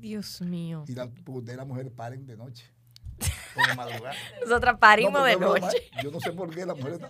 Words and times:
Ay, 0.00 0.08
Dios 0.08 0.40
mío. 0.42 0.84
Y 0.86 0.94
la, 0.94 1.06
porque 1.08 1.38
ustedes 1.40 1.56
las 1.58 1.66
mujeres 1.66 1.92
paren 1.94 2.26
de 2.26 2.36
noche. 2.36 2.70
O 3.56 3.66
de 3.68 3.74
madrugada. 3.74 4.14
Nosotras 4.42 4.76
parimos 4.78 5.12
No, 5.14 5.24
de 5.24 5.32
porque 5.36 5.44
es 5.46 5.50
broma, 5.52 5.66
noche. 5.66 5.90
Yo 6.02 6.10
no 6.12 6.20
sé 6.20 6.32
por 6.32 6.54
qué 6.54 6.64
las 6.64 6.76
mujeres. 6.76 7.00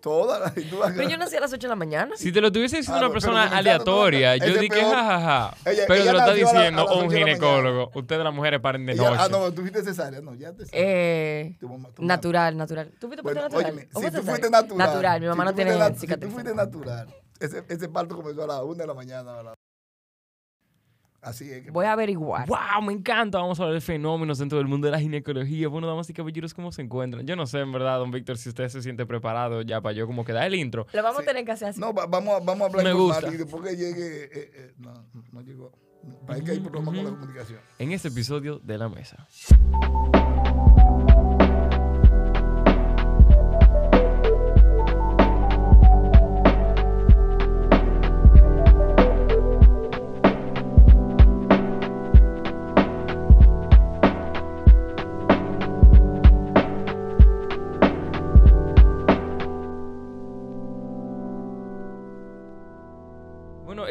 Todas 0.00 0.40
las. 0.40 0.52
Pero 0.94 1.08
yo 1.08 1.16
nací 1.16 1.34
a 1.34 1.40
las 1.40 1.52
8 1.52 1.58
de 1.66 1.68
la 1.68 1.74
mañana. 1.74 2.14
Si 2.16 2.30
te 2.30 2.40
lo 2.40 2.48
estuviese 2.48 2.76
diciendo 2.76 2.98
Ah, 2.98 3.00
una 3.00 3.08
pero 3.08 3.12
persona 3.14 3.56
aleatoria, 3.56 4.36
no, 4.36 4.46
yo 4.46 4.60
dije, 4.60 4.80
jajaja. 4.80 5.56
Ella- 5.68 5.82
Pero 5.88 5.94
ella 5.94 6.04
te 6.04 6.12
lo 6.12 6.18
está 6.18 6.30
nació 6.30 6.48
a 6.48 6.52
la- 6.52 6.58
a 6.58 6.62
diciendo 6.62 6.94
un 6.96 7.08
de 7.08 7.18
ginecólogo. 7.18 7.90
Ustedes 7.94 8.22
las 8.22 8.32
mujeres 8.34 8.60
paren 8.60 8.86
de 8.86 8.92
Ella- 8.92 9.10
noche. 9.10 9.22
ah, 9.24 9.28
no, 9.28 9.52
tú 9.52 9.62
fuiste 9.62 9.82
cesárea, 9.82 10.20
no, 10.20 10.34
ya 10.36 10.52
te 10.52 10.64
Eh, 10.70 11.56
Tu 11.58 11.68
mamá- 11.68 11.88
tu 11.88 12.02
mamá- 12.02 12.14
natural, 12.14 12.56
natural. 12.56 12.92
¿Tú 13.00 13.08
fuiste 13.08 13.22
Bueno, 13.22 13.40
natural? 13.40 13.64
óyeme, 13.64 13.88
¿O 13.94 14.00
si 14.00 14.10
tú 14.12 14.22
fuiste 14.22 14.48
natural. 14.50 14.78
Natural, 14.78 15.20
mi 15.20 15.26
mamá 15.26 15.42
si 15.44 15.48
no 15.50 15.54
tiene 15.56 15.70
nat- 15.72 15.86
Si 15.88 15.94
tú 15.94 16.00
cicatriz. 16.02 16.32
fuiste 16.32 16.54
natural, 16.54 17.14
ese, 17.40 17.64
ese 17.68 17.88
parto 17.88 18.14
comenzó 18.14 18.44
a 18.44 18.46
las 18.46 18.62
1 18.62 18.74
de 18.76 18.86
la 18.86 18.94
mañana. 18.94 19.42
la- 19.42 19.54
Así 21.26 21.50
es 21.50 21.64
que. 21.64 21.70
Voy 21.72 21.84
a 21.86 21.92
averiguar. 21.92 22.46
¡Wow! 22.48 22.82
Me 22.86 22.92
encanta. 22.92 23.38
Vamos 23.38 23.58
a 23.58 23.64
hablar 23.64 23.74
de 23.74 23.80
fenómenos 23.80 24.38
dentro 24.38 24.58
del 24.58 24.68
mundo 24.68 24.86
de 24.86 24.92
la 24.92 25.00
ginecología. 25.00 25.66
Bueno, 25.68 25.88
damas 25.88 26.08
y 26.08 26.12
caballeros, 26.12 26.54
¿cómo 26.54 26.70
se 26.70 26.82
encuentran? 26.82 27.26
Yo 27.26 27.34
no 27.34 27.46
sé, 27.46 27.58
en 27.60 27.72
verdad, 27.72 27.98
don 27.98 28.12
Víctor, 28.12 28.36
si 28.38 28.48
usted 28.48 28.68
se 28.68 28.80
siente 28.80 29.06
preparado 29.06 29.62
ya 29.62 29.80
para 29.80 29.92
yo 29.92 30.06
como 30.06 30.24
que 30.24 30.32
da 30.32 30.46
el 30.46 30.54
intro. 30.54 30.86
Lo 30.92 31.02
vamos 31.02 31.18
Sí. 31.18 31.24
a 31.24 31.26
tener 31.26 31.44
que 31.44 31.50
hacer 31.52 31.68
así. 31.68 31.80
No, 31.80 31.92
va- 31.92 32.06
vamos, 32.06 32.34
a- 32.34 32.44
vamos 32.44 32.62
a 32.62 32.64
hablar 32.66 32.84
Me 32.84 32.90
informal 32.92 33.20
gusta. 33.22 33.34
y 33.34 33.36
después 33.38 33.62
que 33.64 33.76
llegue. 33.76 34.24
eh, 34.24 34.30
eh, 34.54 34.74
no, 34.78 34.94
no 35.32 35.40
llegó. 35.42 35.72
Parece 36.26 36.44
que 36.44 36.50
hay 36.52 36.60
problemas 36.60 36.94
con 36.94 37.04
la 37.04 37.10
comunicación. 37.10 37.58
En 37.80 37.90
este 37.90 38.06
episodio 38.08 38.60
de 38.60 38.78
La 38.78 38.88
Mesa. 38.88 39.26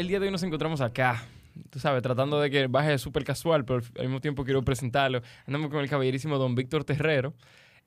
El 0.06 0.10
día 0.10 0.20
de 0.20 0.28
hoy 0.28 0.32
nos 0.32 0.44
encontramos 0.44 0.82
acá. 0.82 1.26
Tú 1.72 1.80
sabes, 1.80 2.02
tratando 2.04 2.40
de 2.40 2.50
que 2.52 2.68
baje 2.68 2.98
súper 3.00 3.24
casual, 3.24 3.66
pero 3.66 3.82
al 3.98 4.04
mismo 4.06 4.22
tiempo 4.22 4.44
quiero 4.44 4.62
presentarlo. 4.64 5.22
Andamos 5.48 5.70
con 5.72 5.80
el 5.80 5.90
caballerísimo 5.90 6.38
don 6.38 6.54
Víctor 6.54 6.84
Terrero. 6.84 7.34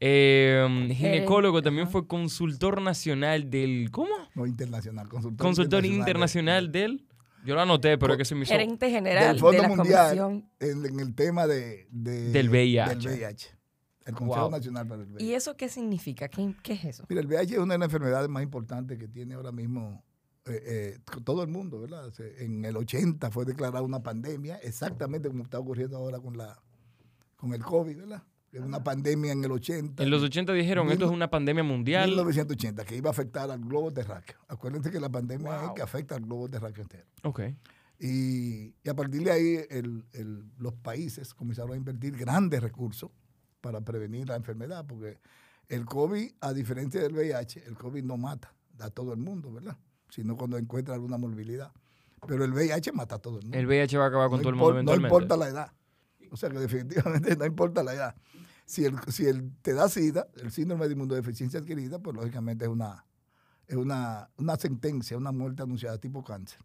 eh, 0.00 0.88
ginecólogo, 0.94 1.62
también 1.62 1.88
fue 1.88 2.06
consultor 2.06 2.80
nacional 2.80 3.50
del... 3.50 3.90
¿Cómo? 3.92 4.14
No 4.34 4.46
internacional, 4.46 5.08
consultor, 5.08 5.44
Consultor 5.46 5.84
internacional 5.84 6.72
del... 6.72 7.04
Yo 7.44 7.54
lo 7.54 7.60
anoté, 7.60 7.96
pero 7.98 8.14
es 8.14 8.18
que 8.18 8.24
se 8.24 8.34
me 8.34 8.42
hizo... 8.42 8.52
Gerente 8.52 8.90
general 8.90 9.28
del 9.28 9.38
Fondo 9.38 9.62
de 9.62 9.68
la 9.68 9.74
Mundial 9.76 10.18
Comisión. 10.18 10.50
en, 10.60 10.86
en 10.94 11.00
el 11.00 11.14
tema 11.14 11.46
de, 11.46 11.86
de- 11.92 12.30
Del 12.32 12.48
VIH. 12.50 12.88
del 12.96 12.98
VIH. 13.06 13.48
El 14.06 14.14
Consejo 14.14 14.40
Wow. 14.40 14.50
Nacional 14.50 14.86
para 14.88 15.02
el 15.02 15.08
VIH. 15.08 15.24
¿Y 15.24 15.34
eso 15.34 15.56
qué 15.56 15.68
significa? 15.68 16.28
¿Qué, 16.28 16.52
qué 16.62 16.72
es 16.72 16.84
eso? 16.84 17.04
Mira, 17.08 17.20
el 17.20 17.26
VIH 17.28 17.54
es 17.54 17.60
una 17.60 17.74
de 17.74 17.78
las 17.78 17.86
enfermedades 17.86 18.28
más 18.28 18.42
importantes 18.42 18.98
que 18.98 19.06
tiene 19.08 19.34
ahora 19.34 19.52
mismo 19.52 20.02
eh, 20.48 20.62
eh, 20.66 20.98
todo 21.24 21.42
el 21.42 21.48
mundo, 21.48 21.80
¿verdad? 21.80 22.12
En 22.38 22.64
el 22.64 22.76
80 22.76 23.30
fue 23.30 23.44
declarada 23.44 23.82
una 23.82 24.02
pandemia, 24.02 24.56
exactamente 24.56 25.28
como 25.28 25.44
está 25.44 25.58
ocurriendo 25.58 25.96
ahora 25.96 26.18
con 26.20 26.36
la 26.36 26.60
con 27.36 27.52
el 27.54 27.62
COVID, 27.62 27.96
¿verdad? 27.96 28.22
Es 28.50 28.60
una 28.60 28.82
pandemia 28.82 29.30
en 29.32 29.44
el 29.44 29.52
80. 29.52 30.02
En 30.02 30.10
los 30.10 30.22
80 30.22 30.52
dijeron, 30.54 30.90
esto 30.90 31.04
es 31.04 31.10
una 31.10 31.28
pandemia 31.30 31.62
mundial. 31.62 32.08
1980, 32.08 32.84
que 32.84 32.96
iba 32.96 33.10
a 33.10 33.12
afectar 33.12 33.50
al 33.50 33.60
globo 33.60 33.92
terráqueo. 33.92 34.38
Acuérdense 34.48 34.90
que 34.90 34.98
la 34.98 35.10
pandemia 35.10 35.54
es 35.56 35.62
Wow. 35.66 35.74
que 35.74 35.82
afecta 35.82 36.14
al 36.16 36.22
globo 36.22 36.48
terráqueo 36.48 36.82
entero. 36.82 37.04
Ok. 37.24 37.40
Y, 38.00 38.74
y 38.82 38.88
a 38.88 38.94
partir 38.94 39.22
de 39.24 39.30
ahí 39.32 39.58
el- 39.70 40.04
el- 40.12 40.44
los 40.58 40.74
países 40.74 41.34
comenzaron 41.34 41.72
a 41.72 41.76
invertir 41.76 42.16
grandes 42.16 42.62
recursos 42.62 43.10
para 43.60 43.80
prevenir 43.80 44.28
la 44.28 44.36
enfermedad, 44.36 44.86
porque 44.86 45.18
el 45.68 45.84
COVID, 45.84 46.30
a 46.40 46.52
diferencia 46.52 47.02
del 47.02 47.12
VIH, 47.12 47.64
el 47.66 47.76
COVID 47.76 48.02
no 48.04 48.16
mata 48.16 48.54
a 48.78 48.88
todo 48.90 49.12
el 49.12 49.18
mundo, 49.18 49.52
¿verdad? 49.52 49.76
Sino 50.08 50.36
cuando 50.36 50.56
encuentra 50.56 50.94
alguna 50.94 51.18
morbilidad. 51.18 51.72
Pero 52.26 52.44
el 52.44 52.52
VIH 52.52 52.92
mata 52.92 53.16
a 53.16 53.18
todo 53.18 53.38
el 53.38 53.44
mundo. 53.44 53.58
El 53.58 53.66
VIH 53.66 53.98
va 53.98 54.04
a 54.04 54.08
acabar 54.08 54.28
con 54.28 54.38
no, 54.38 54.42
todo 54.42 54.50
el 54.50 54.56
mundo 54.56 54.72
no 54.72 54.74
eventualmente. 54.76 55.14
importa 55.14 55.36
la 55.36 55.48
edad. 55.48 55.72
O 56.30 56.36
sea 56.36 56.50
que 56.50 56.58
definitivamente 56.58 57.36
no 57.36 57.46
importa 57.46 57.82
la 57.82 57.94
edad. 57.94 58.16
Si, 58.64 58.84
el, 58.84 58.96
si 59.08 59.26
el, 59.26 59.52
te 59.62 59.72
da 59.72 59.88
SIDA, 59.88 60.28
el 60.42 60.50
síndrome 60.50 60.86
de 60.86 60.92
inmunodeficiencia 60.92 61.60
adquirida, 61.60 61.98
pues 61.98 62.14
lógicamente 62.16 62.64
es 62.64 62.70
una, 62.70 63.06
es 63.66 63.76
una, 63.76 64.28
una 64.36 64.56
sentencia, 64.56 65.16
una 65.16 65.32
muerte 65.32 65.62
anunciada 65.62 65.98
tipo 65.98 66.22
cáncer. 66.22 66.60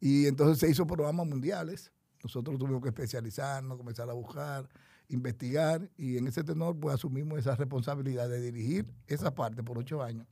Y 0.00 0.26
entonces 0.26 0.58
se 0.58 0.68
hizo 0.68 0.86
programas 0.86 1.26
mundiales. 1.26 1.92
Nosotros 2.22 2.58
tuvimos 2.58 2.82
que 2.82 2.88
especializarnos, 2.88 3.76
comenzar 3.76 4.10
a 4.10 4.14
buscar, 4.14 4.68
investigar 5.08 5.88
y 5.96 6.18
en 6.18 6.26
ese 6.26 6.44
tenor 6.44 6.78
pues 6.78 6.94
asumimos 6.94 7.38
esa 7.38 7.54
responsabilidad 7.56 8.28
de 8.28 8.40
dirigir 8.40 8.86
esa 9.06 9.34
parte 9.34 9.62
por 9.62 9.78
ocho 9.78 10.02
años, 10.02 10.26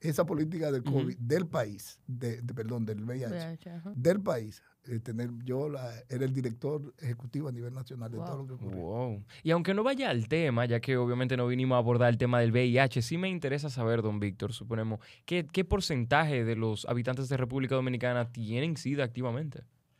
esa 0.00 0.24
política 0.24 0.70
del 0.70 0.82
COVID 0.84 1.16
del 1.18 1.46
país, 1.46 1.98
de, 2.06 2.40
de- 2.42 2.54
perdón, 2.54 2.84
del 2.86 3.02
VIH, 3.04 3.58
del 3.94 4.20
país. 4.20 4.62
eh, 4.90 5.00
tener, 5.00 5.28
yo 5.44 5.68
la- 5.68 5.92
era 6.08 6.24
el 6.24 6.32
director 6.32 6.94
ejecutivo 7.00 7.48
a 7.48 7.52
nivel 7.52 7.74
nacional 7.74 8.10
de 8.10 8.16
Wow. 8.16 8.26
todo 8.26 8.36
lo 8.38 8.46
que 8.46 8.52
ocurrió. 8.54 8.78
Wow. 8.80 9.24
Y 9.42 9.50
aunque 9.50 9.74
no 9.74 9.82
vaya 9.82 10.08
al 10.08 10.28
tema, 10.28 10.64
ya 10.64 10.80
que 10.80 10.96
obviamente 10.96 11.36
no 11.36 11.46
vinimos 11.46 11.76
a 11.76 11.78
abordar 11.78 12.08
el 12.08 12.16
tema 12.16 12.40
del 12.40 12.52
VIH, 12.52 13.02
sí 13.02 13.18
me 13.18 13.28
interesa 13.28 13.68
saber, 13.68 14.00
don 14.00 14.18
Víctor, 14.18 14.54
suponemos, 14.54 15.00
¿qué, 15.26 15.46
qué 15.46 15.62
porcentaje 15.66 16.42
de 16.42 16.56
los 16.56 16.86
habitantes 16.86 17.28
de 17.28 17.36
República 17.36 17.74
Dominicana 17.74 18.32
tienen 18.32 18.78
SIDA 18.78 19.04
activamente? 19.04 19.58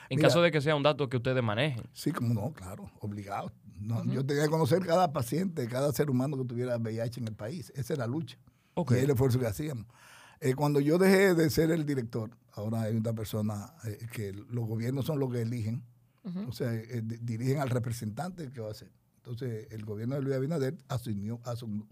En 0.09 0.17
Mira. 0.17 0.29
caso 0.29 0.41
de 0.41 0.51
que 0.51 0.63
sea 0.63 0.75
un 0.75 0.83
dato 0.83 1.07
que 1.11 1.19
ustedes 1.19 1.43
manejen. 1.43 1.83
Sí, 1.93 2.11
como 2.13 2.33
no, 2.33 2.51
claro, 2.55 2.91
obligado. 3.01 3.53
No, 3.79 4.03
Yo 4.07 4.25
tenía 4.25 4.45
que 4.45 4.49
conocer 4.51 4.87
cada 4.87 5.13
paciente, 5.13 5.69
cada 5.69 5.93
ser 5.93 6.09
humano 6.09 6.39
que 6.39 6.45
tuviera 6.47 6.79
VIH 6.79 7.21
en 7.21 7.29
el 7.29 7.35
país. 7.35 7.71
Esa 7.77 7.93
era 7.93 8.07
la 8.07 8.13
lucha. 8.13 8.39
Ok. 8.81 8.93
Y 8.93 8.95
es 8.95 9.03
el 9.05 9.11
esfuerzo 9.11 9.39
que 9.39 9.47
hacíamos. 9.47 9.87
Eh, 10.41 10.55
cuando 10.55 10.79
yo 10.81 10.99
dejé 10.99 11.35
de 11.35 11.51
ser 11.51 11.71
el 11.71 11.85
director, 11.85 12.31
ahora 12.53 12.83
hay 12.83 12.97
una 12.97 13.13
persona 13.13 13.73
eh, 13.85 13.99
que 14.13 14.33
los 14.33 14.67
gobiernos 14.67 15.05
son 15.07 15.19
los 15.19 15.31
que 15.33 15.43
eligen, 15.43 15.83
o 16.47 16.53
sea, 16.53 16.73
eh, 16.75 17.01
di- 17.03 17.17
dirigen 17.23 17.59
al 17.59 17.71
representante 17.71 18.51
que 18.53 18.61
va 18.61 18.69
a 18.69 18.73
hacer. 18.73 18.91
Entonces, 19.17 19.67
el 19.73 19.85
gobierno 19.85 20.15
de 20.15 20.23
Luis 20.23 20.37
Abinader 20.37 20.77
asumió, 20.89 21.41
asum- 21.43 21.87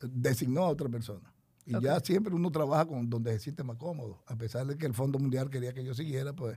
designó 0.00 0.62
a 0.64 0.68
otra 0.68 0.88
persona. 0.88 1.32
Y 1.64 1.78
ya 1.80 1.98
siempre 2.00 2.32
uno 2.32 2.50
trabaja 2.52 2.86
con 2.86 3.10
donde 3.10 3.32
se 3.32 3.40
siente 3.40 3.64
más 3.64 3.76
cómodo. 3.76 4.22
A 4.28 4.36
pesar 4.36 4.66
de 4.66 4.76
que 4.78 4.86
el 4.86 4.94
Fondo 4.94 5.18
Mundial 5.18 5.50
quería 5.50 5.72
que 5.74 5.84
yo 5.84 5.94
siguiera, 5.94 6.32
pues 6.32 6.56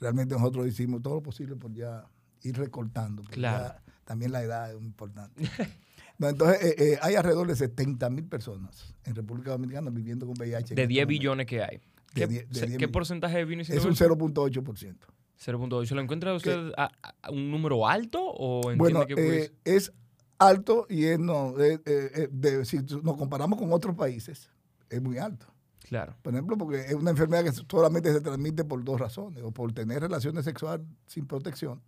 realmente 0.00 0.34
nosotros 0.36 0.66
hicimos 0.68 1.02
todo 1.02 1.14
lo 1.16 1.22
posible 1.22 1.56
por 1.56 1.72
ya 1.74 2.06
ir 2.42 2.56
recortando. 2.56 3.22
porque 3.22 3.34
Claro. 3.36 3.74
ya 3.74 3.82
también 4.04 4.30
la 4.30 4.42
edad 4.42 4.70
es 4.72 4.80
importante. 4.80 5.42
Entonces, 6.20 6.62
eh, 6.64 6.74
eh, 6.78 6.98
hay 7.00 7.14
alrededor 7.14 7.46
de 7.46 7.54
70 7.56 8.10
mil 8.10 8.24
personas 8.26 8.94
en 9.04 9.14
República 9.14 9.50
Dominicana 9.52 9.90
viviendo 9.90 10.26
con 10.26 10.34
VIH. 10.38 10.74
De 10.74 10.82
este 10.82 10.86
10 10.86 10.88
momento. 11.06 11.08
billones 11.08 11.46
que 11.46 11.62
hay. 11.62 11.78
De 11.78 11.82
¿Qué, 12.14 12.26
de 12.26 12.46
se- 12.54 12.66
10 12.66 12.78
qué 12.78 12.88
porcentaje 12.88 13.44
vino 13.44 13.62
Es 13.62 13.68
siendo 13.68 13.86
un 13.86 13.92
eso? 13.92 14.04
0.8%. 14.16 14.96
0.8. 15.40 15.94
¿Lo 15.94 16.00
encuentra 16.00 16.34
usted 16.34 16.72
a, 16.76 16.90
a 17.22 17.30
un 17.30 17.50
número 17.50 17.86
alto 17.86 18.20
o 18.20 18.72
entiende 18.72 18.78
Bueno, 18.78 19.06
que 19.06 19.14
pues, 19.14 19.46
eh, 19.48 19.52
es 19.64 19.92
alto 20.38 20.86
y 20.88 21.04
es 21.04 21.18
no, 21.20 21.58
eh, 21.60 21.80
eh, 21.86 22.10
eh, 22.14 22.28
de- 22.32 22.64
si 22.64 22.78
nos 22.78 23.16
comparamos 23.16 23.58
con 23.58 23.72
otros 23.72 23.94
países, 23.94 24.50
es 24.90 25.00
muy 25.00 25.18
alto. 25.18 25.46
Claro. 25.88 26.16
Por 26.22 26.34
ejemplo, 26.34 26.58
porque 26.58 26.80
es 26.80 26.94
una 26.94 27.10
enfermedad 27.10 27.44
que 27.44 27.52
solamente 27.52 28.12
se 28.12 28.20
transmite 28.20 28.64
por 28.64 28.82
dos 28.84 29.00
razones, 29.00 29.42
o 29.44 29.52
por 29.52 29.72
tener 29.72 30.00
relaciones 30.00 30.44
sexuales 30.44 30.84
sin 31.06 31.26
protección, 31.26 31.80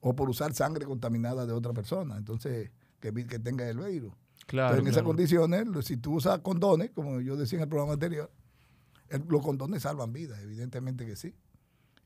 o 0.00 0.14
por 0.16 0.28
usar 0.28 0.52
sangre 0.52 0.84
contaminada 0.84 1.46
de 1.46 1.52
otra 1.52 1.72
persona, 1.72 2.16
entonces 2.18 2.70
que, 3.00 3.12
que 3.26 3.38
tenga 3.38 3.68
el 3.68 3.78
virus. 3.78 4.12
Claro. 4.46 4.70
Entonces, 4.74 4.86
en 4.86 4.92
esas 4.92 5.02
condiciones, 5.04 5.86
si 5.86 5.96
tú 5.96 6.14
usas 6.16 6.38
condones, 6.40 6.90
como 6.90 7.20
yo 7.20 7.36
decía 7.36 7.58
en 7.58 7.62
el 7.64 7.68
programa 7.68 7.92
anterior, 7.94 8.30
el- 9.08 9.24
los 9.28 9.42
condones 9.42 9.82
salvan 9.82 10.12
vidas, 10.12 10.40
evidentemente 10.42 11.06
que 11.06 11.16
sí. 11.16 11.34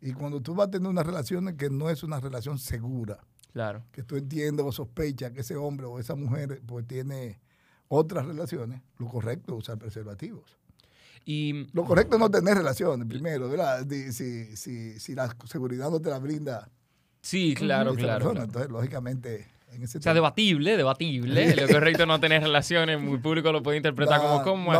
Y 0.00 0.12
cuando 0.12 0.41
tú 0.43 0.55
vas 0.55 0.69
a 0.69 0.71
tener 0.71 0.88
una 0.88 1.03
relación 1.03 1.56
que 1.56 1.71
no 1.71 1.88
es 1.91 2.03
una 2.03 2.21
relación 2.21 2.59
segura, 2.59 3.19
Claro. 3.52 3.85
que 3.93 4.02
tú 4.02 4.17
entiendes 4.17 4.67
o 4.67 4.73
sospechas 4.73 5.31
que 5.32 5.41
ese 5.41 5.56
hombre 5.56 5.87
o 5.87 5.99
esa 5.99 6.14
mujer 6.14 6.61
pues 6.67 6.87
tiene 6.87 7.38
otras 7.88 8.26
relaciones, 8.26 8.82
lo 8.99 9.06
correcto 9.08 9.55
es 9.55 9.61
usar 9.61 9.79
preservativos. 9.79 10.58
Y 11.25 11.69
Lo 11.73 11.85
correcto 11.85 12.17
es 12.17 12.20
no 12.20 12.31
tener 12.31 12.55
relaciones, 12.56 13.08
primero, 13.08 13.49
¿verdad? 13.49 13.87
Si, 14.12 14.56
si, 14.56 14.99
si 15.00 15.14
la 15.14 15.35
seguridad 15.46 15.91
no 15.91 15.99
te 16.00 16.11
la 16.11 16.19
brinda 16.19 16.69
sí, 17.23 17.55
claro, 17.55 17.93
esa 17.93 17.99
claro. 18.00 18.12
persona, 18.19 18.32
claro. 18.35 18.44
entonces, 18.44 18.70
lógicamente, 18.70 19.46
en 19.75 19.82
ese 19.82 19.99
O 19.99 20.00
sea, 20.03 20.12
tema- 20.12 20.15
debatible, 20.15 20.76
debatible. 20.76 21.55
Lo 21.56 21.69
correcto 21.69 22.03
es 22.03 22.09
no 22.09 22.21
tener 22.21 22.43
relaciones. 22.43 23.00
Muy 23.00 23.19
público 23.19 23.53
lo 23.53 23.62
puede 23.62 23.76
interpretar 23.79 24.21
como, 24.21 24.38
No, 24.38 24.43
¿cómo 24.44 24.73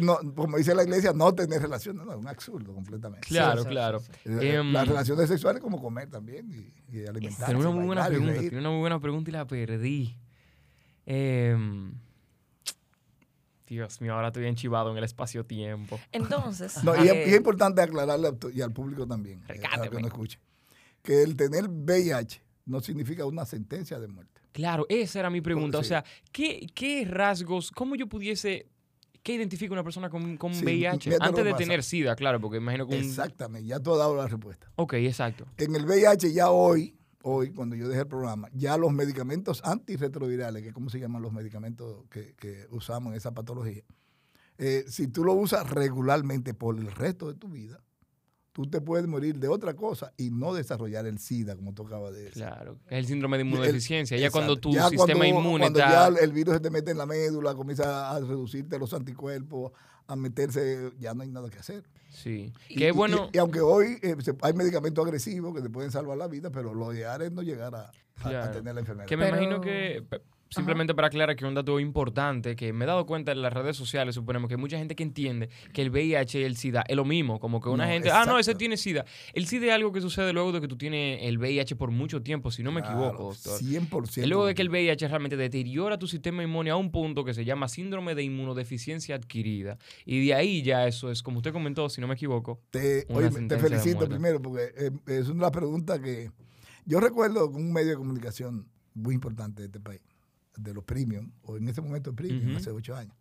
no, 0.00 0.34
como 0.34 0.56
dice 0.58 0.74
la 0.74 0.82
iglesia, 0.82 1.12
no 1.14 1.34
tener 1.34 1.60
relaciones, 1.62 2.04
no, 2.04 2.12
es 2.12 2.18
un 2.18 2.28
absurdo 2.28 2.72
completamente. 2.74 3.26
Claro, 3.28 3.62
Sí, 3.62 3.68
claro. 3.68 4.00
sí, 4.00 4.10
Eh, 4.24 4.54
Em, 4.56 4.72
Las 4.72 4.88
relaciones 4.88 5.28
sexuales 5.28 5.62
como 5.62 5.80
comer 5.80 6.08
también 6.10 6.48
y, 6.50 6.96
y 6.98 7.06
alimentarse. 7.06 7.46
Tengo 7.52 7.60
una 7.60 7.70
muy 7.70 7.86
buena 7.86 8.06
pregunta. 8.06 8.40
Tengo 8.40 8.58
una 8.58 8.70
muy 8.70 8.80
buena 8.80 9.00
pregunta 9.00 9.30
y 9.30 9.32
la 9.32 9.46
perdí. 9.46 10.16
Em, 11.06 11.92
Dios 13.66 14.00
mío, 14.00 14.14
ahora 14.14 14.28
estoy 14.28 14.46
enchivado 14.46 14.90
en 14.92 14.96
el 14.98 15.04
espacio-tiempo. 15.04 16.00
Entonces, 16.12 16.82
No, 16.84 16.96
y, 16.96 17.06
es, 17.08 17.12
eh, 17.12 17.24
y 17.26 17.30
es 17.30 17.36
importante 17.36 17.82
aclararle 17.82 18.28
a 18.28 18.32
y 18.52 18.62
al 18.62 18.72
público 18.72 19.06
también, 19.06 19.42
eh, 19.48 19.60
los 19.76 19.88
que 19.90 20.00
no 20.00 20.06
escuchen, 20.06 20.40
que 21.02 21.22
el 21.22 21.36
tener 21.36 21.68
VIH 21.68 22.42
no 22.68 22.80
significa 22.80 23.24
una 23.24 23.44
sentencia 23.44 23.98
de 23.98 24.08
muerte. 24.08 24.40
Claro, 24.52 24.86
esa 24.88 25.20
era 25.20 25.30
mi 25.30 25.40
pregunta. 25.40 25.78
O 25.78 25.84
sea, 25.84 26.04
¿qué, 26.30 26.66
qué 26.74 27.04
rasgos, 27.04 27.70
cómo 27.70 27.96
yo 27.96 28.08
pudiese, 28.08 28.68
qué 29.22 29.34
identifica 29.34 29.72
una 29.72 29.82
persona 29.82 30.10
con, 30.10 30.36
con 30.36 30.54
Sí, 30.54 30.64
VIH? 30.64 31.16
Antes 31.20 31.44
de 31.44 31.54
tener 31.54 31.82
SIDA, 31.82 32.14
claro, 32.14 32.40
porque 32.40 32.58
imagino 32.58 32.86
que 32.86 32.96
un... 32.96 33.02
Exactamente, 33.02 33.66
ya 33.66 33.80
tú 33.80 33.92
has 33.92 33.98
dado 33.98 34.16
la 34.16 34.26
respuesta. 34.26 34.70
Ok, 34.76 34.94
exacto. 34.94 35.46
En 35.56 35.74
el 35.74 35.86
VIH 35.86 36.32
ya 36.32 36.50
hoy, 36.50 36.94
hoy, 37.22 37.50
cuando 37.52 37.74
yo 37.74 37.88
dejé 37.88 38.02
el 38.02 38.08
programa, 38.08 38.48
ya 38.52 38.76
los 38.76 38.92
medicamentos 38.92 39.62
antirretrovirales, 39.64 40.62
que 40.62 40.68
es 40.68 40.74
como 40.74 40.90
se 40.90 41.00
llaman 41.00 41.22
los 41.22 41.32
medicamentos 41.32 42.04
que, 42.10 42.34
que 42.34 42.66
usamos 42.70 43.12
en 43.12 43.16
esa 43.16 43.32
patología, 43.32 43.82
eh, 44.58 44.84
si 44.88 45.08
tú 45.08 45.24
lo 45.24 45.34
usas 45.34 45.70
regularmente 45.70 46.52
por 46.52 46.76
el 46.76 46.90
resto 46.90 47.28
de 47.28 47.34
tu 47.34 47.48
vida, 47.48 47.80
tú 48.58 48.68
te 48.68 48.80
puedes 48.80 49.06
morir 49.06 49.38
de 49.38 49.46
otra 49.46 49.74
cosa 49.74 50.12
y 50.16 50.30
no 50.30 50.52
desarrollar 50.52 51.06
el 51.06 51.20
SIDA, 51.20 51.54
como 51.54 51.74
tú 51.74 51.86
acabas 51.86 52.12
de 52.12 52.24
decir. 52.24 52.42
Claro. 52.42 52.76
Es 52.88 52.98
el 52.98 53.06
síndrome 53.06 53.36
de 53.36 53.42
El- 53.42 53.48
inmunodeficiencia. 53.50 54.16
ya 54.18 54.32
cuando 54.32 54.56
tu 54.56 54.72
Ya 54.72 54.88
sistema 54.88 55.06
cuando- 55.20 55.24
inmune 55.26 55.60
cuando 55.62 55.78
está... 55.78 56.10
ya 56.10 56.18
el 56.24 56.32
virus 56.32 56.54
se 56.54 56.60
te 56.60 56.68
mete 56.70 56.90
en 56.90 56.98
la 56.98 57.06
médula, 57.06 57.54
comienza 57.54 58.10
a 58.10 58.18
reducirte 58.18 58.76
los 58.76 58.92
anticuerpos, 58.94 59.70
a 60.08 60.16
meterse, 60.16 60.90
ya 60.98 61.14
no 61.14 61.22
hay 61.22 61.28
nada 61.28 61.48
que 61.50 61.58
hacer. 61.60 61.84
Sí. 62.10 62.52
Y- 62.68 62.74
Qué 62.78 62.88
y- 62.88 62.90
bueno... 62.90 63.30
Y, 63.32 63.38
aunque 63.38 63.60
hoy 63.60 63.96
eh, 64.02 64.16
hay 64.42 64.52
medicamentos 64.54 65.04
agresivos 65.06 65.54
que 65.54 65.62
te 65.62 65.70
pueden 65.70 65.92
salvar 65.92 66.18
la 66.18 66.26
vida, 66.26 66.50
pero 66.50 66.74
lo 66.74 66.92
ideal 66.92 67.22
es 67.22 67.30
no 67.30 67.42
llegar 67.42 67.76
a, 67.76 67.82
a- 67.82 67.92
a 68.16 68.28
Claro. 68.28 68.50
tener 68.50 68.74
la 68.74 68.80
enfermedad. 68.80 69.06
Que 69.06 69.16
me 69.16 69.26
Pero- 69.26 69.36
imagino 69.36 69.60
que, 69.60 70.04
simplemente 70.50 70.94
para 70.94 71.08
aclarar 71.08 71.36
que 71.36 71.44
un 71.44 71.54
dato 71.54 71.78
importante, 71.80 72.56
que 72.56 72.72
me 72.72 72.84
he 72.84 72.88
dado 72.88 73.06
cuenta 73.06 73.32
en 73.32 73.42
las 73.42 73.52
redes 73.52 73.76
sociales, 73.76 74.14
suponemos 74.14 74.48
que 74.48 74.54
hay 74.54 74.60
mucha 74.60 74.78
gente 74.78 74.94
que 74.96 75.02
entiende 75.02 75.48
que 75.72 75.82
el 75.82 75.90
VIH 75.90 76.40
y 76.40 76.44
el 76.44 76.56
SIDA 76.56 76.84
es 76.88 76.96
lo 76.96 77.04
mismo, 77.04 77.38
como 77.38 77.60
que 77.60 77.68
una 77.68 77.86
No, 77.86 77.92
gente, 77.92 78.10
ah, 78.10 78.24
no, 78.26 78.38
ese 78.38 78.54
tiene 78.54 78.76
SIDA. 78.76 79.04
El 79.34 79.46
SIDA 79.46 79.66
es 79.66 79.72
algo 79.72 79.92
que 79.92 80.00
sucede 80.00 80.32
luego 80.32 80.52
de 80.52 80.60
que 80.60 80.68
tú 80.68 80.76
tienes 80.76 81.20
el 81.22 81.38
VIH 81.38 81.76
por 81.76 81.90
mucho 81.90 82.22
tiempo, 82.22 82.50
si 82.50 82.62
no 82.62 82.72
me 82.72 82.80
Claro, 82.80 83.08
equivoco, 83.08 83.24
doctor. 83.34 83.60
100%. 83.60 84.22
Es 84.22 84.28
luego 84.28 84.46
de 84.46 84.54
que 84.54 84.62
el 84.62 84.70
VIH 84.70 85.08
realmente 85.08 85.36
deteriora 85.36 85.98
tu 85.98 86.06
sistema 86.06 86.42
inmune 86.42 86.70
a 86.70 86.76
un 86.76 86.90
punto 86.90 87.24
que 87.24 87.34
se 87.34 87.44
llama 87.44 87.68
síndrome 87.68 88.14
de 88.14 88.22
inmunodeficiencia 88.22 89.16
adquirida. 89.16 89.78
Y 90.04 90.26
de 90.26 90.34
ahí 90.34 90.62
ya 90.62 90.86
eso 90.86 91.10
es, 91.10 91.22
como 91.22 91.38
usted 91.38 91.52
comentó, 91.52 91.88
si 91.88 92.00
no 92.00 92.06
me 92.06 92.14
equivoco. 92.14 92.60
te, 92.70 93.06
oye, 93.10 93.30
te 93.48 93.58
felicito 93.58 94.08
primero 94.08 94.40
porque 94.40 94.72
eh, 94.76 94.90
es 95.06 95.28
una 95.28 95.50
pregunta 95.50 96.00
que 96.00 96.30
yo 96.86 97.00
recuerdo 97.00 97.50
con 97.52 97.62
un 97.62 97.72
medio 97.72 97.90
de 97.90 97.96
comunicación 97.96 98.66
muy 98.94 99.14
importante 99.14 99.62
de 99.62 99.66
este 99.66 99.80
país, 99.80 100.00
de 100.58 100.74
los 100.74 100.84
premium, 100.84 101.30
o 101.42 101.56
en 101.56 101.68
ese 101.68 101.80
momento 101.80 102.10
el 102.10 102.16
premium, 102.16 102.48
Ujú. 102.48 102.56
hace 102.58 102.70
ocho 102.70 102.94
años, 102.96 103.16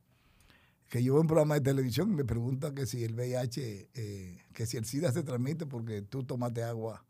que 0.89 1.03
yo 1.03 1.13
veo 1.13 1.21
un 1.21 1.27
programa 1.27 1.55
de 1.55 1.61
televisión 1.61 2.11
y 2.11 2.15
me 2.15 2.23
preguntan 2.25 2.73
que 2.73 2.85
si 2.85 3.03
el 3.03 3.13
VIH, 3.13 3.89
eh, 3.93 4.37
que 4.53 4.65
si 4.65 4.77
el 4.77 4.85
SIDA 4.85 5.11
se 5.11 5.23
transmite 5.23 5.65
porque 5.65 6.01
tú 6.01 6.23
tomaste 6.23 6.63
agua 6.63 7.03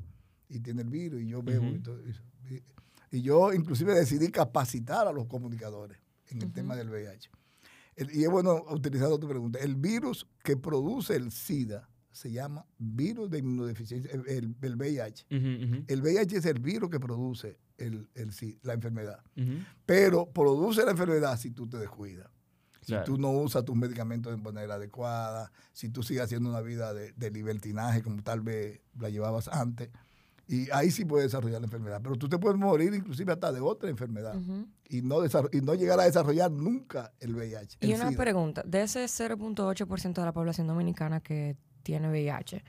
y 0.50 0.60
tienes 0.60 0.86
el 0.86 0.90
virus 0.92 1.22
y 1.22 1.28
yo 1.28 1.42
bebo 1.44 1.68
y 1.76 1.80
todo 1.80 2.00
eso. 2.06 2.22
Y, 2.50 2.62
y 3.18 3.22
yo 3.22 3.54
inclusive 3.54 3.94
decidí 3.94 4.30
capacitar 4.30 5.08
a 5.08 5.12
los 5.12 5.28
comunicadores 5.28 5.98
en 6.30 6.42
el 6.42 6.52
tema 6.52 6.76
del 6.76 6.90
VIH. 6.90 7.30
El- 7.96 8.16
y 8.16 8.24
es 8.24 8.30
bueno 8.30 8.64
utilizar 8.72 9.10
tu 9.18 9.28
pregunta. 9.28 9.60
El 9.60 9.76
virus 9.76 10.28
que 10.44 10.58
produce 10.58 11.16
el 11.16 11.32
SIDA 11.32 11.90
se 12.12 12.32
llama 12.32 12.66
virus 12.80 13.30
de 13.30 13.40
inmunodeficiencia, 13.40 14.12
el, 14.12 14.28
el- 14.28 14.56
el 14.62 14.76
VIH. 14.76 15.26
El 15.88 16.02
VIH 16.02 16.38
es 16.38 16.46
el 16.46 16.60
virus 16.60 16.90
que 16.90 17.00
produce 17.00 17.58
el, 17.78 18.10
el 18.16 18.32
la 18.64 18.74
enfermedad. 18.74 19.20
Pero 19.86 20.26
produce 20.32 20.84
la 20.84 20.92
enfermedad 20.92 21.38
si 21.38 21.52
tú 21.52 21.68
te 21.68 21.78
descuidas. 21.78 22.30
Si 22.82 22.94
Claro. 22.94 23.04
tú 23.06 23.18
no 23.18 23.32
usas 23.32 23.66
tus 23.66 23.76
medicamentos 23.76 24.34
de 24.34 24.42
manera 24.42 24.76
adecuada, 24.76 25.52
si 25.74 25.90
tú 25.90 26.04
sigues 26.04 26.24
haciendo 26.24 26.50
una 26.50 26.62
vida 26.62 26.94
de, 26.94 27.12
de 27.14 27.32
libertinaje 27.32 28.02
como 28.02 28.24
tal 28.24 28.40
vez 28.40 28.80
la 28.98 29.10
llevabas 29.10 29.50
antes, 29.50 29.90
y 30.48 30.72
ahí 30.72 30.90
sí 30.92 31.04
puedes 31.04 31.26
desarrollar 31.28 31.60
la 31.60 31.66
enfermedad. 31.68 32.00
Pero 32.02 32.16
tú 32.16 32.30
te 32.30 32.38
puedes 32.38 32.58
morir 32.58 32.94
inclusive 32.94 33.34
hasta 33.34 33.52
de 33.52 33.60
otra 33.60 33.90
enfermedad 33.90 34.36
y, 34.88 35.02
no 35.02 35.18
y 35.26 35.60
no 35.62 35.74
llegar 35.76 36.00
a 36.00 36.04
desarrollar 36.04 36.50
nunca 36.50 37.12
el 37.20 37.36
VIH. 37.36 37.80
Y 37.82 37.92
el 37.92 38.00
una 38.00 38.10
SIDA. 38.12 38.24
pregunta, 38.24 38.64
de 38.66 38.84
ese 38.84 39.04
0.8% 39.04 40.14
de 40.14 40.26
la 40.26 40.32
población 40.32 40.68
dominicana 40.68 41.20
que 41.20 41.58
tiene 41.84 42.10
VIH, 42.10 42.64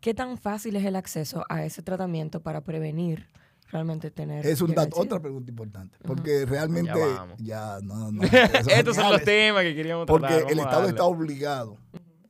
¿qué 0.00 0.14
tan 0.14 0.36
fácil 0.36 0.74
es 0.74 0.84
el 0.84 0.96
acceso 0.96 1.44
a 1.48 1.64
ese 1.64 1.82
tratamiento 1.82 2.42
para 2.42 2.62
prevenir 2.64 3.28
realmente 3.70 4.10
tener 4.10 4.46
Es 4.46 4.60
un 4.60 4.74
dato- 4.74 5.00
otra 5.00 5.20
pregunta 5.20 5.50
importante, 5.50 5.96
porque 6.04 6.44
realmente 6.46 6.90
Ya 6.98 7.06
vamos. 7.06 7.36
ya 7.38 7.78
no, 7.82 8.10
no, 8.12 8.22
Estos 8.68 8.96
son 8.96 9.10
los 9.12 9.22
temas 9.24 9.62
que 9.62 9.74
queríamos 9.74 10.06
Porque 10.06 10.26
tratar. 10.28 10.50
el 10.50 10.58
vamos 10.58 10.66
a 10.66 10.68
Estado 10.70 10.88
está 10.88 11.04
obligado, 11.04 11.78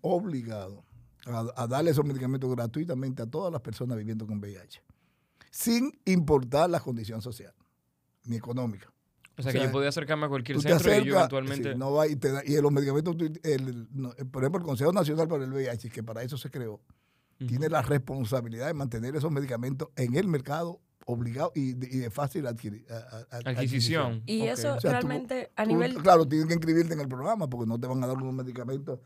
obligado 0.00 0.84
a, 1.26 1.46
a 1.56 1.66
darle 1.66 1.90
esos 1.90 2.04
medicamentos 2.04 2.50
gratuitamente 2.50 3.22
a 3.22 3.26
todas 3.26 3.52
las 3.52 3.60
personas 3.60 3.96
viviendo 3.96 4.26
con 4.26 4.38
VIH, 4.38 4.82
sin 5.50 5.92
importar 6.04 6.70
la 6.70 6.80
condición 6.80 7.20
social 7.22 7.52
ni 8.24 8.36
económica. 8.36 8.92
O 9.38 9.42
sea, 9.42 9.50
o 9.50 9.52
que 9.52 9.58
sea, 9.58 9.66
yo 9.68 9.72
podía 9.72 9.88
acercarme 9.88 10.26
a 10.26 10.28
cualquier 10.28 10.60
centro 10.60 10.94
y 10.98 11.04
yo 11.06 11.16
eventualmente... 11.16 11.72
sí, 11.72 11.78
no 11.78 11.92
va 11.92 12.06
y, 12.06 12.16
te 12.16 12.30
da- 12.30 12.42
y 12.44 12.60
los 12.60 12.70
medicamentos, 12.70 13.16
tú- 13.16 13.32
el- 13.42 13.88
no, 13.92 14.10
por 14.30 14.42
ejemplo, 14.42 14.58
el 14.60 14.66
Consejo 14.66 14.92
Nacional 14.92 15.28
para 15.28 15.44
el 15.44 15.52
VIH, 15.52 15.88
que 15.90 16.02
para 16.02 16.22
eso 16.22 16.36
se 16.36 16.50
creó, 16.50 16.74
Ujú. 16.74 17.46
tiene 17.46 17.70
la 17.70 17.80
responsabilidad 17.80 18.66
de 18.66 18.74
mantener 18.74 19.16
esos 19.16 19.30
medicamentos 19.30 19.88
en 19.96 20.14
el 20.14 20.28
mercado 20.28 20.78
obligado 21.10 21.52
y 21.54 21.72
de, 21.74 21.86
y 21.90 21.98
de 21.98 22.10
fácil 22.10 22.46
adquiri- 22.46 22.84
a- 22.90 22.94
a- 22.94 23.36
a- 23.36 23.50
Adquisición. 23.50 24.22
Y 24.26 24.42
eso 24.42 24.74
O 24.76 24.80
sea, 24.80 24.90
tú- 24.90 24.96
realmente 24.96 25.50
a 25.56 25.64
Tú, 25.64 25.70
nivel... 25.70 25.94
Claro, 26.02 26.26
tienen 26.26 26.48
que 26.48 26.54
inscribirte 26.54 26.94
en 26.94 27.00
el 27.00 27.08
programa 27.08 27.48
porque 27.48 27.66
no 27.68 27.78
te 27.78 27.86
van 27.86 28.02
a 28.02 28.06
dar 28.06 28.16
unos 28.16 28.32
medicamentos 28.34 29.00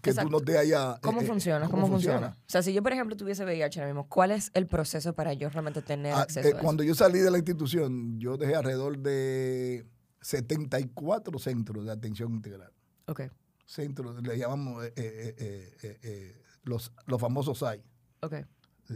que 0.00 0.10
Exacto. 0.10 0.30
tú 0.30 0.38
no 0.38 0.40
te 0.40 0.56
haya... 0.56 0.98
¿Cómo 1.02 1.20
eh, 1.20 1.24
eh, 1.24 1.26
funciona? 1.26 1.68
¿Cómo, 1.68 1.88
funciona? 1.88 2.36
O 2.38 2.50
sea, 2.50 2.62
si 2.62 2.72
yo, 2.72 2.82
por 2.82 2.92
ejemplo, 2.92 3.16
tuviese 3.16 3.44
VIH 3.44 3.80
ahora 3.80 3.92
mismo, 3.92 4.08
¿cuál 4.08 4.30
es 4.30 4.50
el 4.54 4.66
proceso 4.66 5.12
para 5.12 5.32
yo 5.32 5.48
realmente 5.50 5.82
tener 5.82 6.12
Ah, 6.14 6.22
acceso 6.22 6.46
eh, 6.48 6.52
a 6.52 6.54
eso? 6.56 6.62
cuando 6.64 6.82
yo 6.84 6.94
salí 6.94 7.18
de 7.18 7.30
la 7.30 7.38
institución, 7.38 8.18
yo 8.20 8.36
dejé 8.36 8.54
alrededor 8.54 8.98
de 8.98 9.86
74 10.20 11.38
centros 11.38 11.84
de 11.84 11.90
atención 11.92 12.32
integral. 12.34 12.72
Ok, 13.06 13.22
Centros, 13.66 14.22
le 14.22 14.38
llamamos 14.38 14.84
eh, 14.84 14.92
eh, 14.96 15.34
eh, 15.36 15.76
eh, 15.82 15.98
eh, 16.02 16.42
los, 16.62 16.92
los 17.06 17.20
famosos 17.20 17.58
SAI. 17.58 17.82
ok. 18.22 18.34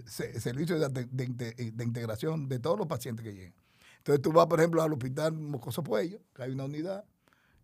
Se- 0.06 0.40
servicios 0.40 0.80
de, 0.80 0.86
ate- 0.86 1.08
de 1.10 1.24
inte- 1.24 1.54
de 1.72 1.84
integración 1.84 2.48
de 2.48 2.58
todos 2.58 2.78
los 2.78 2.86
pacientes 2.86 3.24
que 3.24 3.32
llegan. 3.34 3.54
Entonces 3.98 4.20
tú 4.22 4.32
vas, 4.32 4.46
por 4.46 4.58
ejemplo, 4.58 4.82
al 4.82 4.92
hospital 4.92 5.32
Mocoso 5.32 5.82
Puello, 5.82 6.20
que 6.34 6.42
hay 6.42 6.52
una 6.52 6.64
unidad, 6.64 7.04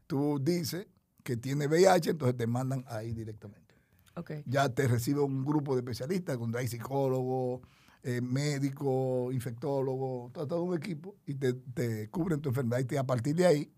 tú 0.06 0.38
dices 0.40 0.86
que 1.24 1.36
tiene 1.36 1.66
VIH, 1.66 2.10
entonces 2.10 2.36
te 2.36 2.46
mandan 2.46 2.84
ahí 2.88 3.12
directamente. 3.12 3.74
Ok. 4.16 4.32
Ya 4.46 4.68
te 4.68 4.86
recibe 4.88 5.20
un 5.20 5.44
grupo 5.44 5.74
de 5.74 5.80
especialistas, 5.80 6.38
donde 6.38 6.58
hay 6.60 6.68
psicólogos, 6.68 7.60
eh, 8.02 8.20
médicos, 8.20 9.34
infectólogos, 9.34 10.32
todo, 10.32 10.46
todo 10.46 10.62
un 10.62 10.76
equipo, 10.76 11.16
y 11.26 11.34
te, 11.34 11.52
te 11.54 12.08
cubren 12.08 12.40
tu 12.40 12.48
enfermedad. 12.50 12.78
Y 12.80 12.84
te- 12.84 12.98
a 12.98 13.04
partir 13.04 13.34
de 13.34 13.46
ahí 13.46 13.72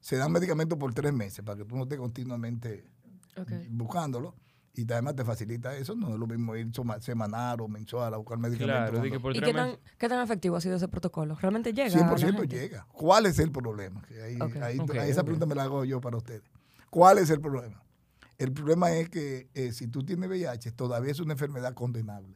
se 0.00 0.16
dan 0.16 0.30
medicamentos 0.30 0.78
por 0.78 0.92
tres 0.92 1.12
meses 1.12 1.42
para 1.44 1.58
que 1.58 1.64
tú 1.64 1.74
no 1.76 1.84
estés 1.84 1.98
continuamente 1.98 2.84
buscándolo. 3.70 4.34
Y 4.76 4.90
además 4.92 5.14
te 5.14 5.24
facilita 5.24 5.76
eso, 5.76 5.94
no 5.94 6.14
es 6.14 6.18
lo 6.18 6.26
mismo 6.26 6.56
ir 6.56 6.68
soma- 6.74 7.00
semanal 7.00 7.60
o 7.60 7.68
mensual 7.68 8.12
a 8.12 8.16
buscar 8.16 8.38
medicamentos. 8.38 8.90
Claro, 8.90 9.20
cuando- 9.20 9.38
¿Y 9.38 9.40
qué 9.40 9.52
tan, 9.54 9.76
qué 9.98 10.08
tan 10.08 10.20
efectivo 10.24 10.56
ha 10.56 10.60
sido 10.60 10.76
ese 10.76 10.88
protocolo? 10.88 11.36
¿Realmente 11.40 11.72
llega? 11.72 11.86
a 11.86 11.90
la 11.90 12.16
100% 12.16 12.40
gente? 12.40 12.56
llega. 12.56 12.86
¿Cuál 12.92 13.26
es 13.26 13.38
el 13.38 13.52
problema? 13.52 14.02
Que 14.02 14.20
ahí- 14.22 14.38
ahí- 14.62 14.78
ahí 14.98 15.10
esa 15.10 15.22
pregunta 15.22 15.46
me 15.46 15.54
la 15.54 15.62
hago 15.64 15.84
yo 15.84 16.00
para 16.00 16.16
ustedes. 16.16 16.42
¿Cuál 16.90 17.18
es 17.18 17.30
el 17.30 17.40
problema? 17.40 17.82
El 18.36 18.52
problema 18.52 18.90
es 18.92 19.08
que 19.10 19.48
eh, 19.54 19.70
si 19.70 19.86
tú 19.86 20.02
tienes 20.04 20.28
VIH, 20.28 20.72
todavía 20.72 21.12
es 21.12 21.20
una 21.20 21.34
enfermedad 21.34 21.72
condenable. 21.74 22.34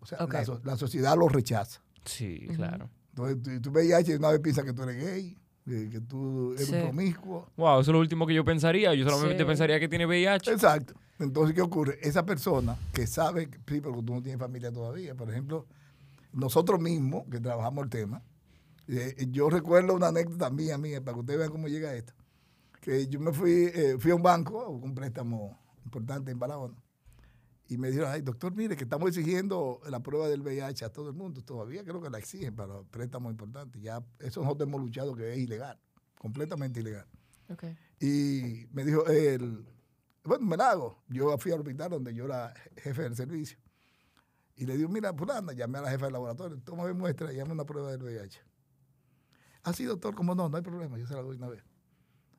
O 0.00 0.06
sea, 0.06 0.26
la, 0.26 0.44
so- 0.44 0.60
la 0.64 0.76
sociedad 0.76 1.16
lo 1.16 1.28
rechaza. 1.28 1.80
Sí, 2.04 2.46
claro. 2.56 2.90
Entonces, 3.10 3.42
tú, 3.42 3.60
tú 3.62 3.70
VIH 3.70 4.12
y 4.12 4.14
una 4.16 4.30
vez 4.30 4.40
piensas 4.40 4.64
que 4.64 4.72
tú 4.74 4.82
eres 4.82 5.02
gay, 5.02 5.36
eh, 5.66 5.88
que 5.90 6.00
tú 6.02 6.52
eres 6.54 6.66
Sí. 6.68 6.74
un 6.74 6.82
promiscuo. 6.82 7.50
Wow, 7.56 7.80
eso 7.80 7.90
es 7.90 7.94
lo 7.94 8.00
último 8.00 8.26
que 8.26 8.34
yo 8.34 8.44
pensaría. 8.44 8.94
Yo 8.94 9.08
solamente 9.08 9.38
Sí. 9.42 9.44
pensaría 9.46 9.80
que 9.80 9.88
tiene 9.88 10.04
VIH. 10.06 10.52
Exacto. 10.52 10.94
Entonces, 11.20 11.54
¿qué 11.54 11.60
ocurre? 11.60 11.98
Esa 12.00 12.24
persona 12.24 12.76
que 12.94 13.06
sabe, 13.06 13.44
sí, 13.68 13.80
pero 13.80 14.02
tú 14.02 14.14
no 14.14 14.22
tienes 14.22 14.40
familia 14.40 14.72
todavía, 14.72 15.14
por 15.14 15.30
ejemplo, 15.30 15.66
nosotros 16.32 16.80
mismos 16.80 17.24
que 17.30 17.40
trabajamos 17.40 17.84
el 17.84 17.90
tema, 17.90 18.22
eh, 18.88 19.26
yo 19.30 19.50
recuerdo 19.50 19.94
una 19.94 20.08
anécdota 20.08 20.48
mía, 20.48 20.78
mía, 20.78 21.04
para 21.04 21.14
que 21.14 21.20
ustedes 21.20 21.38
vean 21.38 21.50
cómo 21.50 21.68
llega 21.68 21.94
esto, 21.94 22.14
que 22.80 23.06
yo 23.06 23.20
me 23.20 23.32
fui, 23.32 23.70
eh, 23.74 23.96
fui 23.98 24.10
a 24.12 24.14
un 24.14 24.22
banco, 24.22 24.66
un 24.70 24.94
préstamo 24.94 25.58
importante 25.84 26.30
en 26.30 26.38
Barahona, 26.38 26.82
y 27.68 27.76
me 27.76 27.88
dijeron, 27.88 28.10
ay, 28.10 28.22
doctor, 28.22 28.54
mire, 28.56 28.74
que 28.74 28.84
estamos 28.84 29.10
exigiendo 29.10 29.80
la 29.90 30.00
prueba 30.00 30.26
del 30.26 30.40
VIH 30.40 30.86
a 30.86 30.88
todo 30.88 31.10
el 31.10 31.14
mundo, 31.14 31.42
todavía 31.42 31.84
creo 31.84 32.00
que 32.00 32.08
la 32.08 32.18
exigen 32.18 32.56
para 32.56 32.82
préstamos 32.84 33.30
importantes, 33.30 33.80
ya 33.82 34.02
eso 34.20 34.42
nosotros 34.42 34.66
hemos 34.66 34.80
luchado 34.80 35.14
que 35.14 35.34
es 35.34 35.38
ilegal, 35.38 35.78
completamente 36.18 36.80
ilegal. 36.80 37.06
Ok. 37.50 37.64
Y 38.00 38.66
me 38.72 38.84
dijo, 38.84 39.06
el, 39.06 39.66
bueno, 40.24 40.46
me 40.46 40.56
la 40.56 40.70
hago. 40.70 41.02
Yo 41.08 41.36
fui 41.38 41.52
al 41.52 41.60
hospital 41.60 41.90
donde 41.90 42.14
yo 42.14 42.26
era 42.26 42.52
jefe 42.76 43.02
del 43.02 43.16
servicio. 43.16 43.58
Y 44.56 44.66
le 44.66 44.76
digo, 44.76 44.88
mira, 44.90 45.14
fulana, 45.14 45.52
llamé 45.52 45.78
a 45.78 45.82
la 45.82 45.90
jefa 45.90 46.06
del 46.06 46.12
laboratorio, 46.12 46.60
toma 46.62 46.84
mi 46.84 46.92
muestra 46.92 47.32
y 47.32 47.36
llame 47.36 47.52
una 47.52 47.64
prueba 47.64 47.90
del 47.90 48.02
VIH. 48.02 48.40
Así, 49.62 49.84
doctor, 49.84 50.14
como 50.14 50.34
no, 50.34 50.48
no 50.48 50.56
hay 50.56 50.62
problema, 50.62 50.98
yo 50.98 51.06
se 51.06 51.14
la 51.14 51.22
doy 51.22 51.36
una 51.36 51.48
vez. 51.48 51.64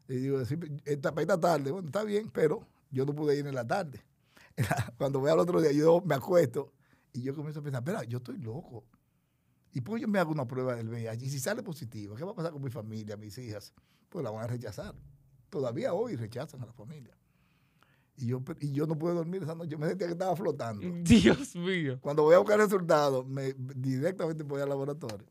Y 0.07 0.15
digo, 0.15 0.39
esta, 0.39 1.13
esta 1.15 1.39
tarde, 1.39 1.71
bueno, 1.71 1.87
está 1.87 2.03
bien, 2.03 2.29
pero 2.29 2.67
yo 2.91 3.05
no 3.05 3.15
pude 3.15 3.37
ir 3.37 3.47
en 3.47 3.55
la 3.55 3.65
tarde. 3.65 4.03
Cuando 4.97 5.19
voy 5.19 5.31
al 5.31 5.39
otro 5.39 5.61
día, 5.61 5.71
yo 5.71 6.01
me 6.05 6.15
acuesto 6.15 6.73
Y 7.13 7.21
yo 7.21 7.33
comienzo 7.33 7.61
a 7.61 7.63
pensar, 7.63 7.81
espera, 7.81 8.03
yo 8.03 8.17
estoy 8.17 8.37
loco. 8.37 8.83
Y 9.73 9.81
pues 9.81 10.01
yo 10.01 10.07
me 10.07 10.19
hago 10.19 10.31
una 10.31 10.45
prueba 10.45 10.75
del 10.75 10.89
VIH. 10.89 11.25
Y 11.25 11.29
si 11.29 11.39
sale 11.39 11.63
positivo, 11.63 12.15
¿qué 12.15 12.23
va 12.23 12.31
a 12.31 12.35
pasar 12.35 12.51
con 12.51 12.61
mi 12.61 12.69
familia, 12.69 13.17
mis 13.17 13.37
hijas? 13.37 13.73
Pues 14.09 14.23
la 14.23 14.29
van 14.29 14.43
a 14.43 14.47
rechazar. 14.47 14.93
Todavía 15.49 15.93
hoy 15.93 16.15
rechazan 16.15 16.61
a 16.61 16.65
la 16.65 16.73
familia. 16.73 17.17
Y 18.17 18.27
yo, 18.27 18.43
y 18.59 18.71
yo 18.71 18.85
no 18.85 18.97
pude 18.97 19.13
dormir 19.13 19.43
esa 19.43 19.55
noche. 19.55 19.71
Yo 19.71 19.79
me 19.79 19.87
sentía 19.87 20.07
que 20.07 20.13
estaba 20.13 20.35
flotando. 20.35 20.81
Dios 21.03 21.55
mío. 21.55 21.97
Cuando 22.01 22.23
voy 22.23 22.35
a 22.35 22.39
buscar 22.39 22.59
resultados, 22.59 23.25
me, 23.25 23.53
directamente 23.57 24.43
voy 24.43 24.61
al 24.61 24.69
laboratorio, 24.69 25.27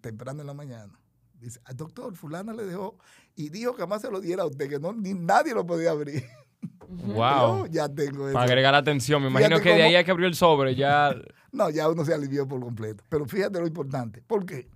temprano 0.00 0.40
en 0.40 0.46
la 0.46 0.54
mañana. 0.54 0.92
Dice, 1.40 1.60
al 1.64 1.76
doctor, 1.76 2.14
fulana 2.14 2.52
le 2.52 2.64
dejó 2.64 2.96
y 3.34 3.50
dijo 3.50 3.74
que 3.74 3.86
más 3.86 4.00
se 4.00 4.10
lo 4.10 4.20
diera 4.20 4.44
a 4.44 4.46
usted, 4.46 4.68
que 4.68 4.78
no, 4.78 4.92
ni 4.92 5.12
nadie 5.12 5.52
lo 5.54 5.66
podía 5.66 5.90
abrir. 5.90 6.24
Wow. 6.88 7.66
ya 7.70 7.88
tengo 7.88 8.28
eso. 8.28 8.34
Para 8.34 8.46
agregar 8.46 8.72
la 8.72 8.78
atención, 8.78 9.20
me 9.22 9.28
imagino 9.28 9.60
que 9.60 9.74
de 9.74 9.82
ahí 9.82 9.94
hay 9.94 10.04
que 10.04 10.10
abrió 10.10 10.26
el 10.26 10.34
sobre, 10.34 10.74
ya. 10.74 11.14
no, 11.52 11.70
ya 11.70 11.88
uno 11.88 12.04
se 12.04 12.14
alivió 12.14 12.46
por 12.46 12.60
completo. 12.60 13.04
Pero 13.08 13.26
fíjate 13.26 13.60
lo 13.60 13.66
importante. 13.66 14.22
¿Por 14.22 14.46
qué? 14.46 14.68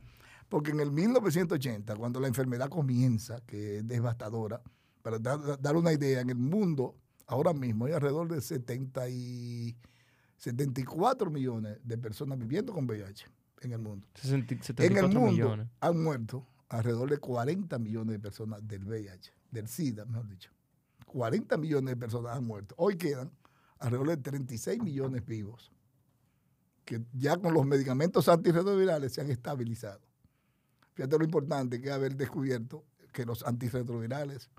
Porque 0.49 0.71
en 0.71 0.81
el 0.81 0.91
1980, 0.91 1.95
cuando 1.97 2.21
la 2.21 2.29
enfermedad 2.29 2.69
comienza, 2.69 3.41
que 3.47 3.79
es 3.79 3.89
devastadora, 3.89 4.61
para 5.03 5.19
dar, 5.19 5.61
dar 5.61 5.77
una 5.77 5.93
idea, 5.93 6.21
en 6.21 6.31
el 6.31 6.37
mundo 6.37 6.97
ahora 7.29 7.53
mismo 7.53 7.87
hay 7.87 7.93
alrededor 7.93 8.29
de 8.29 8.41
70 8.41 9.09
y 9.11 9.77
74 10.39 11.31
millones 11.31 11.79
de 11.85 11.99
personas 11.99 12.39
viviendo 12.39 12.73
con 12.73 12.87
VIH 12.87 13.27
en 13.61 13.73
el 13.73 13.79
mundo. 13.79 14.09
en 14.79 14.97
el 14.97 15.09
mundo 15.09 15.69
han 15.81 16.03
muerto 16.03 16.47
alrededor 16.69 17.11
de 17.11 17.19
40 17.19 17.79
millones 17.79 18.15
de 18.15 18.19
personas 18.19 18.67
del 18.67 18.85
VIH, 18.85 19.33
del 19.51 19.69
SIDA, 19.69 20.05
mejor 20.05 20.29
dicho. 20.29 20.51
40 21.07 21.57
millones 21.57 21.95
de 21.95 21.97
personas 21.97 22.37
han 22.37 22.45
muerto. 22.45 22.75
Hoy 22.79 22.97
quedan 22.97 23.31
alrededor 23.79 24.09
de 24.09 24.17
36 24.19 24.83
millones 24.83 25.25
vivos, 25.25 25.73
que 26.85 27.03
ya 27.13 27.37
con 27.37 27.55
los 27.55 27.65
medicamentos 27.67 28.29
antirretrovirales 28.29 29.13
se 29.13 29.21
han 29.21 29.31
estabilizado. 29.31 30.01
Fíjate 30.95 31.19
lo 31.19 31.25
importante 31.25 31.81
que 31.81 31.89
es 31.89 31.95
haber 31.95 32.17
descubierto 32.17 32.85
que 33.13 33.25
los 33.25 33.45
antirretrovirales 33.45 34.51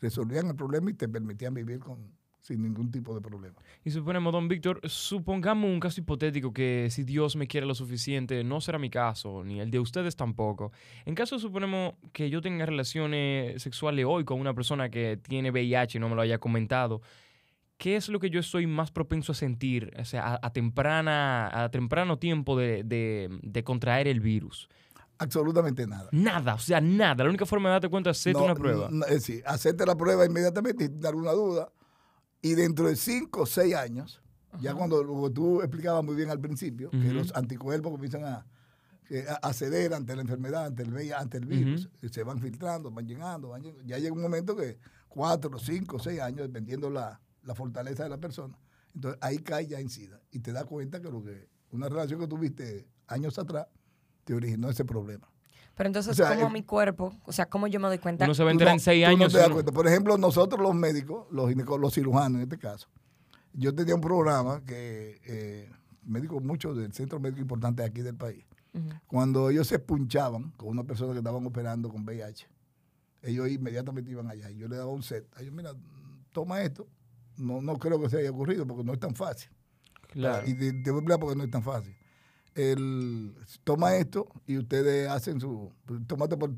resolvían 0.00 0.46
el 0.48 0.56
problema 0.56 0.90
y 0.90 0.94
te 0.94 1.08
permitían 1.08 1.54
vivir 1.54 1.78
con, 1.78 2.12
sin 2.40 2.62
ningún 2.62 2.90
tipo 2.90 3.14
de 3.14 3.20
problema. 3.20 3.56
Y 3.84 3.90
suponemos, 3.90 4.32
don 4.32 4.48
Víctor, 4.48 4.80
supongamos 4.84 5.70
un 5.70 5.80
caso 5.80 6.00
hipotético 6.00 6.52
que 6.52 6.88
si 6.90 7.04
Dios 7.04 7.36
me 7.36 7.46
quiere 7.46 7.66
lo 7.66 7.74
suficiente, 7.74 8.42
no 8.44 8.60
será 8.60 8.78
mi 8.78 8.90
caso, 8.90 9.44
ni 9.44 9.60
el 9.60 9.70
de 9.70 9.80
ustedes 9.80 10.16
tampoco. 10.16 10.72
En 11.04 11.14
caso 11.14 11.38
suponemos 11.38 11.94
que 12.12 12.30
yo 12.30 12.40
tenga 12.40 12.66
relaciones 12.66 13.62
sexuales 13.62 14.04
hoy 14.08 14.24
con 14.24 14.40
una 14.40 14.54
persona 14.54 14.88
que 14.88 15.18
tiene 15.18 15.50
VIH 15.50 15.98
y 15.98 16.00
no 16.00 16.08
me 16.08 16.14
lo 16.14 16.22
haya 16.22 16.38
comentado, 16.38 17.02
¿qué 17.76 17.96
es 17.96 18.08
lo 18.08 18.18
que 18.18 18.30
yo 18.30 18.40
estoy 18.40 18.66
más 18.66 18.90
propenso 18.90 19.32
a 19.32 19.34
sentir 19.34 19.92
o 19.98 20.04
sea, 20.04 20.38
a, 20.42 20.52
temprana, 20.52 21.64
a 21.64 21.70
temprano 21.70 22.18
tiempo 22.18 22.56
de, 22.56 22.82
de 23.42 23.64
contraer 23.64 24.08
el 24.08 24.20
virus? 24.20 24.68
Absolutamente 25.18 25.86
nada. 25.86 26.08
Nada, 26.12 26.54
o 26.54 26.58
sea, 26.58 26.80
nada. 26.80 27.24
La 27.24 27.30
única 27.30 27.44
forma 27.44 27.68
de 27.68 27.72
darte 27.74 27.88
cuenta 27.88 28.10
es 28.10 28.18
hacerte 28.18 28.40
una 28.40 28.54
prueba. 28.54 28.88
es 29.08 29.14
decir, 29.14 29.42
hacerte 29.46 29.84
la 29.84 29.96
prueba 29.96 30.24
inmediatamente 30.24 30.84
y 30.84 30.88
dar 30.88 31.14
una 31.14 31.32
duda. 31.32 31.72
Y 32.40 32.54
dentro 32.54 32.86
de 32.86 32.94
cinco 32.94 33.42
o 33.42 33.46
seis 33.46 33.74
años, 33.74 34.22
ya 34.60 34.74
cuando 34.74 35.02
tú 35.32 35.60
explicabas 35.60 36.04
muy 36.04 36.14
bien 36.14 36.30
al 36.30 36.40
principio, 36.40 36.90
que 36.90 37.12
los 37.12 37.34
anticuerpos 37.34 37.90
comienzan 37.90 38.24
a, 38.24 38.46
a, 39.42 39.52
ceder 39.52 39.92
ante 39.92 40.14
la 40.14 40.22
enfermedad, 40.22 40.66
ante 40.66 40.84
el 40.84 41.12
ante 41.12 41.38
el 41.38 41.46
virus, 41.46 41.88
se 42.10 42.22
van 42.22 42.38
filtrando, 42.38 42.90
van 42.90 43.06
llegando, 43.06 43.48
van 43.48 43.62
llegando. 43.62 43.84
Ya 43.84 43.98
llega 43.98 44.12
un 44.12 44.22
momento 44.22 44.54
que 44.54 44.78
cuatro, 45.08 45.58
cinco, 45.58 45.98
seis 45.98 46.20
años, 46.20 46.42
dependiendo 46.42 46.90
la, 46.90 47.20
la 47.42 47.54
fortaleza 47.54 48.04
de 48.04 48.10
la 48.10 48.18
persona, 48.18 48.56
entonces 48.94 49.18
ahí 49.20 49.38
cae 49.38 49.66
ya 49.66 49.80
en 49.80 49.90
SIDA 49.90 50.20
y 50.30 50.38
te 50.38 50.52
das 50.52 50.64
cuenta 50.64 51.00
que 51.00 51.10
lo 51.10 51.24
que 51.24 51.48
una 51.70 51.88
relación 51.88 52.20
que 52.20 52.28
tuviste 52.28 52.86
años 53.08 53.38
atrás 53.38 53.66
te 54.28 54.34
originó 54.34 54.68
ese 54.68 54.84
problema. 54.84 55.26
Pero 55.74 55.86
entonces, 55.86 56.20
¿cómo 56.20 56.50
mi 56.50 56.62
cuerpo, 56.62 57.14
o 57.24 57.32
sea, 57.32 57.48
cómo 57.48 57.66
yo 57.66 57.80
me 57.80 57.88
doy 57.88 57.98
cuenta? 57.98 58.26
Uno 58.26 58.34
se 58.34 58.42
va 58.42 58.50
a 58.50 58.52
enterar 58.52 58.74
en 58.74 58.80
seis 58.80 59.06
años. 59.06 59.32
No 59.32 59.38
te 59.38 59.38
das 59.38 59.48
cuenta. 59.48 59.72
Por 59.72 59.86
ejemplo, 59.86 60.18
nosotros 60.18 60.60
los 60.60 60.74
médicos, 60.74 61.26
los, 61.30 61.50
los 61.54 61.94
cirujanos 61.94 62.36
en 62.36 62.42
este 62.42 62.58
caso, 62.58 62.88
yo 63.54 63.74
tenía 63.74 63.94
un 63.94 64.02
programa 64.02 64.62
que 64.66 65.18
eh, 65.24 65.70
médicos 66.02 66.42
muchos 66.42 66.76
del 66.76 66.92
centro 66.92 67.18
médico 67.20 67.40
importante 67.40 67.82
aquí 67.82 68.02
del 68.02 68.16
país, 68.16 68.44
cuando 69.06 69.48
ellos 69.48 69.66
se 69.66 69.78
punchaban 69.78 70.50
con 70.56 70.68
una 70.68 70.84
persona 70.84 71.12
que 71.12 71.18
estaban 71.18 71.44
operando 71.46 71.88
con 71.88 72.04
VIH, 72.04 72.46
ellos 73.22 73.48
inmediatamente 73.48 74.10
iban 74.10 74.28
allá. 74.30 74.50
Y 74.50 74.58
yo 74.58 74.68
le 74.68 74.76
daba 74.76 74.92
un 74.92 75.02
set. 75.02 75.26
Ellos, 75.40 75.52
mira, 75.54 75.72
toma 76.32 76.60
esto. 76.60 76.86
No, 77.38 77.62
no 77.62 77.78
creo 77.78 77.98
que 78.00 78.10
se 78.10 78.18
haya 78.18 78.30
ocurrido 78.30 78.66
porque 78.66 78.84
no 78.84 78.92
es 78.92 79.00
tan 79.00 79.14
fácil. 79.14 79.50
Claro. 80.08 80.46
Y 80.46 80.54
te, 80.54 80.72
te 80.74 80.90
voy 80.90 81.02
a 81.12 81.18
porque 81.18 81.34
no 81.34 81.44
es 81.44 81.50
tan 81.50 81.62
fácil 81.62 81.97
el, 82.58 83.34
toma 83.62 83.94
esto 83.96 84.28
y 84.46 84.58
ustedes 84.58 85.08
hacen 85.08 85.40
su, 85.40 85.72
tómate 86.06 86.36
por, 86.36 86.52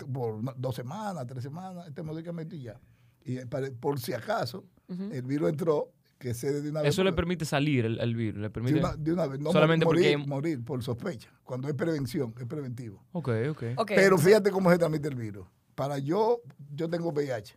dos 0.56 0.74
semanas, 0.74 1.26
tres 1.26 1.42
semanas, 1.42 1.86
este 1.86 2.02
medicamento 2.02 2.56
y 2.56 2.62
ya. 2.62 2.80
Y 3.24 3.36
por 3.80 4.00
si 4.00 4.14
acaso 4.14 4.64
el 4.88 5.22
virus 5.22 5.50
entró, 5.50 5.92
que 6.18 6.34
se 6.34 6.52
de 6.62 6.70
una 6.70 6.82
vez. 6.82 6.90
Eso 6.90 7.04
le 7.04 7.12
permite 7.12 7.44
salir 7.44 7.84
el, 7.84 8.14
virus, 8.14 8.40
le 8.40 8.50
permite. 8.50 8.80
De 8.98 9.12
una, 9.12 9.26
vez, 9.26 9.40
no 9.40 9.52
solamente 9.52 9.84
morir, 9.84 10.12
porque... 10.12 10.28
morir 10.28 10.64
por 10.64 10.82
sospecha, 10.82 11.30
cuando 11.44 11.68
es 11.68 11.74
prevención, 11.74 12.34
es 12.38 12.46
preventivo. 12.46 13.04
Ok, 13.12 13.28
ok. 13.50 13.62
okay 13.76 13.96
Pero 13.96 14.18
fíjate 14.18 14.50
cómo 14.50 14.70
se 14.70 14.78
transmite 14.78 15.08
el 15.08 15.16
virus. 15.16 15.46
Para 15.74 15.98
yo, 15.98 16.40
yo 16.74 16.88
tengo 16.88 17.10
VIH. 17.10 17.56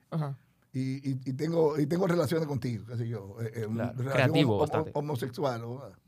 Y, 0.74 1.30
y, 1.30 1.34
tengo, 1.34 1.80
y 1.80 1.86
tengo 1.86 2.08
relaciones 2.08 2.48
contigo, 2.48 2.86
qué 2.88 2.98
sé 2.98 3.08
yo. 3.08 3.38
Eh, 3.42 3.52
eh 3.54 3.68
Creativo, 4.12 4.66
homosexual. 4.94 5.62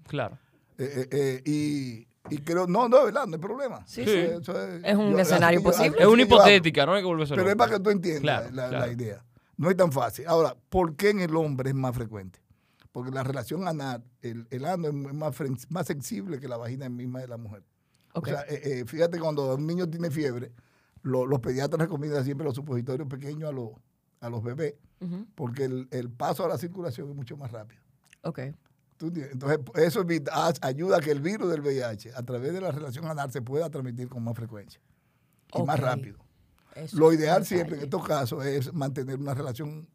Claro. 0.08 0.38
Eh, 0.78 1.08
eh, 1.12 1.42
y 1.46 2.08
y 2.30 2.38
creo, 2.40 2.68
no, 2.68 2.90
no, 2.90 3.06
¿verdad? 3.06 3.28
No 3.28 3.36
hay 3.36 3.42
problema. 3.42 3.86
Sí, 3.86 4.04
sí. 4.04 4.12
es, 4.12 4.96
un 4.96 5.20
escenario 5.20 5.62
posible. 5.62 5.98
Es 6.00 6.08
una 6.08 6.24
hipotética, 6.24 6.86
no 6.86 6.94
hay 6.94 7.02
que 7.02 7.08
volver 7.08 7.28
Pero 7.28 7.50
es 7.50 7.56
para 7.56 7.74
que 7.74 7.80
tú 7.80 7.90
entiendas 7.90 8.52
la, 8.54 8.92
idea. 8.92 9.24
No 9.58 9.70
es 9.70 9.78
tan 9.78 9.92
fácil. 9.92 10.26
Ahora, 10.28 10.56
¿por 10.70 10.96
qué 10.96 11.10
en 11.10 11.22
el 11.22 11.36
hombre 11.36 11.70
es 11.70 11.76
más 11.76 11.96
frecuente? 11.96 12.40
Porque 12.92 13.12
la 13.12 13.24
relación 13.24 13.68
anal, 13.68 14.04
el, 14.22 14.48
el 14.50 14.66
ano 14.66 14.88
es 14.88 14.94
más, 14.94 15.36
más 15.70 15.88
sensible 15.88 16.40
que 16.40 16.48
la 16.48 16.58
vagina 16.58 16.90
misma 16.90 17.20
de 17.20 17.28
la 17.28 17.38
mujer. 17.38 17.64
O 18.14 18.26
sea, 18.26 18.42
eh, 18.48 18.62
eh, 18.64 18.86
fíjate, 18.86 19.20
cuando 19.20 19.56
un 19.56 19.68
niño 19.68 19.90
tiene 19.90 20.10
fiebre, 20.10 20.52
los 21.04 21.40
pediatras 21.40 21.80
recomiendan 21.80 22.24
siempre 22.24 22.46
los 22.46 22.56
supositorios 22.56 23.08
pequeños 23.08 23.50
a, 23.50 23.52
los 23.52 23.70
a 24.22 24.30
los 24.30 24.42
bebés, 24.42 24.76
porque 25.36 25.66
el, 25.66 25.88
el 25.92 26.10
paso 26.10 26.46
a 26.46 26.48
la 26.48 26.58
circulación 26.58 27.10
es 27.10 27.16
mucho 27.16 27.38
más 27.38 27.52
rápido. 27.52 27.82
Ok. 28.24 28.40
Entonces, 29.02 29.60
eso 29.76 30.06
ayuda 30.62 30.98
a 30.98 31.02
que 31.02 31.12
el 31.12 31.20
virus 31.20 31.52
del 31.52 31.62
VIH, 31.62 32.14
a 32.16 32.24
través 32.24 32.54
de 32.54 32.62
la 32.62 32.72
relación 32.72 33.06
anal, 33.06 33.32
se 33.32 33.42
pueda 33.42 33.70
transmitir 33.70 34.08
con 34.08 34.24
más 34.24 34.36
frecuencia 34.36 34.80
y 35.54 35.62
más 35.64 35.80
rápido. 35.80 36.18
Lo 36.94 37.14
ideal 37.14 37.46
siempre 37.46 37.78
en 37.78 37.84
estos 37.84 38.06
casos 38.06 38.46
es 38.46 38.74
mantener 38.74 39.20
una 39.20 39.34
relación 39.34 39.88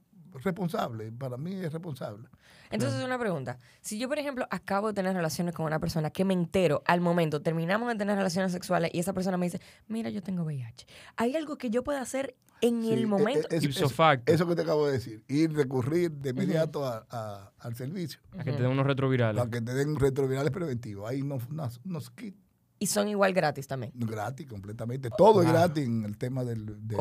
responsable. 0.43 1.13
Para 1.13 1.37
mí 1.37 1.55
es 1.55 1.73
responsable. 1.73 2.29
Entonces, 2.71 3.05
una 3.05 3.19
pregunta. 3.19 3.59
Si 3.81 3.99
yo, 3.99 4.09
por 4.09 4.19
ejemplo, 4.19 4.47
acabo 4.51 4.89
de 4.89 4.95
tener 4.95 5.15
relaciones 5.15 5.55
con 5.55 5.67
una 5.67 5.81
persona 5.81 6.11
que 6.11 6.25
me 6.25 6.35
entero 6.35 6.83
al 6.87 7.01
momento, 7.01 7.43
terminamos 7.43 7.89
de 7.89 7.97
tener 7.97 8.17
relaciones 8.17 8.53
sexuales 8.53 8.91
y 8.95 9.01
esa 9.01 9.13
persona 9.13 9.37
me 9.37 9.47
dice, 9.47 9.61
mira, 9.89 10.11
yo 10.11 10.23
tengo 10.23 10.45
VIH. 10.45 10.87
¿Hay 11.17 11.37
algo 11.37 11.59
que 11.59 11.71
yo 11.71 11.83
pueda 11.83 12.01
hacer 12.01 12.37
en 12.61 12.85
el 12.85 13.03
e, 13.03 13.07
momento? 13.07 13.49
E, 13.51 13.57
eso 13.57 14.47
que 14.47 14.55
te 14.55 14.63
acabo 14.63 14.87
de 14.87 14.93
decir. 14.93 15.25
Ir, 15.29 15.53
recurrir 15.53 16.13
de 16.13 16.31
inmediato 16.31 16.87
al 16.87 17.75
servicio. 17.75 18.21
A 18.39 18.45
que 18.45 18.53
te 18.53 18.63
den 18.63 18.71
unos 18.71 18.87
retrovirales. 18.87 19.43
A 19.43 19.51
que 19.51 19.61
te 19.61 19.75
den 19.75 19.97
retrovirales 19.97 20.53
preventivos. 20.53 21.11
Ahí 21.11 21.23
nos, 21.23 21.51
nos, 21.85 22.11
kits. 22.11 22.39
Y 22.83 22.87
son 22.87 23.09
igual 23.09 23.35
gratis 23.35 23.67
también. 23.67 23.93
Gratis, 23.95 24.47
completamente. 24.47 25.11
Todo 25.11 25.43
es 25.43 25.49
gratis 25.49 25.85
en 25.85 26.03
el 26.03 26.17
tema 26.17 26.45
del, 26.45 26.65
del, 26.89 26.99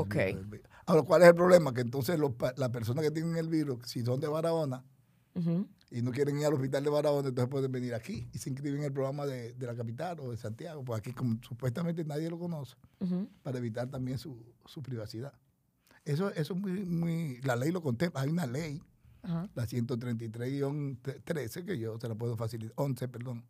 Ahora, 0.86 1.03
¿cuál 1.03 1.21
es 1.21 1.29
el 1.29 1.36
problema? 1.36 1.74
Que 1.74 1.79
entonces 1.79 2.19
las 2.19 2.69
personas 2.69 3.05
que 3.05 3.12
tienen 3.12 3.38
el 3.38 3.48
virus, 3.48 3.88
si 3.88 4.03
son 4.03 4.19
de 4.19 4.27
Barahona 4.27 4.83
y 5.89 6.01
no 6.01 6.12
quieren 6.12 6.38
ir 6.38 6.45
al 6.45 6.53
hospital 6.53 6.83
de 6.83 6.89
Barahona, 6.89 7.29
entonces 7.29 7.50
pueden 7.50 7.71
venir 7.71 7.93
aquí 7.93 8.27
y 8.33 8.39
se 8.39 8.50
inscriben 8.50 8.81
en 8.81 8.88
el 8.88 8.91
programa 8.91 9.25
de, 9.25 9.55
la 9.57 9.74
capital 9.74 10.19
o 10.19 10.31
de 10.31 10.38
Santiago, 10.38 10.83
pues 10.83 11.00
aquí 11.00 11.13
como 11.13 11.41
supuestamente 11.41 12.03
nadie 12.03 12.29
lo 12.29 12.38
conoce, 12.38 12.75
para 13.41 13.57
evitar 13.57 13.89
también 13.89 14.17
su, 14.17 14.36
privacidad. 14.83 15.31
Eso, 16.03 16.29
eso 16.31 16.55
es 16.55 16.59
muy, 16.59 16.83
muy, 16.83 17.39
la 17.43 17.55
ley 17.55 17.71
lo 17.71 17.81
contempla, 17.81 18.19
hay 18.19 18.29
una 18.29 18.45
ley, 18.45 18.81
la 19.24 19.65
133-13, 19.65 21.65
que 21.65 21.79
yo 21.79 21.98
se 22.00 22.09
la 22.09 22.15
puedo 22.15 22.36
facilitar, 22.36 22.74
11, 22.75 23.07
perdón, 23.07 23.45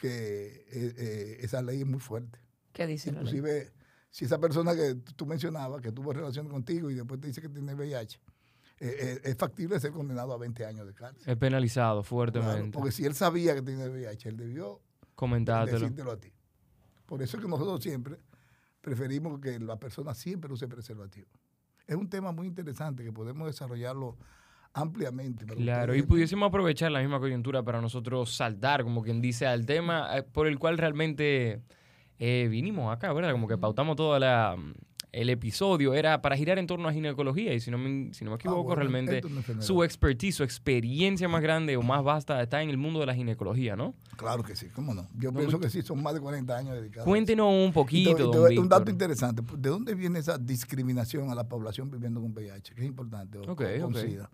que 0.00 0.46
eh, 0.46 0.94
eh, 0.96 1.36
esa 1.40 1.62
ley 1.62 1.80
es 1.80 1.86
muy 1.86 2.00
fuerte. 2.00 2.38
¿Qué 2.72 2.86
dice 2.86 3.10
Inclusive, 3.10 3.48
la 3.48 3.58
ley? 3.64 3.68
si 4.10 4.24
esa 4.24 4.38
persona 4.38 4.74
que 4.74 4.96
tú 5.16 5.26
mencionabas, 5.26 5.80
que 5.80 5.92
tuvo 5.92 6.12
relación 6.12 6.48
contigo 6.48 6.90
y 6.90 6.94
después 6.94 7.20
te 7.20 7.28
dice 7.28 7.40
que 7.40 7.48
tiene 7.48 7.74
VIH, 7.74 8.18
eh, 8.80 8.96
eh, 8.98 9.20
es 9.24 9.36
factible 9.36 9.78
ser 9.78 9.92
condenado 9.92 10.32
a 10.32 10.38
20 10.38 10.64
años 10.64 10.86
de 10.86 10.94
cárcel. 10.94 11.22
Es 11.26 11.36
penalizado 11.36 12.02
fuertemente. 12.02 12.70
porque 12.70 12.90
si 12.92 13.04
él 13.04 13.14
sabía 13.14 13.54
que 13.54 13.62
tiene 13.62 13.88
VIH, 13.88 14.30
él 14.30 14.36
debió 14.36 14.80
comentártelo 15.14 15.80
decírtelo 15.80 16.12
a 16.12 16.16
ti. 16.16 16.32
Por 17.04 17.22
eso 17.22 17.36
es 17.36 17.42
que 17.42 17.48
nosotros 17.48 17.82
siempre 17.82 18.18
preferimos 18.80 19.38
que 19.38 19.58
la 19.58 19.78
persona 19.78 20.14
siempre 20.14 20.52
use 20.52 20.66
preservativo. 20.66 21.28
Es 21.86 21.96
un 21.96 22.08
tema 22.08 22.32
muy 22.32 22.46
interesante 22.46 23.04
que 23.04 23.12
podemos 23.12 23.46
desarrollarlo 23.46 24.16
ampliamente. 24.74 25.44
Claro, 25.46 25.94
y 25.94 26.02
pudiésemos 26.02 26.48
aprovechar 26.48 26.90
la 26.92 27.00
misma 27.00 27.18
coyuntura 27.20 27.62
para 27.62 27.80
nosotros 27.80 28.30
saltar, 28.34 28.82
como 28.84 29.02
quien 29.02 29.20
dice, 29.20 29.46
al 29.46 29.66
tema 29.66 30.08
eh, 30.18 30.22
por 30.22 30.46
el 30.46 30.58
cual 30.58 30.78
realmente 30.78 31.60
eh, 32.18 32.48
vinimos 32.50 32.94
acá, 32.94 33.12
¿verdad? 33.12 33.32
Como 33.32 33.48
que 33.48 33.58
pautamos 33.58 33.96
todo 33.96 34.18
la, 34.18 34.56
el 35.12 35.28
episodio, 35.30 35.94
era 35.94 36.22
para 36.22 36.36
girar 36.36 36.58
en 36.58 36.66
torno 36.68 36.88
a 36.88 36.92
ginecología, 36.92 37.52
y 37.52 37.58
si 37.60 37.70
no 37.70 37.78
me, 37.78 38.14
si 38.14 38.24
no 38.24 38.30
me 38.30 38.34
Ah, 38.34 38.38
equivoco, 38.38 38.62
bueno, 38.62 38.76
realmente 38.76 39.18
es 39.58 39.64
su 39.64 39.82
expertise, 39.82 40.36
su 40.36 40.44
experiencia 40.44 41.28
más 41.28 41.42
grande 41.42 41.76
o 41.76 41.82
más 41.82 42.04
vasta 42.04 42.40
está 42.40 42.62
en 42.62 42.70
el 42.70 42.76
mundo 42.78 43.00
de 43.00 43.06
la 43.06 43.14
ginecología, 43.14 43.74
¿no? 43.74 43.94
Claro 44.16 44.42
que 44.44 44.54
sí, 44.54 44.68
cómo 44.68 44.94
no. 44.94 45.08
Yo 45.16 45.32
No, 45.32 45.38
pienso 45.38 45.58
que 45.58 45.68
sí, 45.70 45.82
son 45.82 46.00
más 46.02 46.14
de 46.14 46.20
40 46.20 46.56
años 46.56 46.74
dedicados. 46.74 46.98
a 46.98 47.00
eso. 47.00 47.10
Cuéntenos 47.10 47.52
un 47.52 47.72
poquito, 47.72 48.14
te 48.30 48.38
don 48.38 48.58
un 48.58 48.68
dato 48.68 48.90
interesante. 48.90 49.42
¿De 49.56 49.68
dónde 49.70 49.94
viene 49.94 50.18
esa 50.20 50.38
discriminación 50.38 51.30
a 51.30 51.34
la 51.34 51.48
población 51.48 51.90
viviendo 51.90 52.20
con 52.20 52.32
VIH? 52.32 52.74
Que 52.74 52.82
es 52.82 52.86
importante. 52.86 53.38
o 53.38 53.56
con. 53.56 53.94
SIDA. 53.94 54.30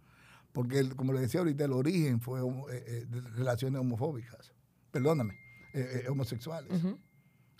Porque, 0.56 0.78
el- 0.78 0.96
como 0.96 1.12
le 1.12 1.20
decía 1.20 1.40
ahorita, 1.40 1.66
el 1.66 1.72
origen 1.72 2.18
fue 2.18 2.40
eh, 2.40 2.84
eh, 2.86 3.06
de 3.10 3.20
relaciones 3.20 3.78
homofóbicas. 3.78 4.54
Perdóname, 4.90 5.34
eh, 5.74 6.04
eh, 6.04 6.08
homosexuales. 6.08 6.72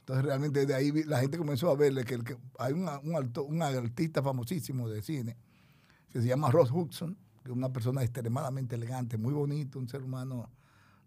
Entonces, 0.01 0.25
realmente 0.25 0.65
de 0.65 0.75
ahí 0.75 0.91
la 1.05 1.19
gente 1.21 1.37
comenzó 1.37 1.71
a 1.71 1.77
verle 1.77 2.05
que, 2.05 2.15
el 2.15 2.25
que 2.25 2.39
hay 2.59 2.73
una- 2.73 2.99
un, 3.01 3.15
alto- 3.15 3.45
un 3.45 3.61
artista 3.63 4.23
famosísimo 4.23 4.89
de 4.89 5.03
cine 5.03 5.37
que 6.09 6.23
se 6.23 6.27
llama 6.29 6.51
Ross 6.51 6.71
Hudson, 6.71 7.19
que 7.45 7.51
es 7.51 7.57
una 7.57 7.71
persona 7.71 8.03
extremadamente 8.03 8.77
elegante, 8.77 9.19
muy 9.19 9.35
bonito, 9.35 9.79
un 9.79 9.89
ser 9.89 10.03
humano 10.03 10.51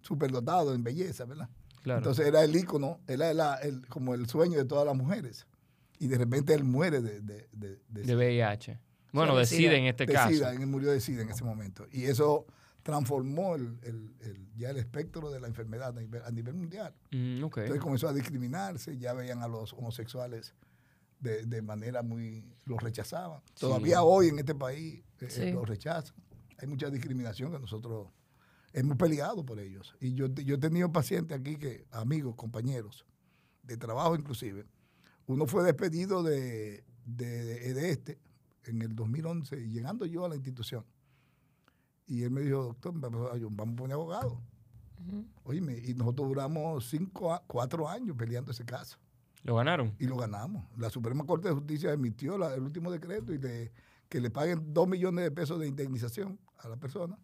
superdotado 0.02 0.76
en 0.76 0.84
belleza, 0.84 1.26
¿verdad? 1.26 1.50
Claro. 1.82 2.00
Entonces 2.00 2.28
era 2.28 2.44
el 2.44 2.56
ícono, 2.56 3.00
era 3.08 3.34
la- 3.34 3.56
el- 3.56 3.88
como 3.88 4.14
el 4.14 4.28
sueño 4.28 4.58
de 4.60 4.66
todas 4.66 4.86
las 4.86 4.96
mujeres. 4.96 5.48
Y 5.98 6.08
de 6.08 6.18
repente 6.20 6.54
él 6.54 6.64
muere 6.64 7.02
de, 7.02 7.22
de, 7.22 7.48
de- 7.52 7.80
de 7.90 8.16
VIH. 8.16 8.80
Bueno, 9.12 9.34
de 9.34 9.40
decide 9.42 9.78
en 9.78 9.86
este 9.86 10.06
caso. 10.06 10.50
Él 10.50 10.68
murió 10.68 10.92
de 10.92 11.00
SIDA 11.02 11.24
en 11.24 11.30
ese 11.30 11.44
momento. 11.44 11.88
Y 11.92 12.04
eso 12.06 12.46
transformó 12.84 13.56
el, 13.56 13.78
el- 13.84 14.16
el- 14.22 14.48
ya 14.56 14.70
el 14.70 14.78
espectro 14.78 15.30
de 15.32 15.40
la 15.40 15.48
enfermedad 15.48 15.90
a 15.98 16.02
nivel, 16.02 16.22
a 16.24 16.32
nivel 16.32 16.54
mundial. 16.54 16.94
Mm. 17.12 17.44
Entonces 17.44 17.80
comenzó 17.80 18.08
a 18.08 18.14
discriminarse, 18.14 18.98
ya 18.98 19.14
veían 19.14 19.42
a 19.44 19.48
los 19.48 19.74
homosexuales 19.74 20.54
de, 21.20 21.46
de 21.46 21.62
manera 21.62 22.02
muy... 22.02 22.46
los 22.66 22.82
rechazaban. 22.82 23.42
Sí. 23.54 23.62
Todavía 23.62 24.02
hoy 24.04 24.30
en 24.30 24.40
este 24.40 24.56
país 24.56 24.96
eh, 25.20 25.26
eh, 25.26 25.30
Sí. 25.30 25.52
los 25.52 25.68
rechazan. 25.68 26.16
Hay 26.58 26.68
mucha 26.68 26.90
discriminación 26.90 27.52
que 27.52 27.60
nosotros 27.60 28.08
hemos 28.74 28.98
peleado 28.98 29.46
por 29.46 29.60
ellos. 29.60 29.96
Y 30.00 30.14
yo, 30.14 30.28
yo 30.28 30.56
he 30.56 30.60
tenido 30.60 30.92
pacientes 30.92 31.38
aquí 31.38 31.58
que, 31.58 31.86
amigos, 31.92 32.36
compañeros, 32.36 33.06
de 33.64 33.78
trabajo 33.78 34.16
inclusive, 34.16 34.66
uno 35.28 35.46
fue 35.46 35.64
despedido 35.64 36.24
de, 36.24 36.84
de, 37.06 37.44
de- 37.44 37.74
de 37.74 37.90
este 37.92 38.20
en 38.70 38.82
el 38.82 38.96
2011, 38.96 39.68
llegando 39.70 40.06
yo 40.06 40.26
a 40.26 40.30
la 40.30 40.36
institución. 40.36 40.86
Y 42.08 42.24
él 42.24 42.32
me 42.32 42.42
dijo, 42.42 42.64
doctor, 42.64 42.94
vamos 42.96 43.30
a 43.32 43.36
a 43.36 43.76
poner 43.76 43.94
abogado. 43.94 44.42
Ujú. 45.08 45.26
Oíme, 45.44 45.78
y 45.86 45.94
nosotros 45.94 46.28
duramos 46.30 46.90
cinco, 46.90 47.34
a- 47.34 47.44
cuatro 47.48 47.88
años 47.88 48.16
peleando 48.18 48.52
ese 48.52 48.66
caso 48.66 48.98
Lo 49.44 49.56
ganaron. 49.56 49.96
y 50.00 50.08
lo 50.08 50.18
ganamos. 50.18 50.66
La 50.78 50.90
Suprema 50.90 51.24
Corte 51.26 51.48
de 51.50 51.54
Justicia 51.54 51.94
emitió 51.94 52.38
la- 52.38 52.54
el 52.54 52.62
último 52.64 52.92
decreto 52.92 53.32
y 53.34 53.38
le- 53.38 53.72
que 54.10 54.20
le 54.20 54.30
paguen 54.30 54.74
dos 54.74 54.88
millones 54.88 55.24
de 55.24 55.32
pesos 55.32 55.60
de 55.60 55.68
indemnización 55.68 56.40
a 56.58 56.68
la 56.68 56.76
persona, 56.78 57.18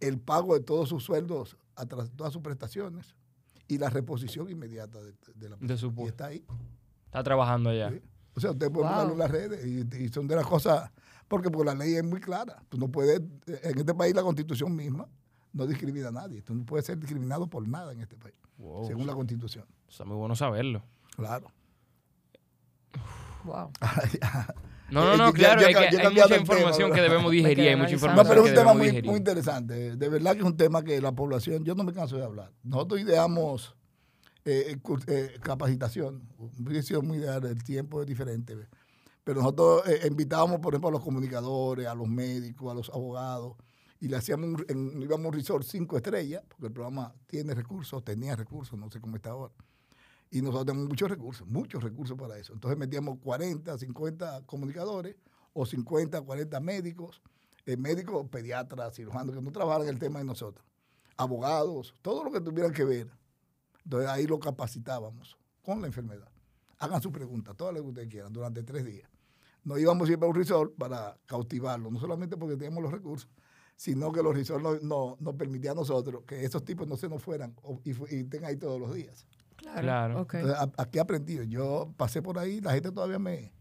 el 0.00 0.18
pago 0.18 0.54
de 0.54 0.60
todos 0.60 0.88
sus 0.88 1.04
sueldos, 1.04 1.56
atrás, 1.76 2.10
todas 2.16 2.32
sus 2.32 2.42
prestaciones 2.42 3.14
y 3.68 3.78
la 3.78 3.88
reposición 3.88 4.50
inmediata 4.50 5.00
de, 5.00 5.14
de 5.34 5.48
la 5.48 5.56
De 5.56 5.78
su 5.78 5.94
Y 5.96 6.02
está 6.08 6.26
ahí. 6.26 6.44
Está 7.06 7.22
trabajando 7.22 7.70
allá. 7.70 7.90
¿sí? 7.90 8.02
O 8.34 8.40
sea, 8.40 8.50
usted 8.52 8.70
puede 8.70 8.86
Wow. 8.86 8.92
buscarlo 8.94 9.12
en 9.12 9.18
las 9.18 9.30
redes 9.30 9.66
y, 9.66 10.04
y 10.04 10.08
son 10.08 10.26
de 10.26 10.36
las 10.36 10.46
cosas, 10.46 10.90
porque, 11.28 11.50
porque 11.50 11.66
la 11.66 11.74
ley 11.74 11.94
es 11.96 12.04
muy 12.04 12.20
clara. 12.20 12.62
Tú 12.68 12.78
no 12.78 12.88
puedes, 12.88 13.20
en 13.46 13.78
este 13.78 13.94
país 13.94 14.14
la 14.14 14.22
constitución 14.22 14.74
misma 14.74 15.06
no 15.52 15.66
discrimina 15.66 16.08
a 16.08 16.12
nadie. 16.12 16.40
Tú 16.42 16.54
no 16.54 16.64
puedes 16.64 16.86
ser 16.86 16.98
discriminado 16.98 17.46
por 17.46 17.66
nada 17.68 17.92
en 17.92 18.00
este 18.00 18.16
país, 18.16 18.34
Wow. 18.58 18.86
según 18.86 19.06
la 19.06 19.14
constitución. 19.14 19.66
Está 19.88 20.04
muy 20.04 20.16
bueno 20.16 20.34
saberlo. 20.34 20.82
Claro. 21.16 21.46
Wow. 23.44 23.70
No, 24.90 25.04
no, 25.06 25.14
Eh, 25.14 25.16
no, 25.16 25.32
claro, 25.32 25.62
ya- 25.62 25.70
ya 25.70 25.78
hay 26.02 26.12
mucha 26.12 26.26
tema, 26.26 26.36
información 26.42 26.92
que 26.92 27.00
debemos 27.00 27.24
Me 27.30 27.36
digerir, 27.36 27.68
hay 27.70 27.76
mucha 27.76 27.94
analizando. 27.96 28.14
No, 28.14 28.22
información 28.22 28.28
pero 28.28 28.44
es 28.44 28.50
un 28.50 28.54
tema 28.54 28.74
muy, 28.74 29.02
muy 29.10 29.16
interesante. 29.16 29.96
De 29.96 30.08
verdad 30.10 30.32
que 30.34 30.40
es 30.40 30.44
un 30.44 30.56
tema 30.58 30.82
que 30.82 31.00
la 31.00 31.12
población, 31.12 31.64
yo 31.64 31.74
no 31.74 31.82
me 31.82 31.94
canso 31.94 32.16
de 32.18 32.24
hablar. 32.24 32.52
Nosotros 32.62 33.00
ideamos 33.00 33.74
eh, 34.44 34.76
cur- 34.82 35.04
eh, 35.08 35.38
capacitación. 35.42 36.22
Hubiese 36.38 36.88
sido 36.88 37.02
muy 37.02 37.18
ideal, 37.18 37.44
el 37.44 37.62
tiempo 37.62 38.00
es 38.00 38.06
diferente. 38.06 38.56
Pero 39.24 39.40
nosotros 39.40 39.86
eh, 39.88 40.00
invitábamos, 40.08 40.58
por 40.60 40.74
ejemplo, 40.74 40.88
a 40.88 40.92
los 40.92 41.02
comunicadores, 41.02 41.86
a 41.86 41.94
los 41.94 42.08
médicos, 42.08 42.70
a 42.70 42.74
los 42.74 42.90
abogados, 42.90 43.56
y 44.00 44.08
le 44.08 44.16
hacíamos 44.16 44.62
un, 44.68 45.00
íbamos 45.02 45.26
un 45.26 45.32
resort 45.32 45.64
cinco 45.64 45.96
estrellas, 45.96 46.42
porque 46.48 46.66
el 46.66 46.72
programa 46.72 47.14
tiene 47.28 47.54
recursos, 47.54 48.04
tenía 48.04 48.34
recursos, 48.34 48.76
no 48.78 48.90
sé 48.90 49.00
cómo 49.00 49.14
está 49.16 49.30
ahora. 49.30 49.54
Y 50.30 50.40
nosotros 50.40 50.66
tenemos 50.66 50.88
muchos 50.88 51.08
recursos, 51.10 51.46
muchos 51.46 51.82
recursos 51.84 52.18
para 52.18 52.36
eso. 52.38 52.52
Entonces 52.52 52.76
metíamos 52.78 53.18
40, 53.20 53.78
50 53.78 54.42
comunicadores 54.46 55.14
o 55.52 55.66
50, 55.66 56.20
40 56.22 56.58
médicos, 56.58 57.22
eh, 57.66 57.76
médicos, 57.76 58.26
pediatras, 58.28 58.94
cirujanos, 58.96 59.36
que 59.36 59.42
no 59.42 59.52
trabajaran 59.52 59.86
el 59.86 59.98
tema 60.00 60.18
de 60.18 60.24
nosotros, 60.24 60.66
abogados, 61.16 61.94
todo 62.02 62.24
lo 62.24 62.32
que 62.32 62.40
tuvieran 62.40 62.72
que 62.72 62.84
ver. 62.84 63.08
Entonces 63.84 64.08
ahí 64.10 64.26
lo 64.26 64.38
capacitábamos 64.38 65.36
con 65.62 65.80
la 65.80 65.86
enfermedad. 65.86 66.28
Hagan 66.78 67.00
sus 67.02 67.12
preguntas, 67.12 67.56
todas 67.56 67.72
las 67.74 67.82
que 67.82 67.88
ustedes 67.88 68.08
quieran, 68.08 68.32
durante 68.32 68.62
tres 68.62 68.84
días. 68.84 69.08
Nos 69.64 69.78
íbamos 69.78 70.08
siempre 70.08 70.26
a 70.26 70.30
un 70.30 70.34
resort 70.36 70.74
para 70.76 71.16
cautivarlo, 71.26 71.90
no 71.90 72.00
solamente 72.00 72.36
porque 72.36 72.56
teníamos 72.56 72.82
los 72.82 72.92
recursos, 72.92 73.28
sino 73.76 74.10
que 74.10 74.22
los 74.22 74.34
resorts 74.34 74.62
nos 74.62 74.82
no, 74.82 75.16
nos 75.20 75.34
permitían 75.34 75.72
a 75.76 75.80
nosotros 75.80 76.22
que 76.26 76.44
esos 76.44 76.64
tipos 76.64 76.86
no 76.88 76.96
se 76.96 77.08
nos 77.08 77.22
fueran 77.22 77.54
o- 77.62 77.80
y, 77.84 77.90
y 77.90 78.20
estén 78.22 78.44
ahí 78.44 78.56
todos 78.56 78.80
los 78.80 78.92
días. 78.94 79.26
Claro. 79.56 79.80
Claro. 79.82 80.20
Entonces, 80.40 80.68
aquí 80.76 80.98
he 80.98 81.00
aprendido. 81.00 81.44
Yo 81.44 81.92
pasé 81.96 82.20
por 82.20 82.38
ahí, 82.38 82.60
la 82.60 82.72
gente 82.72 82.90
todavía 82.90 83.18
me. 83.20 83.52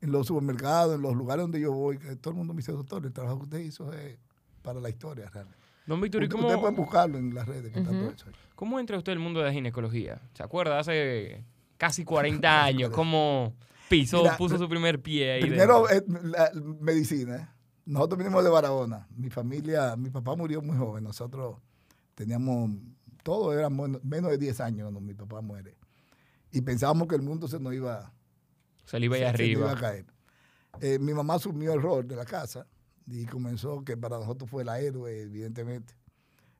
En 0.00 0.10
los 0.10 0.26
supermercados, 0.26 0.94
en 0.96 1.02
los 1.02 1.14
lugares 1.14 1.42
donde 1.44 1.60
yo 1.60 1.72
voy, 1.72 1.98
que 1.98 2.16
todo 2.16 2.30
el 2.32 2.38
mundo 2.38 2.54
me 2.54 2.58
dice, 2.58 2.72
doctor, 2.72 3.04
el 3.04 3.12
trabajo 3.12 3.38
que 3.38 3.44
usted 3.44 3.58
hizo 3.60 3.92
es 3.92 4.18
para 4.62 4.80
la 4.80 4.88
historia 4.88 5.28
realmente. 5.30 5.61
Don 5.86 6.00
Víctor, 6.00 6.22
¿y 6.24 6.28
cómo, 6.28 6.44
Ustedes 6.44 6.60
pueden 6.60 6.76
buscarlo 6.76 7.18
en 7.18 7.34
las 7.34 7.46
redes, 7.46 7.72
que 7.72 7.78
está 7.80 7.90
Ujú. 7.90 8.00
todo 8.00 8.10
eso 8.12 8.26
ahí. 8.28 8.32
cómo 8.54 8.78
entra 8.78 8.96
usted 8.98 9.12
al 9.12 9.18
mundo 9.18 9.40
de 9.40 9.46
la 9.46 9.52
ginecología? 9.52 10.20
¿Se 10.34 10.42
acuerda? 10.42 10.78
Hace 10.78 11.44
casi 11.76 12.04
40 12.04 12.64
años, 12.64 12.90
¿cómo 12.90 13.54
pisó, 13.88 14.22
Mira, 14.22 14.36
puso 14.36 14.58
su 14.58 14.68
primer 14.68 15.00
pie 15.02 15.32
ahí? 15.32 15.40
Primero, 15.42 15.88
eh, 15.90 16.02
la 16.22 16.50
medicina. 16.80 17.36
¿eh? 17.36 17.48
Nosotros 17.84 18.18
vinimos 18.18 18.44
de 18.44 18.50
Barahona. 18.50 19.08
Mi 19.16 19.28
familia, 19.28 19.96
mi 19.96 20.08
papá 20.10 20.36
murió 20.36 20.62
muy 20.62 20.76
joven. 20.76 21.02
Nosotros 21.02 21.56
teníamos, 22.14 22.70
todos 23.24 23.54
éramos 23.56 23.90
menos 24.04 24.30
de 24.30 24.38
10 24.38 24.60
años 24.60 24.82
cuando 24.84 25.00
mi 25.00 25.14
papá 25.14 25.40
muere. 25.40 25.76
Y 26.52 26.60
pensábamos 26.60 27.08
que 27.08 27.16
el 27.16 27.22
mundo 27.22 27.48
se 27.48 27.58
nos 27.58 27.74
iba, 27.74 28.12
Se 28.84 29.00
le 29.00 29.06
iba 29.06 29.16
ahí 29.16 29.22
se- 29.22 29.26
se 29.26 29.32
nos 29.32 29.40
arriba. 29.40 29.60
iba 29.62 29.72
a 29.72 29.80
caer. 29.80 30.04
Eh, 30.80 30.98
mi 31.00 31.12
mamá 31.12 31.34
asumió 31.34 31.72
el 31.74 31.82
rol 31.82 32.06
de 32.06 32.14
la 32.16 32.24
casa 32.24 32.66
y 33.06 33.26
comenzó, 33.26 33.84
que 33.84 33.96
para 33.96 34.18
nosotros 34.18 34.50
fue 34.50 34.64
la 34.64 34.80
héroe, 34.80 35.22
evidentemente. 35.22 35.94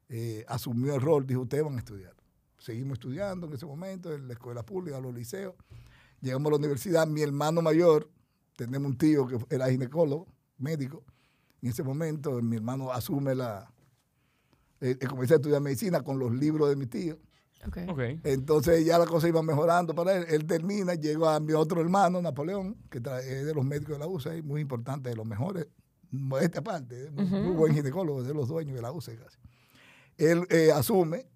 Eh, 0.08 0.44
asumió 0.48 0.94
el 0.94 1.00
rol, 1.00 1.26
dijo, 1.26 1.42
ustedes 1.42 1.64
van 1.64 1.76
a 1.76 1.78
estudiar. 1.78 2.14
Seguimos 2.58 2.94
estudiando 2.94 3.46
en 3.46 3.54
ese 3.54 3.66
momento, 3.66 4.12
en 4.12 4.28
la 4.28 4.34
escuela 4.34 4.64
pública, 4.64 5.00
los 5.00 5.14
liceos. 5.14 5.54
Llegamos 6.20 6.48
a 6.48 6.50
la 6.50 6.56
universidad, 6.58 7.06
mi 7.06 7.22
hermano 7.22 7.62
mayor, 7.62 8.08
tenemos 8.56 8.90
un 8.90 8.98
tío 8.98 9.26
que 9.26 9.38
era 9.50 9.68
ginecólogo, 9.70 10.28
médico. 10.58 11.02
En 11.60 11.70
ese 11.70 11.82
momento 11.82 12.40
mi 12.42 12.56
hermano 12.56 12.92
asume 12.92 13.34
la... 13.34 13.72
Eh, 14.80 14.98
eh, 15.00 15.06
comencé 15.06 15.34
a 15.34 15.36
estudiar 15.36 15.60
medicina 15.60 16.02
con 16.02 16.18
los 16.18 16.32
libros 16.32 16.68
de 16.68 16.76
mi 16.76 16.86
tío. 16.86 17.18
Ok. 17.66 17.78
Ok. 17.88 18.00
Entonces 18.24 18.84
ya 18.84 18.98
la 18.98 19.06
cosa 19.06 19.28
iba 19.28 19.42
mejorando 19.42 19.94
para 19.94 20.16
él. 20.16 20.26
Él 20.28 20.46
termina, 20.46 20.94
llegó 20.94 21.28
a 21.28 21.40
mi 21.40 21.52
otro 21.52 21.80
hermano, 21.80 22.20
Napoleón, 22.20 22.76
que 22.90 22.98
es 22.98 23.46
de 23.46 23.54
los 23.54 23.64
médicos 23.64 23.94
de 23.94 23.98
la 23.98 24.06
UCE, 24.06 24.42
muy 24.42 24.60
importante, 24.60 25.10
de 25.10 25.16
los 25.16 25.26
mejores, 25.26 25.68
modesta 26.12 26.60
aparte, 26.60 27.10
muy, 27.10 27.24
muy 27.24 27.54
buen 27.56 27.74
ginecólogo, 27.74 28.22
de 28.22 28.34
los 28.34 28.48
dueños 28.48 28.76
de 28.76 28.82
la 28.82 28.92
UCE 28.92 29.16
casi. 29.16 29.38
Él 30.18 30.46
eh, 30.50 30.70
asume 30.72 31.26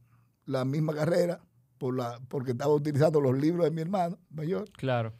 la 0.45 0.65
misma 0.65 0.95
carrera 0.95 1.41
por 1.79 1.97
la, 1.97 2.21
porque 2.29 2.53
estaba 2.53 2.73
utilizando 2.75 3.21
los 3.21 3.37
libros 3.39 3.65
de 3.65 3.71
mi 3.71 3.81
hermano 3.83 4.19
mayor. 4.31 4.71
Claro. 4.73 5.13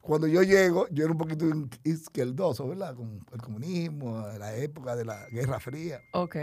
Cuando 0.00 0.26
yo 0.26 0.42
llego, 0.42 0.86
yo 0.90 1.04
era 1.04 1.12
un 1.12 1.18
poquito 1.18 1.46
izquierdoso, 1.82 2.68
¿verdad? 2.68 2.94
Con 2.94 3.24
el 3.32 3.40
comunismo, 3.40 4.26
la 4.38 4.54
época 4.56 4.94
de 4.96 5.04
la 5.06 5.26
Guerra 5.30 5.58
Fría 5.60 6.00
Ok. 6.12 6.36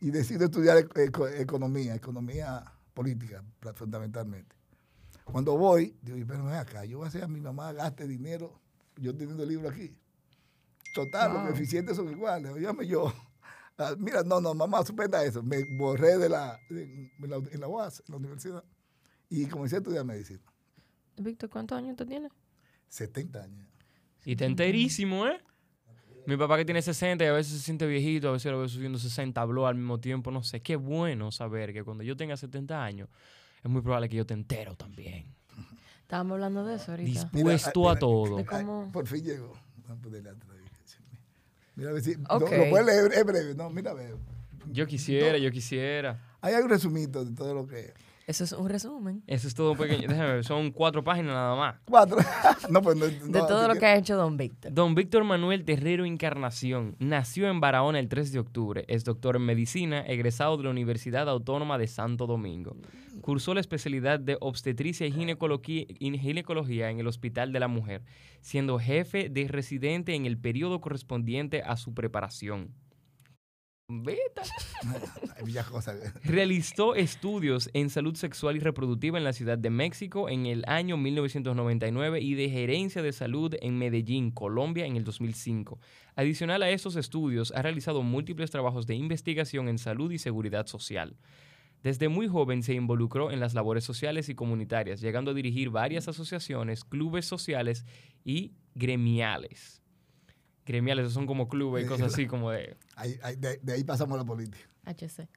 y 0.00 0.10
decido 0.10 0.44
estudiar 0.44 0.76
eco- 0.78 1.00
eco- 1.00 1.26
economía, 1.28 1.94
economía 1.96 2.62
política 2.94 3.42
fundamentalmente. 3.74 4.54
Cuando 5.24 5.56
voy, 5.58 5.96
digo, 6.00 6.18
pero 6.26 6.44
ven 6.44 6.54
acá, 6.54 6.84
yo 6.84 6.98
voy 6.98 7.06
a 7.06 7.08
hacer 7.08 7.24
a 7.24 7.28
mi 7.28 7.40
mamá 7.40 7.72
gaste 7.72 8.06
dinero, 8.06 8.60
yo 8.96 9.14
teniendo 9.16 9.42
el 9.42 9.48
libro 9.48 9.68
aquí. 9.68 9.90
Total, 10.94 11.32
los 11.32 11.42
coeficientes 11.42 11.96
son 11.96 12.10
iguales. 12.10 12.50
Óyame 12.52 12.86
yo, 12.86 13.12
ah, 13.78 13.94
mira, 13.98 14.22
no, 14.22 14.40
no, 14.40 14.54
mamá, 14.54 14.84
suspenda 14.84 15.22
eso. 15.24 15.42
Me 15.42 15.64
borré 15.76 16.18
de 16.18 16.28
la, 16.28 16.58
de- 16.70 16.82
en 17.22 17.30
la, 17.30 17.36
en 17.36 17.60
la 17.60 17.68
UAS, 17.68 18.00
en 18.06 18.12
la 18.12 18.16
universidad, 18.16 18.64
y 19.28 19.46
comencé 19.46 19.76
a 19.76 19.78
estudiar 19.78 20.04
medicina. 20.04 20.40
Víctor, 21.16 21.50
¿cuántos 21.50 21.78
años 21.78 21.92
usted 21.92 22.06
tiene? 22.06 22.28
70 22.88 23.42
años. 23.42 23.66
Y 24.24 24.32
está 24.32 24.46
enterísimo, 24.46 25.26
¿eh? 25.26 25.40
Mi 26.26 26.36
papá 26.36 26.58
que 26.58 26.64
tiene 26.64 26.82
60 26.82 27.24
y 27.24 27.26
a 27.26 27.32
veces 27.32 27.54
se 27.54 27.60
siente 27.60 27.86
viejito, 27.86 28.28
a 28.28 28.32
veces 28.32 28.52
lo 28.52 28.58
veo 28.58 28.68
subiendo 28.68 28.98
60, 28.98 29.40
habló 29.40 29.66
al 29.66 29.76
mismo 29.76 29.98
tiempo, 29.98 30.30
no 30.30 30.42
sé. 30.42 30.60
Qué 30.60 30.76
bueno 30.76 31.32
saber 31.32 31.72
que 31.72 31.84
cuando 31.84 32.02
yo 32.04 32.16
tenga 32.16 32.36
70 32.36 32.84
años, 32.84 33.08
es 33.62 33.70
muy 33.70 33.80
probable 33.80 34.08
que 34.08 34.16
yo 34.16 34.26
te 34.26 34.34
entero 34.34 34.74
también. 34.76 35.34
Estábamos 36.02 36.34
hablando 36.34 36.64
de 36.64 36.74
eso 36.76 36.90
ahorita. 36.90 37.10
Dispuesto 37.10 37.80
Mira, 37.80 37.90
a 37.90 37.94
mira, 37.94 37.98
todo. 37.98 38.90
Por 38.92 39.06
fin 39.06 39.24
llegó. 39.24 39.52
Vamos 39.86 39.98
a 39.98 40.02
ponerle 40.02 40.30
atrás. 40.30 40.58
Mira, 41.78 41.90
a 41.90 41.92
ver 41.92 42.02
si. 42.02 42.16
no, 42.16 42.24
Ok. 42.28 42.50
lo 42.50 42.70
puedes 42.70 42.86
leer, 42.86 43.12
es 43.14 43.24
breve. 43.24 43.54
No, 43.54 43.70
mira, 43.70 43.92
a 43.92 43.94
ver. 43.94 44.16
Yo 44.66 44.84
quisiera, 44.88 45.38
yo 45.38 45.50
quisiera. 45.52 46.20
Ahí 46.40 46.52
hay 46.54 46.62
un 46.62 46.68
resumito 46.68 47.24
de 47.24 47.32
todo 47.36 47.54
lo 47.54 47.68
que. 47.68 47.94
Eso 48.28 48.44
es 48.44 48.52
un 48.52 48.68
resumen 48.68 49.22
Eso 49.26 49.48
es 49.48 49.54
todo 49.54 49.74
pequeño. 49.74 50.06
Déjame 50.06 50.34
ver, 50.34 50.44
son 50.44 50.70
cuatro 50.70 51.02
páginas 51.02 51.32
nada 51.32 51.56
más. 51.56 51.76
Cuatro. 51.86 52.18
no, 52.70 52.82
pues 52.82 52.94
no. 52.96 53.06
de 53.06 53.18
no, 53.26 53.46
todo 53.46 53.60
así 53.60 53.68
lo 53.68 53.72
que- 53.74 53.80
que 53.80 53.86
ha 53.86 53.96
hecho 53.96 54.16
Don 54.18 54.36
Víctor. 54.36 54.70
Don 54.74 54.94
Víctor 54.94 55.24
Manuel 55.24 55.64
Terrero 55.64 56.04
Encarnación 56.04 56.94
nació 56.98 57.48
en 57.48 57.60
Barahona 57.60 57.98
el 57.98 58.08
3 58.10 58.30
de 58.32 58.38
octubre. 58.38 58.84
Es 58.86 59.04
doctor 59.04 59.36
en 59.36 59.42
medicina, 59.46 60.00
egresado 60.02 60.58
de 60.58 60.64
la 60.64 60.70
Universidad 60.70 61.26
Autónoma 61.26 61.78
de 61.78 61.86
Santo 61.86 62.26
Domingo. 62.26 62.76
Cursó 63.22 63.54
la 63.54 63.60
especialidad 63.60 64.20
de 64.20 64.36
obstetricia 64.40 65.06
y 65.06 65.12
ginecología, 65.12 65.86
y 65.88 66.18
ginecología 66.18 66.90
en 66.90 67.00
el 67.00 67.06
Hospital 67.06 67.50
de 67.52 67.60
la 67.60 67.68
Mujer, 67.68 68.02
siendo 68.42 68.78
jefe 68.78 69.30
de 69.30 69.48
residente 69.48 70.14
en 70.14 70.26
el 70.26 70.36
periodo 70.38 70.82
correspondiente 70.82 71.62
a 71.62 71.76
su 71.78 71.94
preparación. 71.94 72.74
Beta. 73.90 74.42
Realizó 76.24 76.94
estudios 76.94 77.70
en 77.72 77.88
salud 77.88 78.14
sexual 78.16 78.56
y 78.56 78.60
reproductiva 78.60 79.16
en 79.16 79.24
la 79.24 79.32
Ciudad 79.32 79.56
de 79.56 79.70
México 79.70 80.28
en 80.28 80.44
el 80.44 80.62
año 80.66 80.98
1999 80.98 82.20
y 82.20 82.34
de 82.34 82.50
gerencia 82.50 83.00
de 83.00 83.12
salud 83.12 83.54
en 83.62 83.78
Medellín, 83.78 84.30
Colombia, 84.30 84.84
en 84.84 84.96
el 84.96 85.04
2005. 85.04 85.78
Adicional 86.16 86.62
a 86.62 86.70
esos 86.70 86.96
estudios, 86.96 87.50
ha 87.56 87.62
realizado 87.62 88.02
múltiples 88.02 88.50
trabajos 88.50 88.86
de 88.86 88.94
investigación 88.94 89.68
en 89.68 89.78
salud 89.78 90.10
y 90.10 90.18
seguridad 90.18 90.66
social. 90.66 91.16
Desde 91.82 92.08
muy 92.08 92.28
joven 92.28 92.62
se 92.62 92.74
involucró 92.74 93.30
en 93.30 93.40
las 93.40 93.54
labores 93.54 93.84
sociales 93.84 94.28
y 94.28 94.34
comunitarias, 94.34 95.00
llegando 95.00 95.30
a 95.30 95.34
dirigir 95.34 95.70
varias 95.70 96.08
asociaciones, 96.08 96.84
clubes 96.84 97.24
sociales 97.24 97.86
y 98.22 98.52
gremiales. 98.74 99.82
Gremiales, 100.68 101.12
son 101.12 101.26
como 101.26 101.48
clubes 101.48 101.84
y 101.84 101.88
cosas 101.88 102.12
así 102.12 102.26
como 102.26 102.50
de... 102.50 102.76
Ahí- 102.96 103.18
ahí- 103.22 103.36
de, 103.36 103.56
de 103.58 103.72
ahí 103.72 103.84
pasamos 103.84 104.14
a 104.16 104.18
la 104.18 104.24
política. 104.24 104.58
HC. 104.84 105.28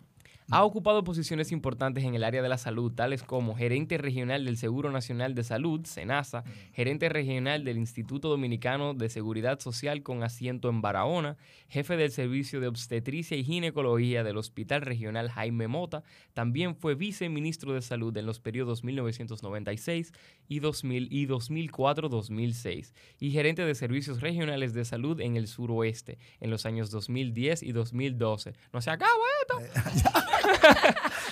Ha 0.52 0.66
ocupado 0.66 1.06
posiciones 1.06 1.54
importantes 1.54 2.04
en 2.04 2.14
el 2.14 2.26
área 2.26 2.42
de 2.42 2.50
la 2.50 2.58
salud, 2.58 2.92
tales 2.92 3.24
como 3.24 3.56
gerente 3.56 3.98
regional 3.98 4.44
del 4.44 4.58
Seguro 4.58 4.92
Nacional 4.92 5.34
de 5.34 5.46
Salud, 5.46 5.86
SENASA, 5.86 6.44
gerente 6.74 7.08
regional 7.08 7.64
del 7.64 7.78
Instituto 7.78 8.28
Dominicano 8.28 8.94
de 8.94 9.08
Seguridad 9.08 9.62
Social 9.62 10.04
con 10.04 10.24
asiento 10.24 10.68
en 10.68 10.82
Barahona, 10.82 11.38
jefe 11.70 11.96
del 11.96 12.12
Servicio 12.12 12.60
de 12.60 12.68
Obstetricia 12.68 13.38
y 13.38 13.46
Ginecología 13.46 14.26
del 14.26 14.36
Hospital 14.36 14.82
Regional 14.82 15.30
Jaime 15.30 15.70
Mota, 15.70 16.04
también 16.34 16.76
fue 16.76 16.96
viceministro 16.96 17.74
de 17.74 17.82
Salud 17.82 18.16
en 18.18 18.26
los 18.26 18.42
periodos 18.42 18.84
1996 18.84 20.12
y, 20.50 20.60
2000 20.60 21.08
y 21.12 21.28
2004-2006, 21.28 22.94
y 23.20 23.32
gerente 23.32 23.64
de 23.64 23.74
Servicios 23.74 24.20
Regionales 24.20 24.74
de 24.74 24.84
Salud 24.84 25.22
en 25.22 25.38
el 25.38 25.48
suroeste 25.48 26.18
en 26.42 26.50
los 26.50 26.66
años 26.66 26.92
2010 26.92 27.64
y 27.64 27.72
2012. 27.72 28.54
No 28.74 28.82
se 28.82 28.90
acaba 28.90 29.12
esto. 29.42 30.32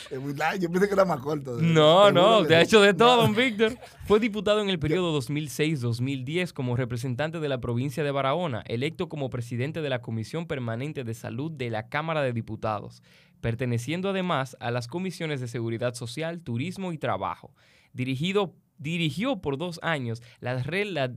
Es 0.10 0.20
muy 0.20 0.34
largo. 0.34 0.60
Yo 0.60 0.72
pensé 0.72 0.88
que 0.88 0.94
era 0.94 1.06
más 1.06 1.20
corto. 1.20 1.58
No, 1.62 2.12
no, 2.12 2.44
te 2.46 2.56
ha 2.56 2.62
hecho 2.62 2.82
de 2.82 2.94
todo, 2.94 3.22
don 3.22 3.36
Víctor. 3.36 3.78
Fue 4.06 4.20
diputado 4.20 4.62
en 4.62 4.70
el 4.70 4.80
periodo 4.80 5.20
2006-2010 5.20 6.52
como 6.52 6.76
representante 6.76 7.40
de 7.40 7.50
la 7.50 7.62
provincia 7.62 8.04
de 8.04 8.12
Barahona, 8.12 8.64
electo 8.66 9.08
como 9.08 9.30
presidente 9.30 9.82
de 9.82 9.90
la 9.90 10.02
Comisión 10.02 10.48
Permanente 10.48 11.04
de 11.04 11.14
Salud 11.14 11.52
de 11.52 11.70
la 11.70 11.90
Cámara 11.90 12.24
de 12.24 12.34
Diputados, 12.34 13.04
perteneciendo 13.40 14.10
además 14.10 14.58
a 14.60 14.72
las 14.72 14.88
comisiones 14.88 15.42
de 15.42 15.48
Seguridad 15.48 15.94
Social, 15.94 16.42
Turismo 16.42 16.92
y 16.92 16.98
Trabajo. 16.98 17.54
Dirigido, 17.94 18.56
dirigió 18.78 19.42
por 19.42 19.58
dos 19.58 19.80
años 19.84 20.24
la 20.40 20.56
la, 20.56 21.14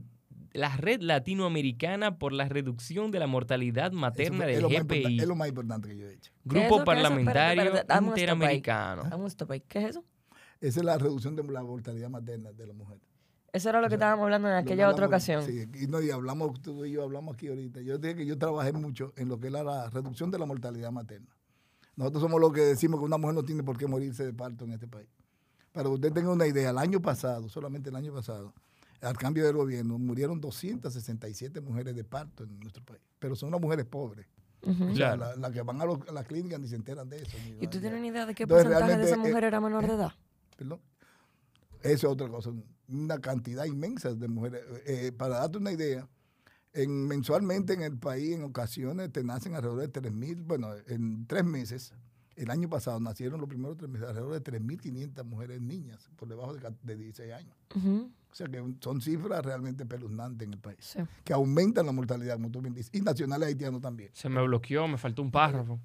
la 0.53 0.75
red 0.77 1.01
latinoamericana 1.01 2.17
por 2.17 2.31
la 2.31 2.47
reducción 2.47 3.11
de 3.11 3.19
la 3.19 3.27
mortalidad 3.27 3.87
Eso 3.87 3.99
materna 3.99 4.45
del 4.45 4.67
GPI, 4.67 5.19
es 5.19 5.27
lo 5.27 5.35
más 5.35 5.49
importante 5.49 5.89
que 5.89 5.97
yo 5.97 6.07
he 6.07 6.13
hecho. 6.13 6.31
¿Qué 6.47 6.59
es 6.59 6.69
Grupo 6.69 6.75
eso? 6.75 6.85
¿Qué 6.85 6.91
es 6.91 6.99
eso? 6.99 7.13
Espérate, 7.13 7.25
Parlamentario 7.25 7.63
espérate, 7.63 7.93
ahí. 7.93 8.05
Interamericano. 8.07 9.03
Dame 9.03 9.23
un 9.23 9.27
stop 9.27 9.51
ahí. 9.51 9.61
¿Qué 9.61 9.79
es 9.79 9.89
eso? 9.89 10.03
Esa 10.61 10.79
es 10.79 10.85
la 10.85 10.97
reducción 10.97 11.35
de 11.35 11.43
la 11.43 11.63
mortalidad 11.63 12.09
materna 12.09 12.51
de 12.51 12.67
la 12.67 12.73
mujer. 12.73 12.99
Eso 13.51 13.69
era 13.69 13.81
lo 13.81 13.87
que 13.87 13.95
estábamos 13.95 14.23
hablando 14.23 14.47
en 14.47 14.55
aquella 14.55 14.85
que 14.87 14.91
otra 14.91 15.07
ocasión. 15.07 15.43
Sí, 15.43 15.65
y, 15.75 15.87
no, 15.87 16.01
y 16.01 16.09
hablamos, 16.09 16.59
tú 16.61 16.85
y 16.85 16.91
yo 16.91 17.03
hablamos 17.03 17.35
aquí 17.35 17.47
ahorita. 17.49 17.81
Yo 17.81 17.97
dije 17.97 18.15
que 18.15 18.25
yo 18.25 18.37
trabajé 18.37 18.73
mucho 18.73 19.13
en 19.15 19.29
lo 19.29 19.39
que 19.39 19.47
es 19.47 19.53
la, 19.53 19.63
la 19.63 19.89
reducción 19.89 20.31
de 20.31 20.39
la 20.39 20.45
mortalidad 20.45 20.91
materna. 20.91 21.27
Nosotros 21.95 22.23
somos 22.23 22.41
los 22.41 22.51
que 22.51 22.61
decimos 22.61 22.99
que 22.99 23.05
una 23.05 23.17
mujer 23.17 23.35
no 23.35 23.43
tiene 23.43 23.61
por 23.61 23.77
qué 23.77 23.85
morirse 23.85 24.25
de 24.25 24.33
parto 24.33 24.65
en 24.65 24.71
este 24.71 24.87
país. 24.87 25.07
Para 25.71 25.83
que 25.83 25.95
usted 25.95 26.13
tenga 26.13 26.31
una 26.31 26.47
idea, 26.47 26.71
el 26.71 26.77
año 26.77 27.01
pasado, 27.01 27.49
solamente 27.49 27.89
el 27.89 27.95
año 27.95 28.13
pasado, 28.13 28.53
al 29.03 29.17
cambio 29.17 29.45
del 29.45 29.55
gobierno, 29.55 29.97
murieron 29.99 30.39
267 30.41 31.61
mujeres 31.61 31.95
de 31.95 32.03
parto 32.03 32.43
en 32.43 32.59
nuestro 32.59 32.83
país. 32.83 33.01
Pero 33.19 33.35
son 33.35 33.51
las 33.51 33.61
mujeres 33.61 33.85
pobres. 33.85 34.25
O 34.65 34.95
sea, 34.95 35.17
la- 35.17 35.35
las 35.35 35.51
que 35.51 35.61
van 35.61 35.81
a, 35.81 35.85
los- 35.85 36.07
a 36.07 36.11
las 36.13 36.25
clínicas 36.25 36.59
ni 36.59 36.67
se 36.69 36.75
enteran 36.75 37.09
de 37.09 37.17
eso. 37.17 37.37
¿Y 37.59 37.67
tú 37.67 37.79
tienes 37.81 37.99
una 37.99 38.07
idea 38.07 38.25
de 38.25 38.33
qué 38.33 38.43
Entonces, 38.43 38.65
porcentaje 38.67 38.97
de 38.97 39.03
esa 39.03 39.09
realmente, 39.15 39.29
mujer 39.29 39.43
era 39.43 39.59
menor 39.61 39.85
de 39.87 39.93
edad? 39.93 40.11
Perdón. 40.57 40.79
Eso 41.81 42.07
es 42.07 42.13
otra 42.13 42.29
cosa. 42.29 42.51
Una 42.87 43.19
cantidad 43.19 43.65
inmensa 43.65 44.13
de 44.13 44.27
mujeres. 44.29 44.61
Eh, 44.85 45.11
para 45.11 45.39
darte 45.39 45.57
una 45.57 45.71
idea, 45.73 46.07
en, 46.71 47.07
mensualmente 47.07 47.73
en 47.73 47.81
el 47.81 47.97
país, 47.97 48.35
en 48.35 48.43
ocasiones, 48.43 49.11
te 49.11 49.23
nacen 49.23 49.53
alrededor 49.53 49.81
de 49.81 49.89
3.000, 49.91 50.41
bueno, 50.45 50.69
en 50.87 51.27
tres 51.27 51.43
meses, 51.43 51.93
el 52.35 52.49
año 52.49 52.69
pasado 52.69 52.99
nacieron 53.01 53.39
los 53.41 53.49
primeros 53.49 53.77
tres 53.77 53.89
meses 53.89 54.07
alrededor 54.07 54.33
de 54.41 54.41
3.500 54.59 55.23
mujeres 55.25 55.61
niñas 55.61 56.09
por 56.15 56.29
debajo 56.29 56.53
de, 56.53 56.73
de 56.83 56.95
16 56.95 57.33
años. 57.33 57.55
Ujú, 57.75 58.09
O 58.33 58.35
sea 58.35 58.47
que 58.47 58.59
son 58.81 58.99
cifras 58.99 59.45
realmente 59.45 59.83
espeluznantes 59.83 60.47
en 60.47 60.53
el 60.55 60.59
país, 60.59 60.77
sí. 60.79 60.99
que 61.23 61.33
aumentan 61.33 61.85
la 61.85 61.91
mortalidad, 61.91 62.33
como 62.33 62.49
tú 62.49 62.61
bien 62.61 62.73
dices, 62.73 62.89
y 62.91 62.99
nacionales 63.01 63.47
haitianos 63.49 63.79
también. 63.79 64.09
Se 64.13 64.27
me 64.27 64.41
bloqueó, 64.41 64.87
me 64.87 64.97
faltó 64.97 65.21
un 65.21 65.29
párrafo. 65.29 65.79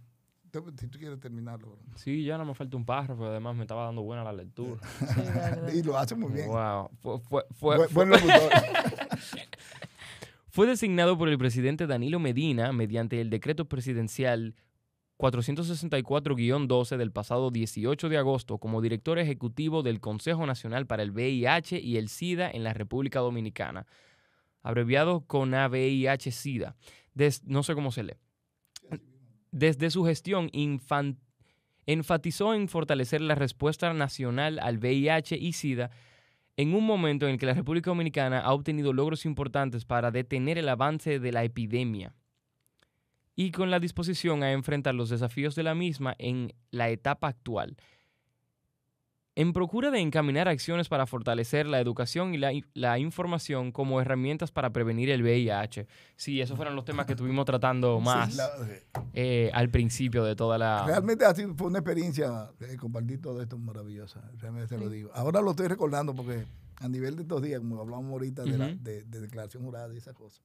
Si 0.81 0.87
tú 0.89 0.99
quieres 0.99 1.21
terminarlo. 1.21 1.69
bro. 1.69 1.79
Sí, 1.97 2.25
ya 2.25 2.39
no 2.39 2.47
me 2.47 2.55
falta 2.55 2.75
un 2.79 2.87
párrafo, 2.87 3.27
además 3.27 3.55
me 3.55 3.63
estaba 3.65 3.85
dando 3.85 4.01
buena 4.03 4.25
la 4.25 4.33
lectura. 4.33 4.81
Sí. 5.71 5.79
Y 5.81 5.83
lo 5.83 5.99
hace 5.99 6.15
muy 6.15 6.33
bien. 6.33 6.49
Wow. 6.49 6.91
Fue, 7.03 7.21
fue- 7.21 7.45
fue- 7.55 7.77
Buen- 7.77 7.89
fue- 7.91 8.07
buen 8.07 8.09
locutor. 8.11 8.51
fue 10.49 10.67
designado 10.67 11.19
por 11.19 11.29
el 11.29 11.37
presidente 11.39 11.87
Danilo 11.87 12.19
Medina 12.19 12.73
mediante 12.73 13.21
el 13.21 13.29
decreto 13.31 13.67
presidencial 13.69 14.55
464-12 15.19 16.97
del 16.97 17.11
pasado 17.13 17.51
18 17.51 18.09
de 18.09 18.19
agosto 18.19 18.59
como 18.59 18.81
director 18.81 19.19
ejecutivo 19.19 19.83
del 19.83 20.01
Consejo 20.01 20.47
Nacional 20.47 20.87
para 20.87 21.03
el 21.03 21.11
VIH 21.11 21.81
y 21.81 21.97
el 21.97 22.09
SIDA 22.09 22.51
en 22.51 22.63
la 22.65 22.73
República 22.73 23.19
Dominicana, 23.21 23.87
abreviado 24.63 25.21
CONAVIH-SIDA. 25.27 26.77
Des- 27.15 27.43
no 27.45 27.63
sé 27.63 27.75
cómo 27.75 27.91
se 27.91 28.05
lee. 28.05 28.15
Desde 29.51 29.91
su 29.91 30.05
gestión 30.05 30.51
enfatizó 31.87 32.55
en 32.55 32.69
fortalecer 32.69 33.21
la 33.21 33.35
respuesta 33.35 33.93
nacional 33.95 34.59
al 34.61 34.79
VIH 34.79 35.37
y 35.37 35.53
SIDA 35.53 35.91
en 36.57 36.75
un 36.75 36.85
momento 36.85 37.27
en 37.27 37.33
el 37.33 37.39
que 37.39 37.47
la 37.47 37.55
República 37.55 37.91
Dominicana 37.91 38.41
ha 38.41 38.53
obtenido 38.53 38.93
logros 38.93 39.25
importantes 39.25 39.85
para 39.85 40.11
detener 40.11 40.59
el 40.59 40.69
avance 40.69 41.19
de 41.19 41.33
la 41.33 41.45
epidemia 41.45 42.15
y 43.41 43.53
con 43.53 43.71
la 43.71 43.79
disposición 43.79 44.43
a 44.43 44.51
enfrentar 44.51 44.97
los 44.97 45.11
desafíos 45.11 45.55
de 45.55 45.63
la 45.63 45.73
misma 45.77 46.13
en 46.19 46.53
la 46.73 46.89
etapa 46.89 47.29
actual. 47.29 47.77
En 49.37 49.53
procura 49.53 49.93
de 49.93 50.01
encaminar 50.01 50.49
acciones 50.49 50.89
para 50.89 51.07
fortalecer 51.07 51.69
la 51.69 51.79
educación 51.79 52.35
y 52.35 52.39
la, 52.39 52.53
in- 52.53 52.67
la 52.75 52.99
información 52.99 53.71
como 53.71 54.01
herramientas 54.01 54.51
para 54.51 54.71
prevenir 54.73 55.09
el 55.11 55.23
VIH. 55.23 55.87
Sí, 56.17 56.41
esos 56.41 56.57
fueron 56.57 56.75
los 56.75 56.85
temas 56.85 57.07
que 57.07 57.13
estuvimos 57.13 57.45
tratando 57.45 58.01
más 58.01 58.35
La- 58.35 58.51
eh, 59.15 59.53
al 59.55 59.69
principio 59.71 60.25
de 60.25 60.35
toda 60.35 60.59
la... 60.59 60.85
Realmente 60.89 61.25
así 61.25 61.47
fue 61.57 61.69
una 61.69 61.79
experiencia 61.79 62.51
eh, 62.59 62.77
compartir 62.77 63.21
todo 63.21 63.41
esto 63.41 63.57
maravillosa, 63.57 64.29
realmente 64.39 64.75
te 64.75 64.81
lo 64.83 64.91
digo. 64.91 65.13
Ahora 65.15 65.41
lo 65.41 65.51
estoy 65.53 65.69
recordando 65.69 66.13
porque 66.13 66.45
a 66.79 66.89
nivel 66.89 67.15
de 67.15 67.23
estos 67.23 67.41
días, 67.41 67.61
como 67.61 67.81
hablamos 67.81 68.11
ahorita 68.11 68.43
de, 68.43 68.59
la- 68.59 68.67
de- 68.75 69.05
de 69.05 69.21
declaración 69.21 69.63
jurada 69.63 69.95
y 69.95 69.99
esas 69.99 70.15
cosas. 70.15 70.43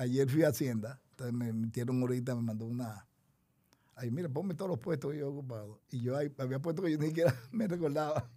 Ayer 0.00 0.28
fui 0.28 0.42
a 0.42 0.48
Hacienda, 0.48 1.00
me 1.32 1.52
metieron 1.52 2.00
ahorita, 2.00 2.34
me 2.34 2.42
mandó 2.42 2.66
una... 2.66 3.04
Ay, 4.00 4.12
mira, 4.12 4.28
ponme 4.28 4.54
todos 4.54 4.70
los 4.70 4.78
puestos 4.78 5.10
que 5.10 5.18
yo 5.18 5.26
he 5.26 5.28
ocupado. 5.28 5.80
Y 5.90 6.00
yo 6.02 6.16
ahí 6.16 6.30
había 6.38 6.60
puesto 6.60 6.82
que 6.82 6.92
yo 6.92 6.98
ni 6.98 7.08
siquiera 7.08 7.34
me 7.50 7.66
recordaba. 7.66 8.30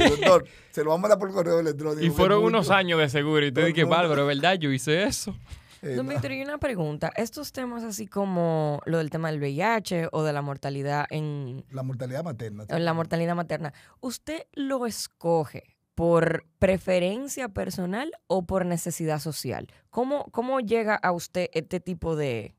El 0.00 0.08
doctor, 0.10 0.46
se 0.70 0.82
lo 0.82 0.90
vamos 0.90 1.00
a 1.00 1.08
mandar 1.08 1.18
por 1.18 1.30
correo 1.32 1.60
electrónico. 1.60 2.02
Y 2.02 2.08
fue 2.08 2.16
fueron 2.16 2.38
mucho. 2.38 2.48
unos 2.48 2.70
años 2.70 2.98
de 2.98 3.08
seguro 3.10 3.44
y 3.44 3.48
el 3.48 3.54
dije, 3.54 3.84
bárbaro, 3.84 4.24
¿verdad? 4.26 4.54
Yo 4.54 4.70
hice 4.72 5.02
eso. 5.02 5.36
Eh, 5.82 5.96
Don 5.96 6.06
no. 6.06 6.12
Víctor, 6.12 6.32
y 6.32 6.42
una 6.42 6.56
pregunta. 6.56 7.12
Estos 7.14 7.52
temas 7.52 7.84
así 7.84 8.06
como 8.06 8.80
lo 8.86 8.96
del 8.96 9.10
tema 9.10 9.30
del 9.30 9.38
VIH 9.40 10.08
o 10.12 10.22
de 10.22 10.32
la 10.32 10.40
mortalidad 10.40 11.04
en, 11.10 11.66
La 11.70 11.82
mortalidad 11.82 12.24
materna. 12.24 12.64
en 12.66 12.84
la 12.86 12.94
mortalidad 12.94 13.34
materna, 13.36 13.74
¿usted 14.00 14.44
lo 14.54 14.86
escoge 14.86 15.73
por 15.94 16.44
preferencia 16.58 17.48
personal 17.48 18.12
o 18.26 18.46
por 18.46 18.66
necesidad 18.66 19.20
social? 19.20 19.68
¿Cómo, 19.90 20.24
cómo 20.32 20.60
llega 20.60 20.94
a 20.96 21.12
usted 21.12 21.48
este 21.52 21.80
tipo 21.80 22.16
de, 22.16 22.54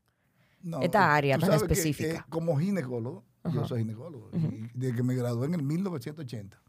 No, 0.62 0.80
esta 0.80 1.00
eh, 1.00 1.16
área 1.16 1.38
tan 1.38 1.50
que, 1.50 1.56
específica? 1.56 2.18
eh, 2.20 2.24
como 2.28 2.56
ginecólogo, 2.56 3.24
yo 3.52 3.64
soy 3.66 3.80
ginecólogo, 3.80 4.30
y 4.32 4.68
desde 4.74 4.96
que 4.96 5.02
me 5.02 5.14
gradué 5.14 5.46
en 5.46 5.54
el 5.54 5.62
1980, 5.62 6.60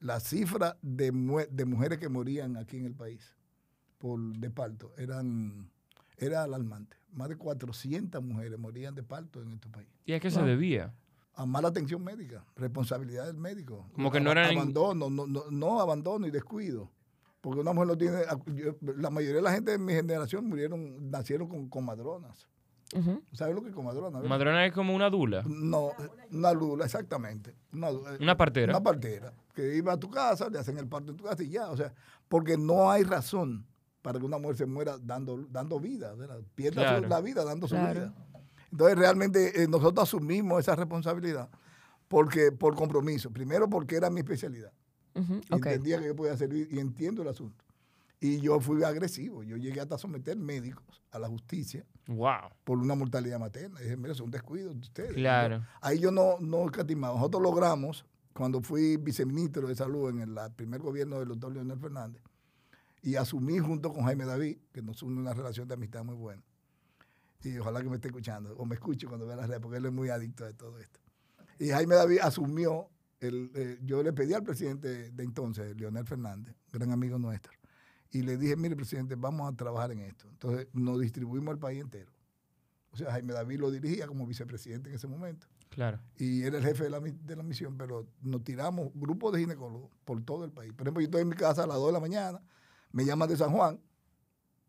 la 0.00 0.20
cifra 0.20 0.76
de, 0.82 1.10
mujeres 1.12 1.98
que 1.98 2.08
morían 2.08 2.56
aquí 2.56 2.76
en 2.76 2.84
el 2.84 2.94
país 2.94 3.34
por 3.98 4.20
de 4.20 4.50
parto 4.50 4.92
eran 4.98 5.70
era 6.18 6.42
alarmante. 6.42 6.96
Más 7.12 7.28
de 7.28 7.36
400 7.36 8.22
mujeres 8.22 8.58
morían 8.58 8.94
de 8.94 9.02
parto 9.02 9.42
en 9.42 9.52
este 9.52 9.68
país. 9.68 9.88
¿Y 10.04 10.12
a 10.12 10.20
qué 10.20 10.30
se 10.30 10.42
debía? 10.42 10.94
A 11.36 11.44
mala 11.46 11.68
atención 11.68 12.02
médica, 12.02 12.44
responsabilidad 12.56 13.26
del 13.26 13.36
médico. 13.36 13.86
Como 13.94 14.10
que 14.10 14.20
no 14.20 14.32
en- 14.32 14.38
Abandono, 14.38 15.10
no, 15.10 15.26
no, 15.26 15.44
no 15.50 15.80
abandono 15.80 16.26
y 16.26 16.30
descuido. 16.30 16.90
Porque 17.42 17.60
una 17.60 17.72
mujer 17.72 17.88
no 17.88 17.96
tiene... 17.98 18.22
yo- 18.54 18.76
la 18.96 19.10
mayoría 19.10 19.36
de 19.36 19.42
la 19.42 19.52
gente 19.52 19.70
de 19.72 19.78
mi 19.78 19.92
generación 19.92 20.46
murieron, 20.48 21.10
nacieron 21.10 21.46
con 21.48 21.68
comadronas. 21.68 22.48
¿Sabes 23.32 23.54
lo 23.54 23.62
que 23.62 23.68
es 23.70 23.74
comadrona? 23.74 24.18
verdad? 24.18 24.28
Madrona 24.28 24.64
es 24.64 24.72
como 24.72 24.94
una 24.94 25.10
dula. 25.10 25.42
No, 25.46 25.90
una 26.32 26.52
lula, 26.52 26.84
exactamente. 26.84 27.54
Una, 27.72 27.88
eh, 27.90 28.18
Una 28.20 28.36
partera. 28.36 28.72
Una 28.72 28.82
partera. 28.82 29.32
Que 29.54 29.76
iba 29.76 29.92
a 29.92 29.96
tu 29.98 30.08
casa, 30.10 30.48
le 30.48 30.58
hacen 30.58 30.78
el 30.78 30.86
parto 30.88 31.10
en 31.10 31.16
tu 31.16 31.24
casa 31.24 31.42
y 31.42 31.50
ya. 31.50 31.68
O 31.70 31.76
sea, 31.76 31.92
porque 32.28 32.56
no 32.56 32.90
hay 32.90 33.02
razón 33.02 33.66
para 34.02 34.18
que 34.20 34.24
una 34.24 34.38
mujer 34.38 34.56
se 34.56 34.66
muera 34.66 34.98
dando, 34.98 35.36
dando 35.50 35.80
vida, 35.80 36.14
¿verdad? 36.14 36.40
Pierda 36.54 36.82
su- 36.82 36.88
Claro. 36.88 37.08
la 37.08 37.20
vida 37.20 37.44
dando 37.44 37.66
su 37.66 37.74
Claro. 37.74 37.92
vida. 38.00 38.14
Entonces, 38.76 38.98
realmente 38.98 39.62
eh, 39.62 39.66
nosotros 39.68 40.02
asumimos 40.06 40.60
esa 40.60 40.76
responsabilidad 40.76 41.48
porque 42.08 42.52
por 42.52 42.74
compromiso. 42.76 43.30
Primero, 43.30 43.68
porque 43.70 43.96
era 43.96 44.10
mi 44.10 44.20
especialidad. 44.20 44.70
Entendía 45.50 45.98
que 45.98 46.06
yo 46.08 46.14
podía 46.14 46.36
servir 46.36 46.68
y 46.70 46.78
entiendo 46.78 47.22
el 47.22 47.28
asunto. 47.28 47.64
Y 48.20 48.38
yo 48.40 48.60
fui 48.60 48.82
agresivo. 48.82 49.42
Yo 49.42 49.56
llegué 49.56 49.80
hasta 49.80 49.96
someter 49.96 50.36
médicos 50.36 51.02
a 51.10 51.18
la 51.18 51.26
justicia 51.28 51.84
Wow. 52.06 52.50
por 52.64 52.78
una 52.78 52.94
mortalidad 52.94 53.38
materna. 53.40 53.80
Y 53.80 53.84
dije, 53.84 53.96
mira, 53.96 54.12
es 54.12 54.20
un 54.20 54.30
descuido 54.30 54.72
de 54.74 54.78
ustedes. 54.80 55.12
Claro. 55.14 55.64
Ahí 55.80 55.98
yo 55.98 56.10
no, 56.10 56.36
no 56.40 56.66
escatimaba. 56.66 57.14
Nosotros 57.14 57.42
logramos, 57.42 58.04
cuando 58.34 58.60
fui 58.60 58.98
viceministro 58.98 59.66
de 59.68 59.74
Salud 59.74 60.10
en 60.10 60.20
el 60.20 60.34
la- 60.34 60.50
primer 60.50 60.80
gobierno 60.82 61.18
del 61.18 61.28
doctor 61.28 61.52
Leonel 61.52 61.78
Fernández, 61.78 62.22
y 63.02 63.16
asumí 63.16 63.58
junto 63.58 63.90
con 63.92 64.04
Jaime 64.04 64.24
David, 64.26 64.58
que 64.72 64.82
nos 64.82 65.02
une 65.02 65.18
una 65.20 65.32
relación 65.32 65.66
de 65.66 65.74
amistad 65.74 66.04
muy 66.04 66.14
buena. 66.14 66.42
Y 67.42 67.58
ojalá 67.58 67.82
que 67.82 67.88
me 67.88 67.96
esté 67.96 68.08
escuchando, 68.08 68.56
o 68.56 68.64
me 68.64 68.74
escuche 68.74 69.06
cuando 69.06 69.26
vea 69.26 69.36
las 69.36 69.48
redes, 69.48 69.60
porque 69.60 69.78
él 69.78 69.86
es 69.86 69.92
muy 69.92 70.08
adicto 70.08 70.44
a 70.44 70.52
todo 70.52 70.78
esto. 70.78 71.00
Y 71.58 71.68
Jaime 71.68 71.94
David 71.94 72.18
asumió, 72.22 72.88
el, 73.20 73.50
eh, 73.54 73.78
yo 73.82 74.02
le 74.02 74.12
pedí 74.12 74.34
al 74.34 74.42
presidente 74.42 75.10
de 75.10 75.22
entonces, 75.24 75.76
Leonel 75.76 76.04
Fernández, 76.04 76.54
gran 76.72 76.92
amigo 76.92 77.18
nuestro, 77.18 77.52
y 78.10 78.22
le 78.22 78.36
dije, 78.36 78.56
mire, 78.56 78.76
presidente, 78.76 79.14
vamos 79.14 79.52
a 79.52 79.56
trabajar 79.56 79.92
en 79.92 80.00
esto. 80.00 80.28
Entonces 80.28 80.68
nos 80.72 81.00
distribuimos 81.00 81.52
el 81.52 81.58
país 81.58 81.80
entero. 81.80 82.12
O 82.92 82.96
sea, 82.96 83.10
Jaime 83.12 83.32
David 83.34 83.60
lo 83.60 83.70
dirigía 83.70 84.06
como 84.06 84.26
vicepresidente 84.26 84.88
en 84.88 84.96
ese 84.96 85.06
momento 85.06 85.46
Claro. 85.68 86.00
y 86.16 86.42
era 86.42 86.56
el 86.56 86.64
jefe 86.64 86.84
de 86.84 86.90
la, 86.90 87.00
de 87.00 87.36
la 87.36 87.42
misión, 87.42 87.76
pero 87.76 88.06
nos 88.22 88.42
tiramos 88.42 88.90
grupos 88.94 89.34
de 89.34 89.40
ginecólogos 89.40 89.90
por 90.04 90.22
todo 90.24 90.44
el 90.46 90.50
país. 90.52 90.72
Por 90.72 90.86
ejemplo, 90.86 91.02
yo 91.02 91.06
estoy 91.06 91.20
en 91.22 91.28
mi 91.28 91.36
casa 91.36 91.64
a 91.64 91.66
las 91.66 91.76
2 91.76 91.88
de 91.88 91.92
la 91.92 92.00
mañana, 92.00 92.40
me 92.92 93.04
llaman 93.04 93.28
de 93.28 93.36
San 93.36 93.50
Juan, 93.50 93.78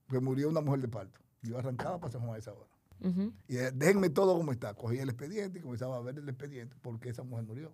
que 0.09 0.19
murió 0.19 0.49
una 0.49 0.59
mujer 0.59 0.81
de 0.81 0.87
parto. 0.89 1.21
Yo 1.41 1.57
arrancaba 1.57 1.99
para 1.99 2.11
San 2.11 2.21
Juan 2.21 2.35
a 2.35 2.37
esa 2.39 2.53
hora. 2.53 2.69
Ujú. 3.01 3.33
Y 3.47 3.57
eh, 3.57 3.71
déjenme 3.73 4.09
todo 4.09 4.35
como 4.37 4.51
está. 4.51 4.73
Cogí 4.73 4.97
el 4.97 5.09
expediente 5.09 5.59
y 5.59 5.61
comenzaba 5.61 5.97
a 5.97 6.01
ver 6.01 6.17
el 6.17 6.27
expediente 6.27 6.75
porque 6.81 7.09
esa 7.09 7.23
mujer 7.23 7.45
murió. 7.45 7.73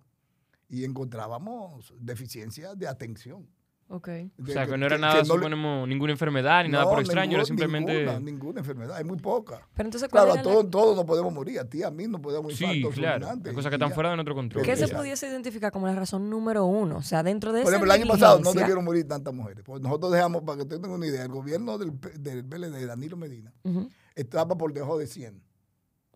Y 0.68 0.84
encontrábamos 0.84 1.94
deficiencias 1.98 2.78
de 2.78 2.88
atención. 2.88 3.48
Ok. 3.88 4.08
O 4.08 4.42
De 4.44 4.52
sea, 4.52 4.66
que, 4.66 4.78
no 4.78 4.86
era 4.86 4.96
nada, 4.98 5.14
no 5.16 5.20
le- 5.20 5.26
suponemos, 5.26 5.86
ninguna 5.86 6.12
enfermedad 6.12 6.64
ni 6.64 6.70
nada 6.70 6.84
no, 6.84 6.90
por 6.90 7.00
extraño, 7.00 7.36
era 7.36 7.44
simplemente... 7.44 7.92
Ninguna, 7.92 8.18
ninguna 8.20 8.60
enfermedad, 8.60 8.96
hay 8.96 9.04
muy 9.04 9.18
poca. 9.18 9.60
Pero 9.74 9.86
entonces, 9.88 10.08
¿cuál 10.08 10.24
Claro, 10.24 10.36
la- 10.36 10.42
todos 10.42 10.70
todos 10.70 10.96
nos 10.96 11.04
podemos 11.04 11.32
morir. 11.32 11.60
A 11.60 11.64
ti, 11.68 11.82
a 11.82 11.90
mí 11.90 12.06
nos 12.08 12.20
podemos 12.20 12.54
Sí, 12.54 12.64
infarto 12.64 12.94
claro. 12.98 13.28
Hay 13.44 13.54
cosas 13.54 13.70
que 13.70 13.76
están 13.76 13.92
fuera 13.92 14.10
de 14.10 14.16
nuestro 14.16 14.34
control. 14.34 14.64
¿Qué 14.64 14.74
se 14.76 14.88
pudiese 14.88 15.28
identificar 15.28 15.70
como 15.70 15.86
la 15.86 15.94
razón 15.94 16.30
número 16.30 16.64
uno? 16.64 16.96
O 16.96 17.02
sea, 17.02 17.22
dentro 17.22 17.52
de 17.52 17.62
Por 17.62 17.72
esa 17.72 17.76
ejemplo, 17.76 17.94
el 17.94 18.00
año 18.02 18.10
pasado 18.10 18.40
no 18.40 18.52
debieron 18.54 18.84
morir 18.84 19.06
tantas 19.06 19.34
mujeres. 19.34 19.62
Pues 19.64 19.80
nosotros 19.82 20.12
dejamos, 20.12 20.42
para 20.42 20.56
que 20.56 20.62
usted 20.62 20.80
tenga 20.80 20.94
una 20.94 21.06
idea, 21.06 21.22
el 21.22 21.28
gobierno 21.28 21.76
del, 21.78 21.92
del 22.18 22.44
PLD, 22.44 22.86
Danilo 22.86 23.16
Medina, 23.18 23.52
Ujú, 23.64 23.88
estaba 24.14 24.56
por 24.56 24.72
debajo 24.72 24.96
de 24.98 25.06
100 25.06 25.42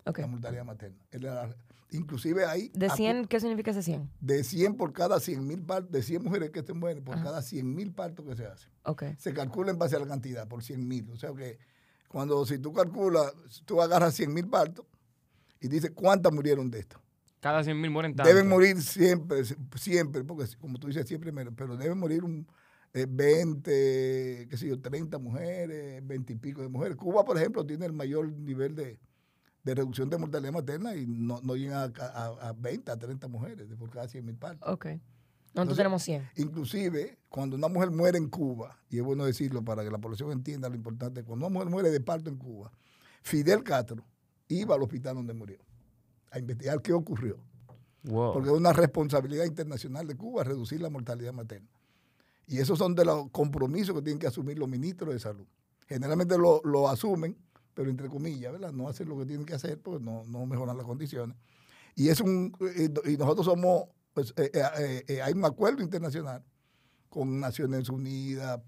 ok. 0.05 0.17
la 0.19 0.27
mortalidad 0.27 0.65
materna. 0.65 0.97
Él 1.11 1.23
era- 1.25 1.49
inclusive 1.91 2.45
ahí, 2.45 2.71
¿De 2.73 2.87
acu- 2.87 2.95
100 2.95 3.25
qué 3.27 3.39
significa 3.39 3.71
ese 3.71 3.81
100? 3.83 4.09
de 4.19 4.43
100 4.43 4.75
por 4.75 4.93
cada 4.93 5.19
100 5.19 5.45
mil 5.47 5.61
partos, 5.63 5.91
de 5.91 6.03
100 6.03 6.23
mujeres 6.23 6.51
que 6.51 6.61
se 6.63 6.73
mueren, 6.73 7.03
por 7.03 7.15
Ajá. 7.15 7.23
cada 7.25 7.41
100 7.41 7.73
mil 7.75 7.91
partos 7.93 8.25
que 8.25 8.35
se 8.35 8.45
hacen. 8.45 8.71
Ok. 8.83 9.03
Se 9.17 9.33
calcula 9.33 9.71
en 9.71 9.77
base 9.79 9.95
a 9.95 9.99
la 9.99 10.07
cantidad, 10.07 10.47
por 10.47 10.63
100 10.63 10.87
mil. 10.87 11.09
O 11.11 11.17
sea 11.17 11.33
que 11.33 11.57
cuando 12.07 12.45
si 12.45 12.57
tú 12.59 12.73
calculas, 12.73 13.33
tú 13.65 13.81
agarras 13.81 14.13
100 14.15 14.33
mil 14.33 14.47
partos 14.47 14.85
y 15.59 15.67
dices 15.67 15.91
cuántas 15.93 16.31
murieron 16.33 16.69
de 16.71 16.79
esto. 16.79 17.01
Cada 17.39 17.63
100 17.63 17.79
mil 17.79 17.89
mueren 17.89 18.15
tanto. 18.15 18.27
Deben 18.29 18.47
morir 18.49 18.81
siempre, 18.81 19.43
siempre, 19.75 20.23
porque 20.23 20.45
como 20.59 20.77
tú 20.77 20.87
dices 20.87 21.07
siempre, 21.07 21.31
pero 21.31 21.53
pero 21.55 21.77
deben 21.77 21.97
morir 21.97 22.23
un, 22.23 22.45
eh, 22.93 23.05
20, 23.07 24.47
qué 24.49 24.57
sé 24.57 24.67
yo, 24.67 24.79
30 24.79 25.19
mujeres, 25.19 26.05
20 26.05 26.33
y 26.33 26.35
pico 26.35 26.61
de 26.61 26.69
mujeres. 26.69 26.97
Cuba, 26.97 27.23
por 27.23 27.37
ejemplo, 27.37 27.65
tiene 27.65 27.85
el 27.85 27.93
mayor 27.93 28.31
nivel 28.31 28.75
de, 28.75 28.99
de 29.63 29.75
reducción 29.75 30.09
de 30.09 30.17
mortalidad 30.17 30.53
materna 30.53 30.95
y 30.95 31.05
no, 31.05 31.39
no 31.43 31.55
llega 31.55 31.83
a, 31.83 31.87
a- 31.87 32.49
a 32.49 32.53
20, 32.53 32.91
a 32.91 32.97
30 32.97 33.27
mujeres 33.27 33.69
de 33.69 33.75
por 33.75 33.89
cada 33.89 34.07
100 34.07 34.25
mil 34.25 34.35
partos. 34.35 34.67
Ok. 34.71 34.85
Nosotros 34.85 35.01
Entonces- 35.55 35.77
tenemos 35.77 36.03
100. 36.03 36.29
Inclusive, 36.37 37.17
cuando 37.29 37.55
una 37.55 37.67
mujer 37.67 37.91
muere 37.91 38.17
en 38.17 38.29
Cuba, 38.29 38.77
y 38.89 38.97
es 38.97 39.03
bueno 39.03 39.25
decirlo 39.25 39.63
para 39.63 39.83
que 39.83 39.89
la 39.91 39.97
población 39.97 40.31
entienda 40.31 40.69
lo 40.69 40.75
importante, 40.75 41.23
cuando 41.23 41.47
una 41.47 41.53
mujer 41.53 41.69
muere 41.69 41.89
de 41.91 41.99
parto 42.01 42.29
en 42.29 42.37
Cuba, 42.37 42.71
Fidel 43.21 43.63
Castro 43.63 44.05
iba 44.47 44.75
al 44.75 44.81
hospital 44.81 45.15
donde 45.15 45.33
murió 45.33 45.57
a 46.31 46.39
investigar 46.39 46.81
qué 46.81 46.93
ocurrió. 46.93 47.37
Wow. 48.03 48.31
Porque 48.33 48.49
es 48.49 48.55
una 48.55 48.71
responsabilidad 48.71 49.43
internacional 49.45 50.07
de 50.07 50.15
Cuba 50.15 50.43
reducir 50.43 50.79
la 50.81 50.89
mortalidad 50.89 51.33
materna. 51.33 51.67
Y 52.47 52.59
esos 52.59 52.77
son 52.79 52.95
de 52.95 53.03
los 53.05 53.29
compromisos 53.31 53.93
que 53.95 54.01
tienen 54.01 54.19
que 54.19 54.27
asumir 54.27 54.57
los 54.57 54.69
ministros 54.69 55.13
de 55.13 55.19
salud. 55.19 55.45
Generalmente 55.87 56.37
lo, 56.37 56.61
lo 56.63 56.87
asumen, 56.87 57.35
pero 57.79 57.89
entre 57.91 58.09
comillas, 58.09 58.51
¿verdad? 58.51 58.73
No 58.73 58.89
hacen 58.89 59.07
lo 59.07 59.17
que 59.17 59.25
tienen 59.25 59.45
que 59.45 59.53
hacer 59.53 59.79
porque 59.81 60.03
no, 60.03 60.25
no 60.25 60.45
mejoran 60.45 60.75
las 60.75 60.85
condiciones. 60.85 61.37
Y 61.95 62.09
es 62.09 62.19
un 62.19 62.51
eh, 62.75 62.89
y 63.05 63.15
nosotros 63.15 63.45
somos, 63.45 63.85
pues, 64.13 64.33
eh, 64.35 64.51
eh, 65.07 65.21
hay 65.21 65.31
un 65.31 65.45
acuerdo 65.45 65.81
internacional 65.81 66.43
con 67.07 67.39
Naciones 67.39 67.87
Unidas, 67.87 68.59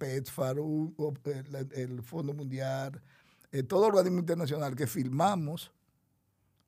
la- 1.50 1.60
el 1.74 2.02
Fondo 2.04 2.34
Mundial, 2.34 3.02
todo 3.68 3.88
organismo 3.88 4.20
internacional 4.20 4.78
que 4.78 4.88
firmamos 4.88 5.74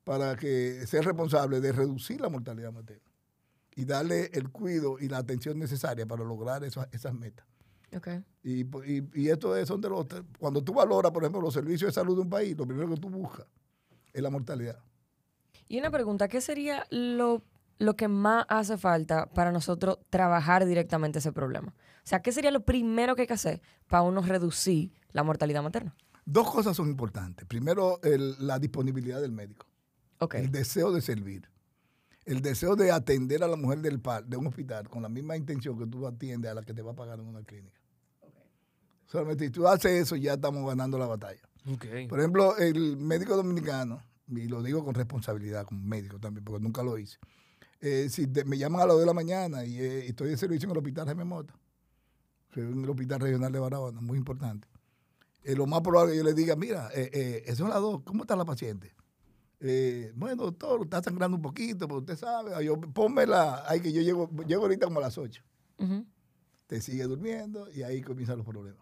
para 0.03 0.35
que 0.35 0.85
sea 0.85 1.01
responsable 1.01 1.61
de 1.61 1.71
reducir 1.71 2.19
la 2.19 2.27
mortalidad 2.27 2.73
materna 2.73 3.09
y 3.73 3.85
darle 3.85 4.31
el 4.33 4.49
cuidado 4.49 4.99
y 4.99 5.07
la 5.07 5.19
atención 5.19 5.57
necesaria 5.57 6.05
para 6.05 6.25
lograr 6.25 6.65
esas 6.65 7.13
metas. 7.13 7.47
Ok. 7.95 8.07
Y, 8.43 8.61
y, 8.61 9.09
y 9.13 9.29
esto 9.29 9.55
es, 9.55 9.67
son 9.67 9.79
de 9.81 9.89
los, 9.89 10.05
cuando 10.37 10.63
tú 10.63 10.73
valoras, 10.73 11.11
por 11.11 11.23
ejemplo, 11.23 11.41
los 11.41 11.53
servicios 11.53 11.89
de 11.89 11.93
salud 11.93 12.15
de 12.15 12.21
un 12.21 12.29
país, 12.29 12.57
lo 12.57 12.65
primero 12.67 12.89
que 12.89 12.97
tú 12.97 13.09
buscas 13.09 13.45
es 14.11 14.21
la 14.21 14.29
mortalidad. 14.29 14.79
Y 15.67 15.79
una 15.79 15.89
pregunta, 15.91 16.27
¿qué 16.27 16.41
sería 16.41 16.85
lo, 16.89 17.41
lo 17.79 17.95
que 17.95 18.07
más 18.07 18.45
hace 18.49 18.77
falta 18.77 19.27
para 19.33 19.51
nosotros 19.51 19.97
trabajar 20.09 20.65
directamente 20.65 21.19
ese 21.19 21.31
problema? 21.31 21.73
O 21.77 22.05
sea, 22.07 22.21
¿qué 22.21 22.31
sería 22.31 22.51
lo 22.51 22.65
primero 22.65 23.15
que 23.15 23.21
hay 23.21 23.27
que 23.27 23.33
hacer 23.33 23.61
para 23.87 24.03
uno 24.03 24.21
reducir 24.21 24.91
la 25.13 25.23
mortalidad 25.23 25.63
materna? 25.63 25.95
Dos 26.25 26.51
cosas 26.51 26.75
son 26.75 26.89
importantes. 26.89 27.45
Primero, 27.47 27.99
el- 28.03 28.35
la 28.45 28.59
disponibilidad 28.59 29.21
del 29.21 29.31
médico, 29.31 29.65
el 30.33 30.51
deseo 30.51 30.91
de 30.91 31.01
servir, 31.01 31.49
el 32.25 32.41
deseo 32.41 32.75
de 32.75 32.91
atender 32.91 33.43
a 33.43 33.47
la 33.47 33.55
mujer 33.57 33.79
del 33.81 33.99
par, 33.99 34.25
de 34.25 34.37
un 34.37 34.47
hospital 34.47 34.87
con 34.89 35.01
la 35.01 35.09
misma 35.09 35.35
intención 35.35 35.77
que 35.77 35.85
tú 35.87 36.05
atiendes 36.07 36.51
a 36.51 36.53
la 36.53 36.61
que 36.63 36.73
te 36.73 36.81
va 36.81 36.91
a 36.91 36.95
pagar 36.95 37.19
en 37.19 37.27
una 37.27 37.43
clínica. 37.43 37.77
Solamente 39.13 39.45
si 39.45 39.51
tú 39.51 39.67
haces 39.67 39.91
eso, 39.91 40.15
ya 40.15 40.33
estamos 40.33 40.67
ganando 40.67 40.97
la 40.97 41.05
batalla. 41.05 41.39
Por 42.09 42.19
ejemplo, 42.19 42.57
el 42.57 42.97
médico 42.97 43.35
dominicano, 43.35 44.01
y 44.27 44.47
lo 44.47 44.63
digo 44.63 44.83
con 44.83 44.95
responsabilidad 44.95 45.65
como 45.67 45.81
médico 45.85 46.19
también, 46.19 46.43
porque 46.43 46.63
nunca 46.63 46.81
lo 46.81 46.97
hice. 46.97 47.19
eh, 47.79 48.07
si 48.09 48.25
te- 48.25 48.43
me 48.43 48.57
llaman 48.57 48.81
a 48.81 48.85
las 48.85 48.93
2 48.95 49.01
de 49.01 49.05
la 49.05 49.13
mañana 49.13 49.65
y 49.65 49.77
eh, 49.77 50.07
estoy 50.07 50.29
de 50.29 50.37
servicio 50.37 50.65
en 50.65 50.71
el 50.71 50.77
hospital 50.77 51.05
Jaime 51.05 51.25
Mota, 51.25 51.53
es 52.55 52.57
un 52.63 52.89
hospital 52.89 53.19
regional 53.19 53.51
de 53.51 53.59
Barahona, 53.59 54.01
muy 54.01 54.17
importante, 54.17 54.67
eh, 55.43 55.53
lo 55.55 55.67
más 55.67 55.81
probable 55.81 56.13
es 56.13 56.17
que 56.19 56.23
yo 56.23 56.29
le 56.29 56.33
diga, 56.33 56.55
mira, 56.55 56.89
eh, 56.95 57.09
eh, 57.13 57.43
eso 57.45 57.65
es 57.65 57.69
las 57.69 57.81
2, 57.81 58.01
¿cómo 58.03 58.23
está 58.23 58.35
la 58.35 58.45
paciente? 58.45 58.95
Bueno, 60.15 60.43
doctor, 60.45 60.81
está 60.83 61.03
sangrando 61.03 61.35
un 61.37 61.43
poquito, 61.43 61.87
pero 61.87 61.99
usted 61.99 62.17
sabe, 62.17 62.53
Ay, 62.55 62.65
yo, 62.65 62.79
pónmela, 62.81 63.63
ahí 63.69 63.79
que 63.79 63.91
yo 63.93 64.01
llego, 64.01 64.29
llego 64.47 64.63
ahorita 64.63 64.85
como 64.87 64.99
a 64.99 65.03
las 65.03 65.17
8 65.17 65.43
Ujú. 65.77 66.05
te 66.67 66.81
sigue 66.81 67.03
durmiendo 67.03 67.69
y 67.71 67.83
ahí 67.83 68.01
comienzan 68.01 68.37
los 68.37 68.45
problemas. 68.47 68.81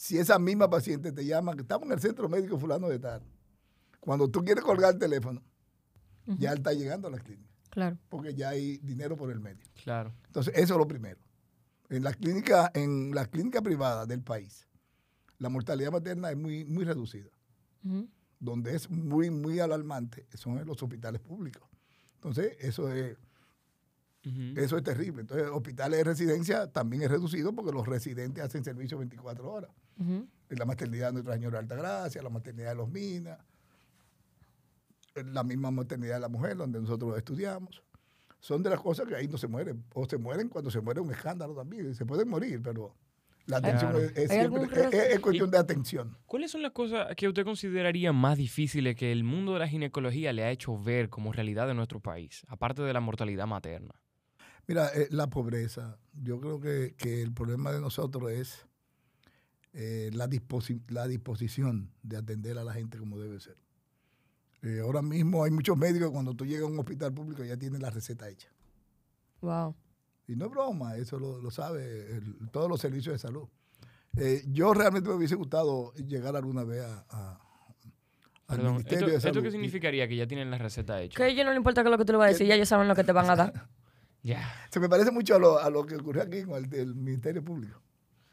Si 0.00 0.16
esa 0.16 0.38
misma 0.38 0.70
paciente 0.70 1.10
te 1.10 1.24
llama, 1.26 1.54
que 1.56 1.62
estamos 1.62 1.86
en 1.86 1.92
el 1.94 1.98
centro 1.98 2.28
médico 2.28 2.56
fulano 2.56 2.88
de 2.88 3.00
tal, 3.00 3.20
cuando 3.98 4.30
tú 4.30 4.44
quieres 4.44 4.62
colgar 4.62 4.92
el 4.94 4.98
teléfono, 5.00 5.42
ya 6.24 6.52
está 6.52 6.72
llegando 6.72 7.08
a 7.08 7.10
la 7.10 7.18
clínica, 7.18 7.50
Claro. 7.68 7.98
porque 8.08 8.32
ya 8.32 8.50
hay 8.50 8.78
dinero 8.78 9.16
por 9.16 9.28
el 9.32 9.40
medio. 9.40 9.66
Claro. 9.82 10.14
Entonces, 10.26 10.54
eso 10.56 10.74
es 10.74 10.78
lo 10.78 10.86
primero. 10.86 11.18
En 11.88 12.04
la 12.04 12.12
clínica, 12.14 12.70
en 12.74 13.12
la 13.12 13.26
clínica 13.26 13.60
privada 13.60 14.06
del 14.06 14.22
país, 14.22 14.68
la 15.38 15.48
mortalidad 15.48 15.90
materna 15.90 16.30
es 16.30 16.36
muy, 16.36 16.64
muy 16.64 16.84
reducida. 16.84 17.30
Donde 18.38 18.76
es 18.76 18.88
muy, 18.88 19.30
muy 19.30 19.58
alarmante 19.58 20.28
son 20.34 20.58
en 20.58 20.66
los 20.66 20.80
hospitales 20.80 21.20
públicos. 21.20 21.68
Entonces, 22.14 22.56
eso 22.60 22.88
es, 22.92 23.16
eso 24.22 24.76
es 24.76 24.84
terrible. 24.84 25.22
Entonces, 25.22 25.48
hospitales 25.52 25.98
de 25.98 26.04
residencia 26.04 26.68
también 26.70 27.02
es 27.02 27.10
reducido 27.10 27.52
porque 27.52 27.72
los 27.72 27.84
residentes 27.88 28.44
hacen 28.44 28.62
servicio 28.62 28.96
24 28.98 29.50
horas. 29.50 29.72
La 30.48 30.64
maternidad 30.64 31.08
de 31.08 31.12
Nuestra 31.14 31.34
Señora 31.34 31.58
de 31.58 31.62
Altagracia, 31.64 32.22
la 32.22 32.30
maternidad 32.30 32.70
de 32.70 32.76
los 32.76 32.88
Minas, 32.88 33.38
la 35.14 35.42
misma 35.44 35.70
maternidad 35.70 36.14
de 36.14 36.20
la 36.20 36.28
mujer, 36.28 36.56
donde 36.56 36.80
nosotros 36.80 37.16
estudiamos. 37.16 37.82
Son 38.40 38.62
de 38.62 38.70
las 38.70 38.80
cosas 38.80 39.06
que 39.06 39.16
ahí 39.16 39.26
no 39.26 39.36
se 39.36 39.48
mueren. 39.48 39.84
O 39.94 40.08
se 40.08 40.16
mueren 40.16 40.48
cuando 40.48 40.70
se 40.70 40.80
muere 40.80 41.00
un 41.00 41.10
escándalo 41.10 41.54
también. 41.54 41.94
Se 41.94 42.06
pueden 42.06 42.28
morir, 42.28 42.60
pero 42.62 42.94
la 43.46 43.56
atención 43.56 43.96
es, 43.96 44.30
es, 44.30 45.20
cuestión 45.20 45.50
de 45.50 45.58
atención. 45.58 46.16
¿Cuáles 46.26 46.50
son 46.50 46.62
las 46.62 46.72
cosas 46.72 47.14
que 47.16 47.26
usted 47.26 47.44
consideraría 47.44 48.12
más 48.12 48.36
difíciles 48.36 48.94
que 48.94 49.10
el 49.10 49.24
mundo 49.24 49.54
de 49.54 49.60
la 49.60 49.68
ginecología 49.68 50.32
le 50.32 50.44
ha 50.44 50.50
hecho 50.50 50.78
ver 50.78 51.08
como 51.08 51.32
realidad 51.32 51.68
en 51.70 51.78
nuestro 51.78 51.98
país, 51.98 52.42
aparte 52.48 52.82
de 52.82 52.92
la 52.92 53.00
mortalidad 53.00 53.46
materna? 53.46 53.94
Mira, 54.66 54.90
eh, 54.94 55.08
la 55.10 55.28
pobreza. 55.28 55.98
Yo 56.12 56.38
creo 56.40 56.60
que, 56.60 56.94
que, 56.96 57.22
el 57.22 57.32
problema 57.32 57.72
de 57.72 57.80
nosotros 57.80 58.30
es 58.30 58.67
eh, 59.80 60.10
la, 60.12 60.28
la 60.88 61.06
disposición 61.06 61.90
de 62.02 62.16
atender 62.16 62.58
a 62.58 62.64
la 62.64 62.72
gente 62.72 62.98
como 62.98 63.18
debe 63.18 63.38
ser. 63.38 63.56
Eh, 64.62 64.80
ahora 64.82 65.02
mismo 65.02 65.44
hay 65.44 65.52
muchos 65.52 65.76
médicos 65.78 66.10
cuando 66.10 66.34
tú 66.34 66.44
llegas 66.44 66.64
a 66.64 66.66
un 66.66 66.78
hospital 66.78 67.14
público 67.14 67.44
ya 67.44 67.56
tienen 67.56 67.80
la 67.80 67.90
receta 67.90 68.28
hecha. 68.28 68.48
Wow. 69.40 69.76
Y 70.26 70.34
no 70.34 70.46
es 70.46 70.50
broma, 70.50 70.96
eso 70.96 71.18
lo, 71.18 71.40
lo 71.40 71.50
sabe 71.50 72.20
todos 72.50 72.68
los 72.68 72.80
servicios 72.80 73.12
de 73.12 73.18
salud. 73.18 73.48
Eh, 74.16 74.42
yo 74.48 74.74
realmente 74.74 75.08
me 75.08 75.14
hubiese 75.14 75.36
gustado 75.36 75.94
llegar 75.94 76.34
alguna 76.34 76.64
vez 76.64 76.84
a, 77.10 77.38
al 78.48 78.62
Ministerio 78.62 79.06
de 79.06 79.20
Salud. 79.20 79.36
¿Esto 79.36 79.42
qué 79.42 79.50
significaría 79.52 80.08
que 80.08 80.16
ya 80.16 80.26
tienen 80.26 80.50
la 80.50 80.58
receta 80.58 81.00
hecha? 81.00 81.16
Que 81.16 81.22
a 81.22 81.28
ellos 81.28 81.44
no 81.44 81.52
le 81.52 81.56
importa 81.56 81.84
que 81.84 81.90
lo 81.90 81.98
que 81.98 82.04
tú 82.04 82.12
le 82.12 82.18
vas 82.18 82.26
a 82.26 82.32
decir, 82.32 82.46
ya 82.46 82.54
ellos 82.54 82.68
saben 82.68 82.88
lo 82.88 82.96
que 82.96 83.04
te 83.04 83.12
van 83.12 83.30
a 83.30 83.36
dar. 83.36 83.68
ya. 84.22 84.42
Se 84.70 84.80
me 84.80 84.88
parece 84.88 85.12
mucho 85.12 85.36
a 85.36 85.38
lo, 85.38 85.58
a 85.58 85.70
lo 85.70 85.86
que 85.86 85.96
ocurrió 85.96 86.22
aquí 86.22 86.42
con 86.42 86.56
el, 86.56 86.94
Ministerio 86.96 87.44
Público. 87.44 87.80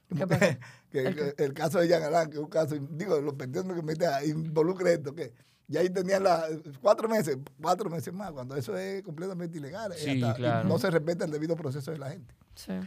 Que, 0.91 1.33
el, 1.37 1.53
caso 1.53 1.79
de 1.79 1.89
Jean 1.89 2.03
Alain, 2.03 2.29
que 2.29 2.37
es 2.37 2.41
un 2.41 2.49
caso, 2.49 2.73
digo, 2.91 3.19
los 3.19 3.33
pendientes 3.33 3.75
que 3.75 3.81
mete 3.81 4.05
involucra 4.27 4.91
esto, 4.91 5.13
que 5.13 5.33
ya 5.67 5.81
ahí 5.81 5.89
tenían 5.89 6.23
la, 6.23 6.47
cuatro 6.79 7.09
meses, 7.09 7.37
cuatro 7.61 7.89
meses 7.89 8.13
más, 8.13 8.31
cuando 8.31 8.55
eso 8.55 8.77
es 8.77 9.03
completamente 9.03 9.57
ilegal. 9.57 9.93
Eh, 9.97 10.21
no 10.65 10.77
se 10.77 10.89
respeta 10.89 11.25
el 11.25 11.31
debido 11.31 11.55
proceso 11.55 11.91
de 11.91 11.97
la 11.97 12.11
gente. 12.11 12.33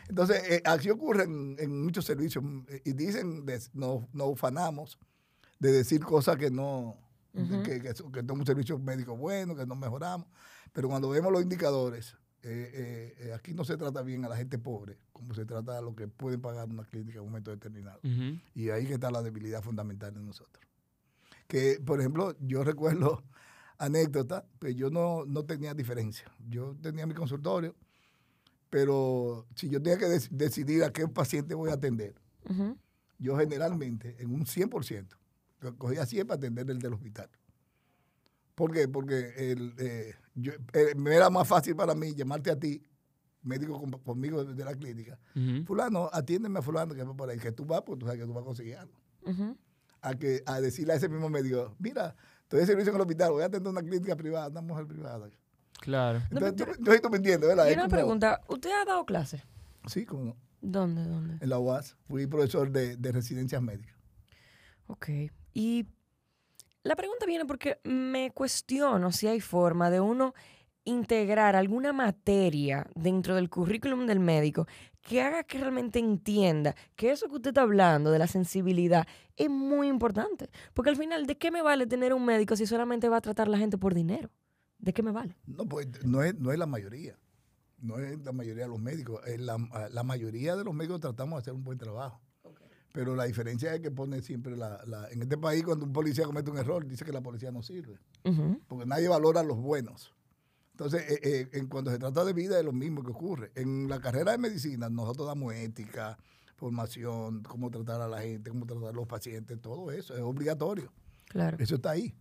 Entonces, 0.09 0.43
eh, 0.49 0.63
así 0.65 0.89
ocurre 0.89 1.25
en, 1.25 1.83
muchos 1.85 2.05
servicios 2.05 2.43
eh, 2.69 2.81
y 2.85 2.93
dicen, 2.93 3.45
nos, 3.75 4.05
ufanamos 4.15 4.99
de 5.59 5.73
decir 5.73 6.03
cosas 6.03 6.37
que 6.37 6.51
no, 6.51 6.97
que, 7.65 7.83
que, 7.83 8.33
un 8.33 8.47
servicio 8.47 8.79
médico 8.79 9.17
bueno, 9.17 9.57
que 9.57 9.67
no 9.67 9.75
mejoramos, 9.75 10.29
pero 10.73 10.89
cuando 10.89 11.11
vemos 11.11 11.33
los 11.33 11.43
indicadores, 11.43 12.17
aquí 13.35 13.53
no 13.55 13.65
se 13.65 13.77
trata 13.77 14.03
bien 14.03 14.25
a 14.25 14.29
la 14.29 14.37
gente 14.37 14.59
pobre, 14.59 14.99
como 15.13 15.35
se 15.35 15.45
trata 15.45 15.79
a 15.79 15.81
los 15.81 15.95
que 15.95 16.09
pueden 16.09 16.41
pagar 16.41 16.69
una 16.69 16.85
clínica 16.85 17.19
en 17.19 17.25
un 17.25 17.31
momento 17.31 17.51
determinado. 17.51 18.01
Y 18.55 18.71
ahí 18.71 18.87
que 18.87 18.95
está 18.95 19.11
la 19.11 19.23
debilidad 19.23 19.63
fundamental 19.63 20.15
de 20.15 20.21
nosotros 20.21 20.69
que, 21.49 21.81
por 21.85 21.99
ejemplo, 21.99 22.37
yo 22.41 22.63
recuerdo 22.63 23.25
anécdota, 23.79 24.47
pues 24.61 24.77
yo 24.77 24.91
no, 24.91 25.25
no 25.25 25.45
tenía 25.45 25.75
diferencia. 25.75 26.31
Yo 26.49 26.77
tenía 26.81 27.07
mi 27.07 27.15
consultorio, 27.15 27.75
pero 28.71 29.47
si 29.57 29.69
yo 29.69 29.83
tenía 29.83 29.99
que 29.99 30.07
decidir 30.31 30.85
a 30.85 30.93
qué 30.93 31.09
paciente 31.09 31.55
voy 31.55 31.71
a 31.71 31.75
atender, 31.75 32.15
yo 33.19 33.37
generalmente, 33.37 34.17
en 34.21 34.33
un 34.33 34.45
100%, 34.45 35.09
cogía 35.77 36.07
100 36.07 36.27
para 36.27 36.39
atender 36.39 36.71
el 36.71 36.79
del 36.79 36.95
hospital. 36.95 37.29
¿Por 38.59 38.73
qué? 38.73 38.89
Porque 38.89 39.35
el, 39.37 39.73
eh, 39.79 40.15
eh, 40.73 40.95
me 40.97 41.15
era 41.15 41.31
más 41.31 41.47
fácil 41.47 41.77
para 41.77 41.95
mí 41.95 42.13
llamarte 42.13 42.51
a 42.51 42.59
ti, 42.59 42.83
médico 43.43 43.81
conmigo 44.05 44.45
de 44.45 44.65
la 44.65 44.75
clínica. 44.75 45.17
Fulano, 45.65 46.11
atiéndeme 46.13 46.59
a 46.59 46.63
fulano 46.63 46.93
que 46.93 47.05
va 47.05 47.15
por 47.15 47.31
ahí, 47.31 47.39
que 47.39 47.53
tú 47.53 47.65
vas, 47.65 47.83
pues 47.87 48.01
tú 48.01 48.07
sabes 48.07 48.21
que 48.21 48.27
tú 48.27 48.33
vas 48.33 48.43
a 48.43 48.47
conseguir 48.47 48.77
algo 48.77 48.99
a, 50.03 50.15
que, 50.15 50.43
a 50.45 50.61
decirle 50.61 50.95
a 50.95 50.97
ese 50.97 51.09
mismo 51.09 51.31
médico, 51.31 51.77
mira, 51.79 52.17
estoy 52.43 52.59
de 52.59 52.67
servicio 52.67 52.91
en 52.91 52.97
el 52.97 53.03
hospital, 53.03 53.31
voy 53.31 53.45
a 53.45 53.47
atender 53.47 53.71
una 53.71 53.81
clínica 53.81 54.17
privada, 54.17 54.49
una 54.49 54.61
mujer 54.61 54.89
privada. 54.89 55.31
Claro. 55.81 56.21
Entonces, 56.29 56.57
yo, 56.57 56.93
estoy 56.93 57.11
mintiendo, 57.13 57.47
¿verdad? 57.47 57.71
Y 57.71 57.75
una 57.75 57.87
pregunta, 57.87 58.41
¿usted 58.49 58.71
ha 58.73 58.85
dado 58.85 59.07
clases? 59.07 59.43
Sí, 59.87 60.05
¿cómo 60.05 60.25
no? 60.25 60.37
¿Dónde, 60.61 61.05
dónde? 61.05 61.39
En 61.41 61.49
la 61.49 61.61
UAS. 61.61 61.97
Fui 62.09 62.27
profesor 62.27 62.73
de, 62.73 62.97
de 62.97 63.13
residencias 63.13 63.63
médicas. 63.63 63.97
Ok. 64.89 65.11
Y 65.55 65.87
la 66.83 66.97
pregunta 66.97 67.27
viene 67.27 67.45
porque 67.45 67.81
me 67.85 68.31
cuestiono 68.31 69.13
si 69.13 69.27
hay 69.27 69.41
forma 69.41 69.91
de 69.91 70.01
uno 70.01 70.35
integrar 70.85 71.55
alguna 71.55 71.93
materia 71.93 72.87
dentro 72.95 73.35
del 73.35 73.51
currículum 73.51 74.07
del 74.07 74.21
médico 74.21 74.67
que 75.03 75.23
haga 75.23 75.43
que 75.45 75.59
realmente 75.59 75.99
entienda 75.99 76.75
que 76.97 77.11
eso 77.11 77.29
que 77.29 77.37
usted 77.37 77.51
está 77.51 77.63
hablando 77.63 78.11
de 78.11 78.19
la 78.19 78.27
sensibilidad 78.27 79.07
es 79.37 79.49
muy 79.49 79.89
importante. 79.89 80.51
Porque 80.75 80.91
al 80.91 80.97
final, 80.97 81.27
¿de 81.27 81.37
qué 81.39 81.51
me 81.51 81.63
vale 81.63 81.87
tener 81.87 82.13
un 82.13 82.25
médico 82.25 82.57
si 82.57 82.67
solamente 82.67 83.09
va 83.09 83.19
a 83.19 83.21
tratar 83.21 83.49
a 83.49 83.51
la 83.51 83.59
gente 83.59 83.79
por 83.79 83.95
dinero? 83.95 84.31
¿De 84.79 84.93
qué 84.93 85.03
me 85.03 85.11
vale? 85.11 85.37
No, 85.47 85.65
pues 85.67 85.89
no 86.05 86.23
es, 86.23 86.35
no 86.35 86.53
es 86.53 86.59
la 86.59 86.67
mayoría. 86.67 87.19
No 87.81 87.99
es 87.99 88.19
la 88.25 88.33
mayoría 88.33 88.65
de 88.65 88.69
los 88.69 88.81
médicos. 88.81 89.21
la, 89.39 89.89
la, 89.91 90.03
mayoría 90.03 90.57
de 90.57 90.65
los 90.65 90.75
médicos 90.75 91.01
tratamos 91.01 91.39
de 91.39 91.41
hacer 91.43 91.55
un 91.55 91.65
buen 91.65 91.79
trabajo. 91.79 92.21
Pero 92.99 93.15
la 93.15 93.27
diferencia 93.27 93.73
es 93.73 93.81
que 93.81 93.93
pone 93.93 94.21
siempre 94.23 94.57
la, 94.57 94.81
En 95.13 95.23
este 95.23 95.39
país, 95.39 95.63
cuando 95.63 95.85
un 95.85 95.93
policía 95.93 96.25
comete 96.25 96.51
un 96.51 96.59
error, 96.59 96.85
dice 96.85 97.05
que 97.05 97.13
la 97.13 97.21
policía 97.21 97.53
no 97.53 97.63
sirve. 97.63 97.97
Porque 98.67 98.87
nadie 98.87 99.07
valora 99.07 99.39
a 99.39 99.45
los 99.45 99.57
buenos. 99.57 100.13
Entonces, 100.73 101.09
eh, 101.09 101.21
eh, 101.23 101.49
en 101.53 101.69
cuando 101.69 101.93
se 101.93 101.99
trata 101.99 102.25
de 102.25 102.33
vida 102.33 102.59
es 102.59 102.65
lo 102.65 102.73
mismo 102.73 103.05
que 103.05 103.13
ocurre. 103.13 103.53
En 103.55 103.89
la 103.89 104.01
carrera 104.01 104.33
de 104.33 104.39
medicina 104.39 104.91
nosotros 104.91 105.29
damos 105.29 105.55
ética, 105.55 106.19
formación, 106.57 107.45
cómo 107.45 107.71
tratar 107.71 108.01
a 108.01 108.09
la 108.09 108.21
gente, 108.21 108.51
cómo 108.51 108.67
tratar 108.67 108.89
a 108.89 108.93
los 108.93 109.07
pacientes, 109.07 109.61
todo 109.61 109.93
eso 109.93 110.17
es 110.17 110.21
obligatorio. 110.21 110.93
Claro. 111.27 111.57
Eso 111.61 111.77
está 111.77 111.93
ahí 111.93 112.13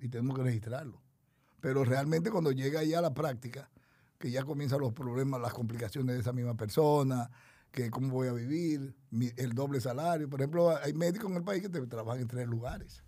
y 0.00 0.08
tenemos 0.08 0.36
que 0.36 0.42
registrarlo. 0.42 1.00
Pero 1.60 1.84
realmente 1.84 2.32
cuando 2.32 2.50
llega 2.50 2.82
ya 2.82 2.98
a 2.98 3.02
la 3.02 3.14
práctica, 3.14 3.70
que 4.18 4.32
ya 4.32 4.42
comienzan 4.42 4.80
los 4.80 4.92
problemas, 4.92 5.40
las 5.40 5.54
complicaciones 5.54 6.16
de 6.16 6.22
esa 6.22 6.32
misma 6.32 6.56
persona, 6.56 7.30
que 7.74 7.90
cómo 7.90 8.08
voy 8.10 8.28
a 8.28 8.32
vivir, 8.32 8.94
el 9.36 9.52
doble 9.52 9.80
salario. 9.80 10.30
Por 10.30 10.40
ejemplo, 10.40 10.76
hay 10.76 10.94
médicos 10.94 11.30
en 11.30 11.36
el 11.36 11.44
país 11.44 11.62
que 11.62 11.68
trabajan 11.68 12.22
en 12.22 12.28
tres 12.28 12.46
lugares 12.46 13.02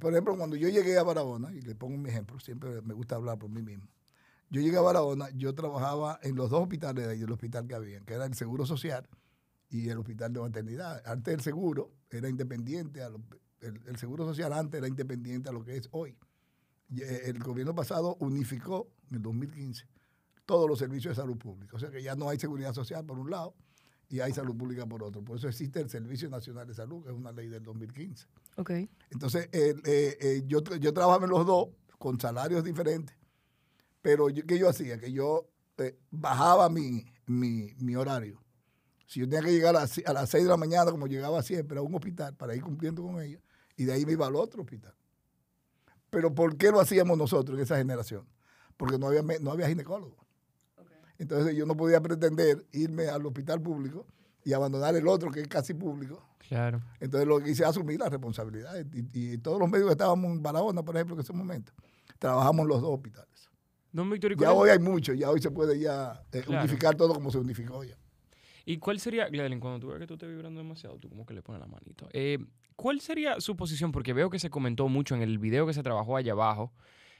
por 0.00 0.12
ejemplo, 0.12 0.36
cuando 0.36 0.56
yo 0.56 0.68
llegué 0.68 0.98
a 0.98 1.02
Barahona, 1.02 1.52
y 1.52 1.60
le 1.60 1.74
pongo 1.74 1.94
un 1.94 2.06
ejemplo, 2.06 2.40
siempre 2.40 2.82
me 2.82 2.94
gusta 2.94 3.16
hablar 3.16 3.38
por 3.38 3.48
mí 3.48 3.62
mismo. 3.62 3.86
Yo 4.50 4.60
llegué 4.60 4.76
a 4.76 4.80
Barahona, 4.80 5.30
yo 5.30 5.54
trabajaba 5.54 6.18
en 6.22 6.36
los 6.36 6.50
dos 6.50 6.62
hospitales 6.62 7.06
de 7.06 7.12
ahí, 7.12 7.22
el 7.22 7.32
hospital 7.32 7.66
que 7.66 7.74
había, 7.74 8.00
que 8.00 8.14
era 8.14 8.24
el 8.24 8.34
Seguro 8.34 8.66
Social 8.66 9.08
y 9.70 9.88
el 9.88 9.98
Hospital 9.98 10.32
de 10.32 10.40
Maternidad. 10.40 11.02
Antes 11.06 11.34
el 11.34 11.40
seguro 11.40 11.92
era 12.10 12.28
independiente, 12.28 13.00
el, 13.60 13.96
Seguro 13.96 14.24
Social 14.24 14.52
antes 14.52 14.78
era 14.78 14.88
independiente 14.88 15.48
a 15.48 15.52
lo 15.52 15.64
que 15.64 15.76
es 15.76 15.88
hoy. 15.92 16.16
Eh, 16.96 17.22
el 17.26 17.38
gobierno 17.38 17.74
pasado 17.74 18.16
unificó 18.20 18.88
en 19.08 19.16
el 19.16 19.22
2015 19.22 19.86
todos 20.46 20.68
los 20.68 20.78
servicios 20.78 21.16
de 21.16 21.22
salud 21.22 21.36
pública. 21.36 21.76
O 21.76 21.78
sea 21.78 21.90
que 21.90 22.02
ya 22.02 22.14
no 22.14 22.28
hay 22.28 22.38
seguridad 22.38 22.72
social 22.72 23.04
por 23.04 23.18
un 23.18 23.30
lado 23.30 23.54
y 24.08 24.20
hay 24.20 24.32
salud 24.32 24.56
pública 24.56 24.86
por 24.86 25.02
otro. 25.02 25.22
Por 25.22 25.38
eso 25.38 25.48
existe 25.48 25.80
el 25.80 25.90
Servicio 25.90 26.28
Nacional 26.28 26.66
de 26.66 26.74
Salud, 26.74 27.02
que 27.02 27.10
es 27.10 27.14
una 27.14 27.32
ley 27.32 27.48
del 27.48 27.62
2015. 27.62 28.26
Okay. 28.56 28.88
Entonces, 29.10 29.48
eh, 29.52 29.74
eh, 29.84 30.42
yo, 30.46 30.62
yo 30.62 30.92
trabajaba 30.92 31.24
en 31.24 31.30
los 31.30 31.46
dos 31.46 31.68
con 31.98 32.20
salarios 32.20 32.62
diferentes, 32.62 33.16
pero 34.02 34.28
yo, 34.28 34.44
¿qué 34.46 34.58
yo 34.58 34.68
hacía? 34.68 34.98
Que 34.98 35.10
yo 35.10 35.48
eh, 35.78 35.98
bajaba 36.10 36.68
mi, 36.68 37.04
mi, 37.26 37.96
horario. 37.96 38.40
Si 39.06 39.20
yo 39.20 39.28
tenía 39.28 39.44
que 39.44 39.52
llegar 39.52 39.74
a, 39.76 39.82
a, 39.82 40.12
las 40.12 40.30
6 40.30 40.44
de 40.44 40.50
la 40.50 40.56
mañana, 40.56 40.90
como 40.90 41.06
llegaba 41.06 41.42
siempre, 41.42 41.78
a 41.78 41.82
un 41.82 41.94
hospital 41.94 42.36
para 42.36 42.54
ir 42.54 42.62
cumpliendo 42.62 43.02
con 43.02 43.20
ellos, 43.20 43.42
y 43.76 43.84
de 43.84 43.92
ahí 43.92 44.04
me 44.06 44.12
iba 44.12 44.26
al 44.26 44.36
otro 44.36 44.62
hospital. 44.62 44.94
Pero 46.10 46.32
¿por 46.32 46.56
qué 46.56 46.70
lo 46.70 46.80
hacíamos 46.80 47.18
nosotros 47.18 47.58
en 47.58 47.64
esa 47.64 47.76
generación? 47.76 48.28
Porque 48.76 48.98
no 48.98 49.08
había, 49.08 49.22
no 49.40 49.50
había 49.50 49.68
ginecólogo. 49.68 50.23
Entonces 51.24 51.56
yo 51.56 51.64
no 51.64 51.74
podía 51.74 52.02
pretender 52.02 52.66
irme 52.72 53.08
al 53.08 53.24
hospital 53.24 53.60
público 53.62 54.06
y 54.44 54.52
abandonar 54.52 54.94
el 54.94 55.08
otro 55.08 55.30
que 55.30 55.40
es 55.40 55.48
casi 55.48 55.72
público. 55.72 56.22
Claro. 56.46 56.82
Entonces 57.00 57.26
lo 57.26 57.40
que 57.40 57.50
hice 57.50 57.62
es 57.62 57.68
asumir 57.70 57.98
la 57.98 58.10
responsabilidad. 58.10 58.74
Y, 58.92 59.38
todos 59.38 59.58
los 59.58 59.70
médicos 59.70 59.88
que 59.88 59.94
estábamos 59.94 60.30
en 60.30 60.42
Barahona, 60.42 60.82
por 60.82 60.94
ejemplo, 60.94 61.14
en 61.14 61.22
ese 61.22 61.32
momento, 61.32 61.72
trabajamos 62.18 62.64
en 62.64 62.68
los 62.68 62.82
dos 62.82 62.90
hospitales. 62.92 63.48
Don 63.90 64.10
Víctor, 64.10 64.36
ya 64.36 64.52
hoy 64.52 64.68
hay 64.68 64.78
mucho, 64.78 65.14
ya 65.14 65.30
hoy 65.30 65.40
se 65.40 65.50
puede 65.50 65.78
ya 65.78 66.20
eh, 66.32 66.44
unificar 66.46 66.94
todo 66.94 67.14
como 67.14 67.30
se 67.30 67.38
unificó 67.38 67.82
ya. 67.84 67.96
¿Y 68.66 68.76
cuál 68.76 69.00
sería, 69.00 69.28
Gladys, 69.28 69.58
cuando 69.60 69.80
tú 69.80 69.88
ves 69.88 69.98
que 70.00 70.06
tú 70.06 70.14
estás 70.14 70.28
vibrando 70.28 70.60
demasiado, 70.60 70.98
tú 70.98 71.08
como 71.08 71.24
que 71.24 71.32
le 71.32 71.42
pones 71.42 71.60
la 71.60 71.68
manito? 71.68 72.08
Eh, 72.12 72.38
¿Cuál 72.76 73.00
sería 73.00 73.40
su 73.40 73.56
posición? 73.56 73.92
Porque 73.92 74.12
veo 74.12 74.28
que 74.28 74.38
se 74.38 74.50
comentó 74.50 74.88
mucho 74.88 75.14
en 75.14 75.22
el 75.22 75.38
video 75.38 75.66
que 75.66 75.72
se 75.72 75.82
trabajó 75.82 76.16
allá 76.16 76.32
abajo, 76.32 76.72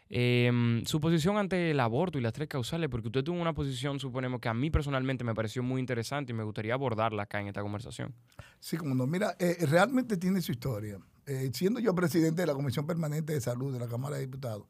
em, 0.09 0.85
su 0.85 1.01
posición 1.01 1.37
ante 1.37 1.71
el 1.71 1.81
aborto 1.81 2.19
y 2.19 2.21
las 2.21 2.33
tres 2.33 2.49
causales, 2.49 2.89
porque 2.89 3.09
usted 3.09 3.23
tuvo 3.23 3.41
una 3.41 3.55
posición, 3.55 3.99
suponemos, 3.99 4.41
que 4.41 4.49
a 4.49 4.55
mí 4.55 4.71
personalmente 4.71 5.25
me 5.25 5.35
pareció 5.35 5.63
muy 5.63 5.81
interesante 5.81 6.33
y 6.33 6.35
me 6.35 6.45
gustaría 6.45 6.75
abordarla 6.75 7.25
acá 7.25 7.41
en 7.41 7.49
esta 7.49 7.63
conversación. 7.63 8.15
Sí, 8.61 8.77
como 8.77 8.95
no. 8.95 9.07
Mira, 9.07 9.37
eh, 9.39 9.57
realmente 9.67 10.17
tiene 10.17 10.41
su 10.41 10.53
historia. 10.53 10.99
Eh, 11.27 11.51
siendo 11.55 11.81
yo 11.81 11.95
presidente 11.95 12.43
de 12.43 12.47
la 12.47 12.55
Comisión 12.55 12.87
Permanente 12.87 13.33
de 13.33 13.41
Salud 13.41 13.73
de 13.73 13.79
la 13.79 13.89
Cámara 13.89 14.17
de 14.17 14.23
Diputados 14.23 14.67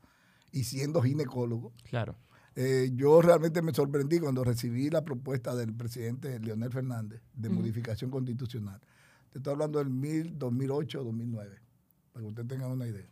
y 0.53 0.65
siendo 0.65 1.03
ginecólogo, 1.03 1.73
claro. 1.89 2.17
Eh, 2.57 2.91
yo 2.95 3.21
realmente 3.21 3.63
me 3.63 3.75
sorprendí 3.75 4.21
cuando 4.21 4.45
recibí 4.45 4.89
la 4.89 5.05
propuesta 5.05 5.57
del 5.57 5.75
presidente 5.75 6.39
Leonel 6.39 6.71
Fernández 6.71 7.21
de 7.35 7.49
modificación 7.49 8.11
constitucional. 8.11 8.81
Te 9.31 9.39
estoy 9.39 9.55
hablando 9.55 9.81
del 9.81 9.91
2008-2009, 10.39 11.35
para 12.13 12.23
que 12.23 12.29
usted 12.29 12.47
tenga 12.47 12.69
una 12.69 12.87
idea. 12.87 13.09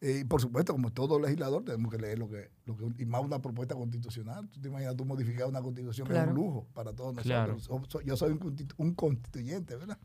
Eh, 0.00 0.20
y 0.20 0.24
por 0.24 0.40
supuesto, 0.40 0.72
como 0.72 0.92
todo 0.92 1.18
legislador, 1.18 1.64
tenemos 1.64 1.90
que 1.90 1.98
leer 1.98 2.18
lo 2.18 2.28
que, 2.28 2.50
lo 2.66 2.76
que 2.76 3.02
y 3.02 3.06
más 3.06 3.22
una 3.22 3.40
propuesta 3.40 3.74
constitucional. 3.74 4.48
Tú 4.50 4.60
te 4.60 4.68
imaginas 4.68 4.96
tú 4.96 5.04
modificar 5.04 5.46
una 5.46 5.62
constitución 5.62 6.06
que 6.06 6.14
es 6.16 6.26
un 6.26 6.34
lujo 6.34 6.66
para 6.74 6.92
todos 6.92 7.14
nosotros. 7.14 8.04
Yo 8.04 8.16
soy 8.16 8.38
un, 8.76 8.94
constituyente, 8.94 9.76
¿verdad? 9.76 9.98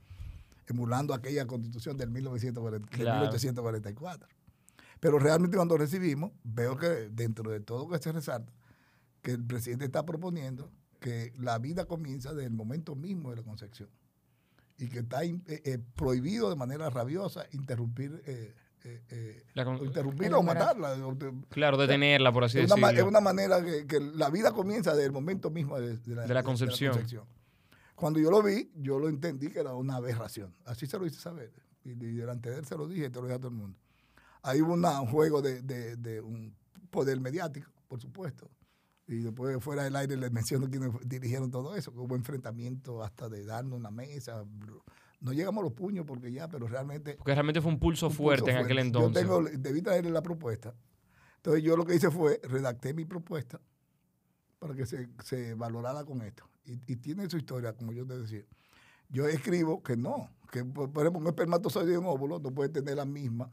Emulando 0.68 1.14
aquella 1.14 1.46
constitución 1.46 1.98
del, 1.98 2.10
1940, 2.10 2.98
del 2.98 3.06
1844. 3.06 4.30
Pero 5.02 5.20
realmente 5.20 5.58
cuando 5.58 5.78
recibimos, 5.78 6.32
veo 6.44 6.78
que 6.78 7.10
dentro 7.12 7.52
de 7.52 7.60
todo 7.60 7.89
que 7.89 8.00
se 8.00 8.12
resalta, 8.12 8.54
que 9.22 9.32
el 9.32 9.44
presidente 9.44 9.86
está 9.86 10.06
proponiendo 10.06 10.72
que 11.00 11.34
la 11.38 11.58
vida 11.58 11.86
comienza 11.86 12.30
desde 12.34 12.46
el 12.46 12.54
momento 12.54 12.96
mismo 12.96 13.32
de 13.32 13.38
la 13.38 13.44
concepción 13.44 13.89
y 14.78 14.88
que 14.88 15.00
está 15.00 15.24
eh, 15.24 15.42
eh, 15.48 15.80
prohibido 15.96 16.50
de 16.50 16.56
manera 16.56 16.89
rabiosa 16.89 17.46
interrumpir 17.52 18.22
eh, 18.26 18.54
eh 18.84 19.43
interrumpirla 19.82 20.38
o 20.38 20.43
matarla. 20.43 20.95
Claro, 21.49 21.77
detenerla, 21.77 22.32
por 22.32 22.45
así 22.45 22.59
decirlo. 22.59 22.89
es 22.89 23.03
una 23.03 23.21
manera 23.21 23.63
que, 23.63 23.99
la 23.99 24.29
vida 24.29 24.51
comienza 24.51 24.91
desde 24.91 25.05
el 25.05 25.11
momento 25.11 25.49
mismo 25.49 25.79
de, 25.79 25.99
la, 26.27 26.43
concepción. 26.43 26.97
Cuando 27.95 28.19
yo 28.19 28.32
lo 28.32 28.41
vi, 28.41 28.71
yo 28.75 28.97
lo 28.97 29.09
entendí 29.09 29.49
que 29.49 29.59
era 29.59 29.75
una 29.75 29.97
aberración. 29.97 30.55
Así 30.65 30.88
se 30.88 30.97
lo 30.97 31.05
hice 31.05 31.19
saber. 31.19 31.51
Y, 31.84 31.93
delante 31.93 32.49
de 32.49 32.59
él 32.59 32.65
se 32.65 32.75
lo 32.75 32.88
dije 32.88 33.05
y 33.05 33.09
te 33.09 33.19
lo 33.19 33.23
dije 33.23 33.36
a 33.36 33.39
todo 33.39 33.49
el 33.49 33.55
mundo. 33.55 33.77
Ahí 34.43 34.61
hubo 34.61 34.73
un 34.73 35.07
juego 35.07 35.41
de, 35.41 36.21
un 36.21 36.55
poder 36.89 37.19
mediático, 37.19 37.71
por 37.88 38.01
supuesto. 38.01 38.49
Y 39.07 39.19
después 39.19 39.61
fuera 39.63 39.84
del 39.84 39.95
aire 39.95 40.15
les 40.15 40.32
menciono 40.32 40.69
quienes 40.69 40.91
dirigieron 41.05 41.51
todo 41.51 41.75
eso, 41.75 41.91
que 41.91 41.99
hubo 41.99 42.15
enfrentamiento 42.15 43.03
hasta 43.03 43.29
de 43.29 43.45
darnos 43.45 43.77
una 43.77 43.91
mesa. 43.91 44.45
No 45.22 45.34
llegamos 45.34 45.61
a 45.61 45.65
los 45.65 45.74
puños 45.74 46.05
porque 46.05 46.32
ya, 46.32 46.47
pero 46.47 46.67
realmente... 46.67 47.15
Porque 47.15 47.34
realmente 47.34 47.61
fue 47.61 47.72
un 47.72 47.80
pulso, 47.80 48.09
fuerte, 48.09 48.51
en 48.51 48.57
aquel 48.57 48.80
entonces. 48.80 49.24
Yo 49.24 49.43
tengo, 49.43 49.49
debí 49.57 49.82
traerle 49.82 50.11
la 50.11 50.22
propuesta. 50.22 50.74
Entonces 51.38 51.63
yo 51.63 51.78
lo 51.78 51.86
que 51.86 51.95
hice 51.95 52.11
fue, 52.11 52.39
redacté 52.43 52.93
mi 52.93 53.05
propuesta 53.05 53.59
para 54.59 54.76
que 54.76 54.86
se, 54.86 55.53
valorara 55.55 56.03
con 56.03 56.22
esto. 56.22 56.49
Y, 56.65 56.74
y, 56.91 56.95
tiene 56.97 57.30
su 57.30 57.38
historia, 57.38 57.74
como 57.74 57.93
yo 57.93 58.05
te 58.05 58.19
decía. 58.19 58.43
Yo 59.09 59.28
escribo 59.28 59.82
que 59.82 59.97
no, 59.97 60.30
que 60.51 60.63
por 60.63 60.89
ejemplo 60.99 61.19
un 61.19 61.28
espermatozoide 61.28 61.93
y 61.93 61.97
un 61.97 62.05
óvulo 62.05 62.39
no 62.39 62.51
puede 62.51 62.69
tener 62.69 62.95
la 62.95 63.05
misma 63.05 63.51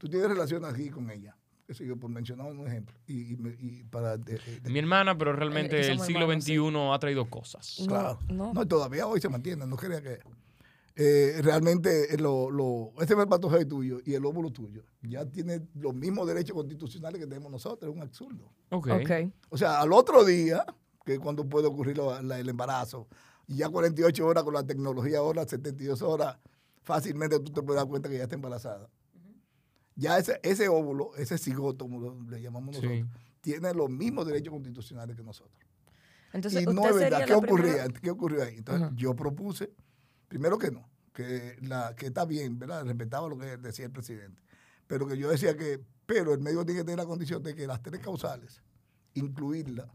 tú 0.00 0.08
tienes 0.08 0.28
relación 0.28 0.64
aquí 0.64 0.88
con 0.88 1.08
ella. 1.10 1.36
Eso 1.68 1.84
yo 1.84 1.96
por 1.96 2.10
mencionar 2.10 2.50
un 2.50 2.66
ejemplo. 2.66 2.96
Y, 3.06 3.84
para 3.84 4.18
Mi 4.64 4.78
hermana, 4.80 5.16
pero 5.16 5.32
realmente 5.32 5.80
eh, 5.80 5.92
el 5.92 6.00
siglo 6.00 6.26
XXI 6.26 6.58
ha 6.92 6.98
traído 6.98 7.30
cosas. 7.30 7.84
Claro. 7.86 8.18
No, 8.28 8.52
no. 8.52 8.66
todavía 8.66 9.06
hoy 9.06 9.20
se 9.20 9.28
mantiene, 9.28 9.66
no 9.66 9.76
crea 9.76 10.02
que... 10.02 10.18
Eh, 10.96 11.40
realmente 11.42 12.16
lo, 12.18 12.50
lo, 12.50 12.92
ese 13.00 13.14
es 13.14 13.68
tuyo 13.68 14.00
y 14.04 14.14
el 14.14 14.24
óvulo 14.26 14.50
tuyo 14.50 14.82
ya 15.02 15.24
tiene 15.24 15.62
los 15.74 15.94
mismos 15.94 16.26
derechos 16.26 16.54
constitucionales 16.54 17.20
que 17.20 17.26
tenemos 17.26 17.50
nosotros, 17.50 17.90
es 17.90 17.96
un 17.96 18.02
absurdo. 18.02 18.52
Okay. 18.70 19.32
O 19.48 19.56
sea, 19.56 19.80
al 19.80 19.92
otro 19.92 20.24
día, 20.24 20.64
que 21.04 21.14
es 21.14 21.20
cuando 21.20 21.48
puede 21.48 21.68
ocurrir 21.68 22.00
el 22.20 22.48
embarazo, 22.48 23.08
y 23.46 23.56
ya 23.56 23.68
48 23.68 24.26
horas 24.26 24.44
con 24.44 24.54
la 24.54 24.66
tecnología 24.66 25.18
ahora, 25.18 25.46
72 25.46 26.02
horas, 26.02 26.38
fácilmente 26.82 27.38
tú 27.38 27.52
te 27.52 27.62
puedes 27.62 27.80
dar 27.80 27.88
cuenta 27.88 28.08
que 28.08 28.16
ya 28.18 28.24
está 28.24 28.34
embarazada 28.34 28.88
ya 30.00 30.18
ese, 30.18 30.40
ese 30.42 30.68
óvulo, 30.68 31.14
ese 31.16 31.36
cigoto, 31.36 31.84
como 31.84 32.22
le 32.28 32.40
llamamos 32.40 32.74
nosotros, 32.74 33.06
tiene 33.42 33.74
los 33.74 33.90
mismos 33.90 34.26
derechos 34.26 34.52
constitucionales 34.52 35.14
que 35.14 35.22
nosotros. 35.22 35.58
Entonces, 36.32 36.62
y 36.62 36.66
no 36.66 36.86
es 36.86 36.94
verdad. 36.94 37.26
¿Qué, 37.26 37.34
ocurría, 37.34 37.88
¿Qué 37.88 38.10
ocurrió 38.10 38.42
ahí? 38.42 38.56
Entonces, 38.56 38.88
yo 38.94 39.14
propuse, 39.14 39.70
primero 40.30 40.56
que 40.58 40.70
no, 40.70 40.88
que, 41.12 41.56
la, 41.60 41.94
que 41.96 42.06
está 42.06 42.24
bien, 42.24 42.58
¿verdad? 42.58 42.84
Respetaba 42.86 43.28
lo 43.28 43.36
que 43.36 43.56
decía 43.56 43.84
el 43.84 43.90
presidente. 43.92 44.40
Pero 44.86 45.06
que 45.06 45.18
yo 45.18 45.28
decía 45.28 45.56
que, 45.56 45.84
pero 46.06 46.32
el 46.32 46.40
médico 46.40 46.64
tiene 46.64 46.80
que 46.80 46.84
tener 46.84 46.98
la 46.98 47.06
condición 47.06 47.42
de 47.42 47.54
que 47.54 47.66
las 47.66 47.82
tres 47.82 48.00
causales, 48.00 48.62
incluirla 49.14 49.92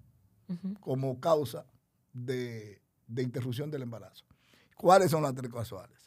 como 0.80 1.20
causa 1.20 1.66
de, 2.14 2.82
de 3.08 3.24
interrupción 3.24 3.72
del 3.72 3.82
embarazo. 3.82 4.26
¿Cuáles 4.76 5.10
son 5.10 5.24
las 5.24 5.34
tres 5.34 5.52
causales? 5.52 6.06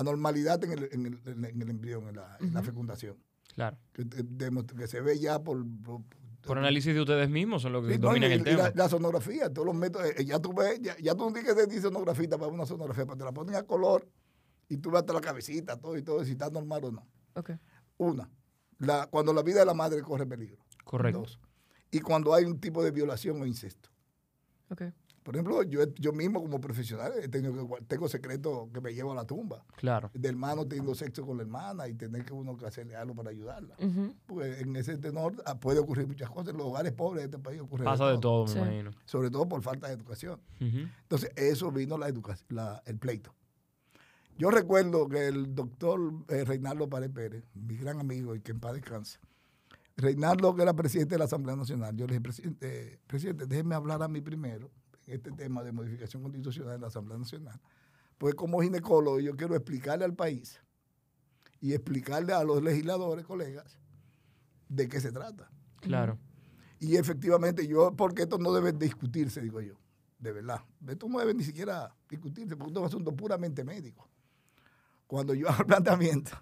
anormalidad 0.00 0.62
en 0.64 0.72
el, 0.72 0.88
en 0.92 1.06
el, 1.06 1.44
en 1.44 1.62
el 1.62 1.70
embrión, 1.70 2.08
en 2.08 2.16
la, 2.16 2.36
en 2.40 2.54
la, 2.54 2.62
fecundación. 2.62 3.16
Claro. 3.54 3.76
Que, 3.92 4.08
que, 4.08 4.86
se 4.86 5.00
ve 5.00 5.18
ya 5.18 5.42
por, 5.42 5.64
por, 5.82 6.02
análisis 6.48 6.94
de 6.94 7.00
ustedes 7.00 7.28
mismos 7.28 7.62
son 7.62 7.72
los 7.72 7.86
que 7.86 7.98
dominan 7.98 8.32
el 8.32 8.44
tema. 8.44 8.72
La, 8.74 8.88
sonografía, 8.88 9.52
todos 9.52 9.66
los 9.66 9.74
métodos, 9.74 10.08
eh, 10.16 10.24
ya 10.24 10.38
tú 10.38 10.52
ves, 10.52 10.80
ya, 10.80 10.96
ya 10.98 11.14
tú 11.14 11.26
no 11.26 11.32
tienes 11.32 11.54
que 11.54 11.66
decir 11.66 11.82
sonografía 11.82 12.28
para 12.30 12.46
una 12.46 12.66
sonografía, 12.66 13.04
pero 13.04 13.16
te 13.16 13.24
la 13.24 13.32
ponen 13.32 13.54
a 13.54 13.62
color 13.62 14.08
y 14.68 14.78
tú 14.78 14.90
ves 14.90 15.00
hasta 15.00 15.12
la 15.12 15.20
cabecita, 15.20 15.76
todo 15.76 15.96
y 15.96 16.02
todo, 16.02 16.24
si 16.24 16.32
está 16.32 16.50
normal 16.50 16.84
o 16.84 16.92
no. 16.92 17.06
Okay. 17.34 17.56
Una, 17.98 18.30
la, 18.78 19.06
cuando 19.06 19.32
la 19.32 19.42
vida 19.42 19.60
de 19.60 19.66
la 19.66 19.74
madre 19.74 20.00
corre 20.02 20.26
peligro. 20.26 20.64
Correcto. 20.84 21.20
Dos, 21.20 21.40
y 21.90 22.00
cuando 22.00 22.34
hay 22.34 22.44
un 22.44 22.60
tipo 22.60 22.82
de 22.82 22.90
violación 22.90 23.40
o 23.42 23.46
incesto. 23.46 23.90
Okay. 24.70 24.92
Por 25.22 25.36
ejemplo, 25.36 25.62
yo, 25.64 25.84
yo 25.96 26.12
mismo 26.12 26.40
como 26.40 26.60
profesional 26.60 27.12
tengo, 27.30 27.78
tengo 27.86 28.08
secretos 28.08 28.70
que 28.72 28.80
me 28.80 28.94
llevo 28.94 29.12
a 29.12 29.14
la 29.14 29.26
tumba. 29.26 29.64
Claro. 29.76 30.10
De 30.14 30.28
hermano 30.28 30.66
teniendo 30.66 30.94
sexo 30.94 31.26
con 31.26 31.36
la 31.36 31.42
hermana 31.42 31.88
y 31.88 31.94
tener 31.94 32.24
que 32.24 32.32
uno 32.32 32.56
que 32.56 32.66
hacerle 32.66 32.96
algo 32.96 33.14
para 33.14 33.30
ayudarla. 33.30 33.76
Porque 34.26 34.60
en 34.60 34.74
ese 34.76 34.96
tenor 34.96 35.34
ah, 35.44 35.60
puede 35.60 35.78
ocurrir 35.78 36.06
muchas 36.06 36.30
cosas. 36.30 36.48
En 36.48 36.56
los 36.56 36.66
hogares 36.66 36.92
pobres 36.92 37.22
de 37.22 37.24
este 37.26 37.38
país 37.38 37.60
ocurre 37.60 37.84
Pasa 37.84 38.08
de 38.10 38.18
todo, 38.18 38.46
me 38.46 38.60
imagino. 38.60 38.90
Sobre 39.04 39.30
todo 39.30 39.46
por 39.46 39.62
falta 39.62 39.88
de 39.88 39.94
educación. 39.94 40.40
Entonces, 40.58 41.30
eso 41.36 41.70
vino 41.70 41.98
la 41.98 42.08
educación, 42.08 42.46
el 42.86 42.98
pleito. 42.98 43.34
Yo 44.38 44.50
recuerdo 44.50 45.06
que 45.06 45.28
el 45.28 45.54
doctor 45.54 46.00
eh, 46.28 46.44
Reinaldo 46.46 46.88
Párez 46.88 47.10
Pérez, 47.10 47.44
mi 47.52 47.76
gran 47.76 48.00
amigo 48.00 48.34
y 48.34 48.40
que 48.40 48.52
en 48.52 48.60
paz 48.60 48.72
descanse, 48.72 49.18
Reinaldo, 49.98 50.54
que 50.56 50.62
era 50.62 50.72
presidente 50.72 51.16
de 51.16 51.18
la 51.18 51.26
Asamblea 51.26 51.56
Nacional, 51.56 51.94
yo 51.94 52.06
le 52.06 52.14
dije, 52.14 52.22
presidente, 52.22 53.00
presidente 53.06 53.46
déjeme 53.46 53.74
hablar 53.74 54.02
a 54.02 54.08
mí 54.08 54.22
primero 54.22 54.70
este 55.12 55.32
tema 55.32 55.62
de 55.62 55.72
modificación 55.72 56.22
constitucional 56.22 56.76
en 56.76 56.80
la 56.82 56.86
Asamblea 56.88 57.18
Nacional. 57.18 57.60
Pues 58.18 58.34
como 58.34 58.60
ginecólogo 58.60 59.18
yo 59.20 59.36
quiero 59.36 59.54
explicarle 59.54 60.04
al 60.04 60.14
país 60.14 60.60
y 61.60 61.72
explicarle 61.72 62.32
a 62.32 62.44
los 62.44 62.62
legisladores, 62.62 63.24
colegas, 63.24 63.78
de 64.68 64.88
qué 64.88 65.00
se 65.00 65.12
trata. 65.12 65.50
Claro. 65.80 66.18
Y 66.78 66.96
efectivamente 66.96 67.66
yo, 67.66 67.94
porque 67.94 68.22
esto 68.22 68.38
no 68.38 68.52
debe 68.52 68.72
discutirse, 68.72 69.40
digo 69.40 69.60
yo, 69.60 69.74
de 70.18 70.32
verdad. 70.32 70.62
Esto 70.88 71.08
no 71.08 71.18
debe 71.18 71.34
ni 71.34 71.44
siquiera 71.44 71.94
discutirse, 72.08 72.56
porque 72.56 72.70
esto 72.70 72.80
es 72.80 72.82
un 72.82 72.88
asunto 72.88 73.16
puramente 73.16 73.64
médico. 73.64 74.08
Cuando 75.06 75.34
yo 75.34 75.48
hago 75.50 75.60
el 75.60 75.66
planteamiento, 75.66 76.32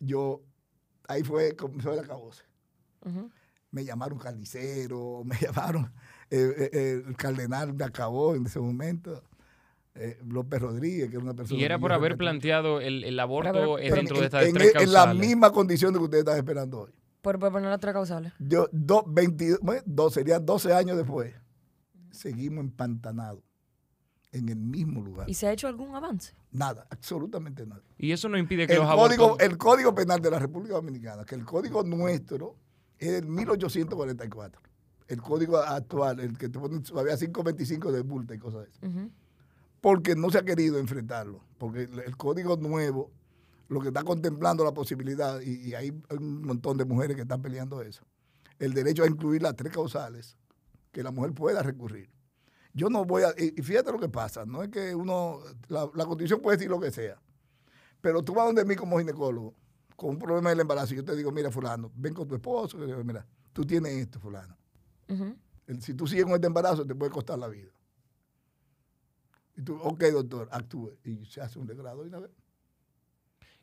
yo, 0.00 0.42
ahí 1.08 1.22
fue, 1.22 1.54
comenzó 1.54 1.92
el 1.92 2.06
caboce. 2.06 2.42
Me 3.70 3.84
llamaron 3.84 4.18
carnicero, 4.18 5.22
me 5.24 5.36
llamaron 5.40 5.92
eh, 6.34 6.70
eh, 6.72 7.02
el 7.06 7.16
cardenal 7.16 7.74
me 7.74 7.84
acabó 7.84 8.34
en 8.34 8.46
ese 8.46 8.58
momento. 8.58 9.22
Eh, 9.94 10.18
López 10.26 10.60
Rodríguez, 10.60 11.08
que 11.08 11.16
era 11.16 11.24
una 11.24 11.34
persona. 11.34 11.60
Y 11.60 11.64
era 11.64 11.78
por 11.78 11.92
haber 11.92 12.16
planteado 12.16 12.80
el, 12.80 13.04
el 13.04 13.20
aborto 13.20 13.76
dentro 13.76 14.18
de 14.18 14.24
estas 14.24 14.52
tres 14.52 14.72
causales. 14.72 14.88
En 14.88 14.92
la 14.92 15.14
misma 15.14 15.52
condición 15.52 15.92
de 15.92 16.00
que 16.00 16.04
ustedes 16.04 16.22
están 16.22 16.36
esperando 16.36 16.80
hoy. 16.80 16.90
Por, 17.22 17.38
poner 17.38 17.70
las 17.70 17.78
tres 17.78 17.94
causales. 17.94 18.32
Yo, 18.40 18.68
do, 18.72 19.04
22, 19.06 19.60
dos, 19.86 20.12
serían 20.12 20.44
12 20.44 20.74
años 20.74 20.96
después. 20.96 21.32
Seguimos 22.10 22.64
empantanados 22.64 23.42
en 24.32 24.48
el 24.48 24.56
mismo 24.56 25.00
lugar. 25.00 25.30
¿Y 25.30 25.34
se 25.34 25.46
ha 25.46 25.52
hecho 25.52 25.68
algún 25.68 25.94
avance? 25.94 26.34
Nada, 26.50 26.86
absolutamente 26.90 27.64
nada. 27.64 27.82
Y 27.96 28.10
eso 28.10 28.28
no 28.28 28.36
impide 28.36 28.66
que 28.66 28.72
el 28.72 28.80
los 28.80 28.92
código, 28.92 29.24
abortos... 29.24 29.46
El 29.46 29.56
Código 29.56 29.94
Penal 29.94 30.20
de 30.20 30.30
la 30.32 30.40
República 30.40 30.74
Dominicana, 30.74 31.24
que 31.24 31.36
el 31.36 31.44
código 31.44 31.84
nuestro 31.84 32.56
es 32.98 33.12
del 33.12 33.26
1844 33.26 34.60
el 35.08 35.20
código 35.20 35.58
actual, 35.58 36.20
el 36.20 36.38
que 36.38 36.48
te 36.48 36.58
ponen 36.58 36.82
todavía 36.82 37.16
525 37.16 37.92
de 37.92 38.02
multa 38.02 38.34
y 38.34 38.38
cosas 38.38 38.62
de 38.62 38.70
eso. 38.70 39.10
Porque 39.80 40.14
no 40.16 40.30
se 40.30 40.38
ha 40.38 40.44
querido 40.44 40.78
enfrentarlo. 40.78 41.42
Porque 41.58 41.82
el, 41.82 42.16
código 42.16 42.56
nuevo 42.56 43.10
lo 43.68 43.80
que 43.80 43.88
está 43.88 44.02
contemplando 44.02 44.64
la 44.64 44.72
posibilidad, 44.72 45.40
y, 45.40 45.74
hay 45.74 45.90
un 46.10 46.42
montón 46.42 46.76
de 46.76 46.84
mujeres 46.84 47.16
que 47.16 47.22
están 47.22 47.42
peleando 47.42 47.82
eso, 47.82 48.04
el 48.58 48.72
derecho 48.72 49.02
a 49.02 49.06
incluir 49.06 49.42
las 49.42 49.56
tres 49.56 49.72
causales, 49.72 50.36
que 50.92 51.02
la 51.02 51.10
mujer 51.10 51.32
pueda 51.32 51.62
recurrir. 51.62 52.10
Yo 52.72 52.88
no 52.88 53.04
voy 53.04 53.22
a, 53.22 53.34
y 53.38 53.62
fíjate 53.62 53.90
lo 53.92 53.98
que 53.98 54.08
pasa, 54.08 54.44
no 54.44 54.62
es 54.62 54.68
que 54.68 54.94
uno, 54.94 55.40
la, 55.68 55.88
la 55.94 56.04
constitución 56.04 56.40
puede 56.40 56.56
decir 56.56 56.70
lo 56.70 56.80
que 56.80 56.90
sea, 56.90 57.20
pero 58.00 58.22
tú 58.22 58.34
vas 58.34 58.46
donde 58.46 58.64
mí 58.64 58.76
como 58.76 58.98
ginecólogo, 58.98 59.54
con 59.96 60.10
un 60.10 60.18
problema 60.18 60.50
del 60.50 60.60
embarazo, 60.60 60.94
yo 60.94 61.04
te 61.04 61.16
digo, 61.16 61.30
mira, 61.32 61.50
fulano, 61.50 61.90
ven 61.94 62.14
con 62.14 62.28
tu 62.28 62.34
esposo, 62.34 62.78
yo 62.78 62.86
digo, 62.86 63.02
mira, 63.04 63.26
tú 63.52 63.64
tienes 63.64 63.92
esto, 63.92 64.20
fulano. 64.20 64.56
Ujú. 65.08 65.36
El- 65.66 65.82
Si 65.82 65.94
tú 65.94 66.06
sigues 66.06 66.24
con 66.24 66.34
este 66.34 66.46
embarazo, 66.46 66.86
te 66.86 66.94
puede 66.94 67.10
costar 67.10 67.38
la 67.38 67.48
vida. 67.48 67.70
Y 69.56 69.62
tú, 69.62 69.76
ok, 69.80 70.02
doctor, 70.12 70.48
actúe. 70.50 70.92
Y 71.04 71.24
se 71.26 71.40
hace 71.40 71.58
un 71.58 71.66
degrado 71.66 72.04
y 72.04 72.08
una 72.08 72.18
vez. 72.20 72.30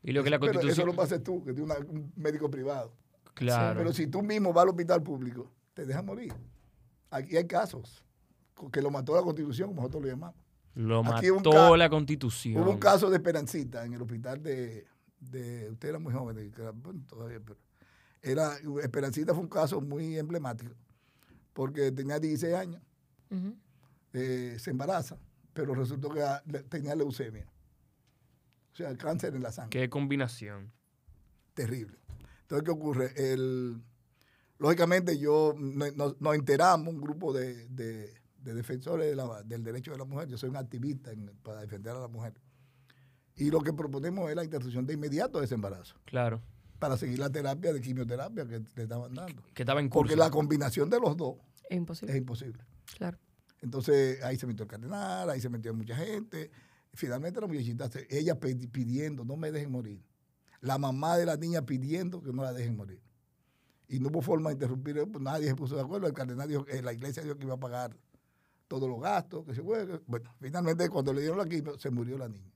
Y 0.04 0.12
lo 0.14 0.24
que 0.24 0.30
la 0.30 0.40
Pero 0.40 0.52
eso 0.54 0.60
constitución... 0.62 0.96
lo 0.96 1.02
haces 1.02 1.24
tú, 1.24 1.44
que 1.44 1.54
tienes 1.54 1.78
un 1.88 2.12
médico 2.16 2.50
privado. 2.50 2.94
Claro. 3.34 3.78
Pero 3.80 3.94
si 3.94 4.08
tú 4.08 4.22
mismo 4.22 4.52
vas 4.54 4.64
al 4.64 4.70
hospital 4.70 5.04
público, 5.04 5.52
te 5.74 5.86
dejan 5.86 6.06
morir. 6.06 6.34
Aquí 7.12 7.36
hay 7.38 7.46
casos 7.46 8.04
que 8.72 8.82
lo 8.82 8.90
mató 8.90 9.16
la 9.16 9.22
constitución, 9.22 9.70
como 9.70 9.82
nosotros 9.82 10.04
lo 10.04 10.10
llamamos. 10.10 10.36
Lo 10.76 11.00
Aquí 11.06 11.30
mató 11.32 11.52
ca- 11.52 11.78
la 11.78 11.90
constitución. 11.90 12.62
Hubo 12.64 12.72
un 12.72 12.78
caso 12.78 13.10
de 13.10 13.18
Esperancita 13.18 13.84
en 13.86 13.94
el 13.94 14.02
hospital 14.02 14.42
de, 14.42 14.86
de 15.20 15.70
usted 15.72 15.90
era 15.90 16.00
muy 16.00 16.14
joven, 16.14 16.52
que 16.52 16.62
era- 16.62 16.72
bueno, 16.72 17.02
todavía, 17.08 17.40
pero 17.44 17.58
era, 18.22 18.56
Esperancita 18.82 19.34
fue 19.34 19.44
un 19.44 19.50
caso 19.50 19.82
muy 19.82 20.18
emblemático, 20.18 20.74
porque 21.54 21.92
tenía 21.92 22.20
16 22.20 22.54
años, 22.56 22.82
eh, 24.14 24.58
se 24.60 24.72
embaraza, 24.72 25.18
pero 25.54 25.74
resultó 25.74 26.10
que 26.10 26.22
tenía 26.70 26.96
leucemia. 26.96 27.48
O 28.74 28.76
sea, 28.76 28.96
cáncer 28.98 29.36
en 29.36 29.44
la 29.44 29.52
sangre. 29.52 29.80
Qué 29.80 29.90
combinación. 29.90 30.72
Terrible. 31.54 31.98
Entonces, 32.42 32.64
¿qué 32.66 32.72
ocurre? 32.72 33.14
El, 33.16 33.82
lógicamente, 34.58 35.18
yo 35.20 35.54
no- 35.58 35.92
no- 35.92 36.16
nos 36.20 36.36
enteramos, 36.36 36.94
un 36.94 37.02
grupo 37.02 37.34
de, 37.34 37.68
de- 37.68 38.14
de 38.40 38.54
defensores 38.54 39.08
de 39.10 39.16
la- 39.16 39.44
del 39.44 39.64
derecho 39.64 39.92
de 39.92 39.98
la 39.98 40.06
mujer. 40.06 40.28
Yo 40.28 40.38
soy 40.38 40.50
un 40.50 40.58
activista 40.58 41.12
en- 41.12 41.32
para 41.44 41.62
defender 41.62 41.94
a 41.96 42.00
la 42.00 42.08
mujer. 42.08 42.34
Y 43.36 43.50
lo 43.52 43.62
que 43.62 43.74
proponemos 43.74 44.30
es 44.30 44.36
la 44.36 44.44
interrupción 44.44 44.86
de 44.86 44.94
inmediato 44.94 45.40
de 45.40 45.46
ese 45.46 45.56
embarazo, 45.56 45.96
Claro. 46.06 46.42
Para 46.82 46.98
seguir 46.98 47.20
la 47.20 47.30
terapia 47.30 47.72
de 47.72 47.80
quimioterapia 47.80 48.44
que 48.48 48.58
le 48.58 48.84
estaban 48.84 49.14
dando. 49.14 49.44
Que 49.54 49.62
estaba 49.62 49.80
en 49.80 49.88
curso. 49.88 50.02
Porque 50.02 50.16
la 50.16 50.32
combinación 50.32 50.90
de 50.90 51.00
los 51.00 51.16
dos 51.16 51.36
Es 51.70 51.78
imposible. 51.78 52.12
es 52.12 52.18
imposible. 52.18 52.66
Claro. 52.98 53.20
Entonces 53.62 54.22
ahí 54.24 54.36
se 54.36 54.48
metió 54.48 54.64
el 54.64 54.68
cardenal, 54.68 55.30
ahí 55.30 55.40
se 55.40 55.48
metió 55.48 55.76
mucha 55.76 55.96
gente. 55.96 56.50
Finalmente 56.96 57.40
la 57.40 57.46
muchachita, 57.46 57.88
ella 58.10 58.40
pidiendo, 58.40 59.24
no 59.24 59.38
me 59.38 59.52
dejen 59.52 59.72
morir. 59.72 60.04
La 60.60 60.80
mamá 60.80 61.18
de 61.18 61.28
la 61.28 61.38
niña 61.38 61.62
pidiendo 61.62 62.20
que 62.20 62.34
no 62.34 62.42
la 62.42 62.52
dejen 62.52 62.76
morir. 62.76 63.00
Y 63.88 64.00
no 64.00 64.08
hubo 64.08 64.24
forma 64.24 64.50
de 64.50 64.56
interrumpir, 64.56 65.08
pues 65.12 65.24
nadie 65.24 65.50
se 65.50 65.56
puso 65.56 65.76
de 65.76 65.82
acuerdo. 65.82 66.08
El 66.08 66.14
cardenal 66.14 66.50
dijo, 66.50 66.66
que 66.66 66.82
la 66.82 66.94
iglesia 66.94 67.22
dijo 67.22 67.38
que 67.38 67.46
iba 67.46 67.54
a 67.54 67.60
pagar 67.60 67.96
todos 68.68 68.90
los 68.90 69.00
gastos, 69.00 69.46
que 69.46 69.54
se 69.54 69.62
fue. 69.62 69.86
Bueno, 70.08 70.34
finalmente 70.42 70.90
cuando 70.90 71.14
le 71.14 71.22
dieron 71.22 71.38
la 71.38 71.46
quimio, 71.46 71.78
se 71.78 71.92
murió 71.92 72.18
la 72.18 72.28
niña. 72.28 72.52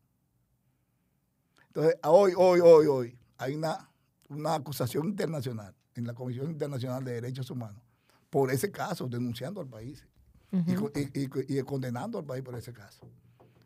Entonces, 1.67 1.95
hoy, 2.03 2.33
hoy, 2.35 2.59
hoy, 2.61 2.87
hoy, 2.87 3.19
hay 3.37 3.53
una, 3.53 3.87
una 4.29 4.55
acusación 4.55 5.07
internacional 5.07 5.73
en 5.95 6.05
la 6.07 6.13
Comisión 6.13 6.49
Internacional 6.49 7.03
de 7.03 7.13
Derechos 7.13 7.49
Humanos 7.51 7.81
por 8.29 8.51
ese 8.51 8.69
caso, 8.71 9.07
denunciando 9.07 9.61
al 9.61 9.67
país 9.67 10.05
y, 10.51 10.73
Ujú. 10.75 10.91
co- 10.91 10.99
y- 10.99 11.29
y- 11.53 11.59
y 11.59 11.63
condenando 11.63 12.17
al 12.19 12.25
país 12.25 12.43
por 12.43 12.55
ese 12.55 12.73
caso. 12.73 13.07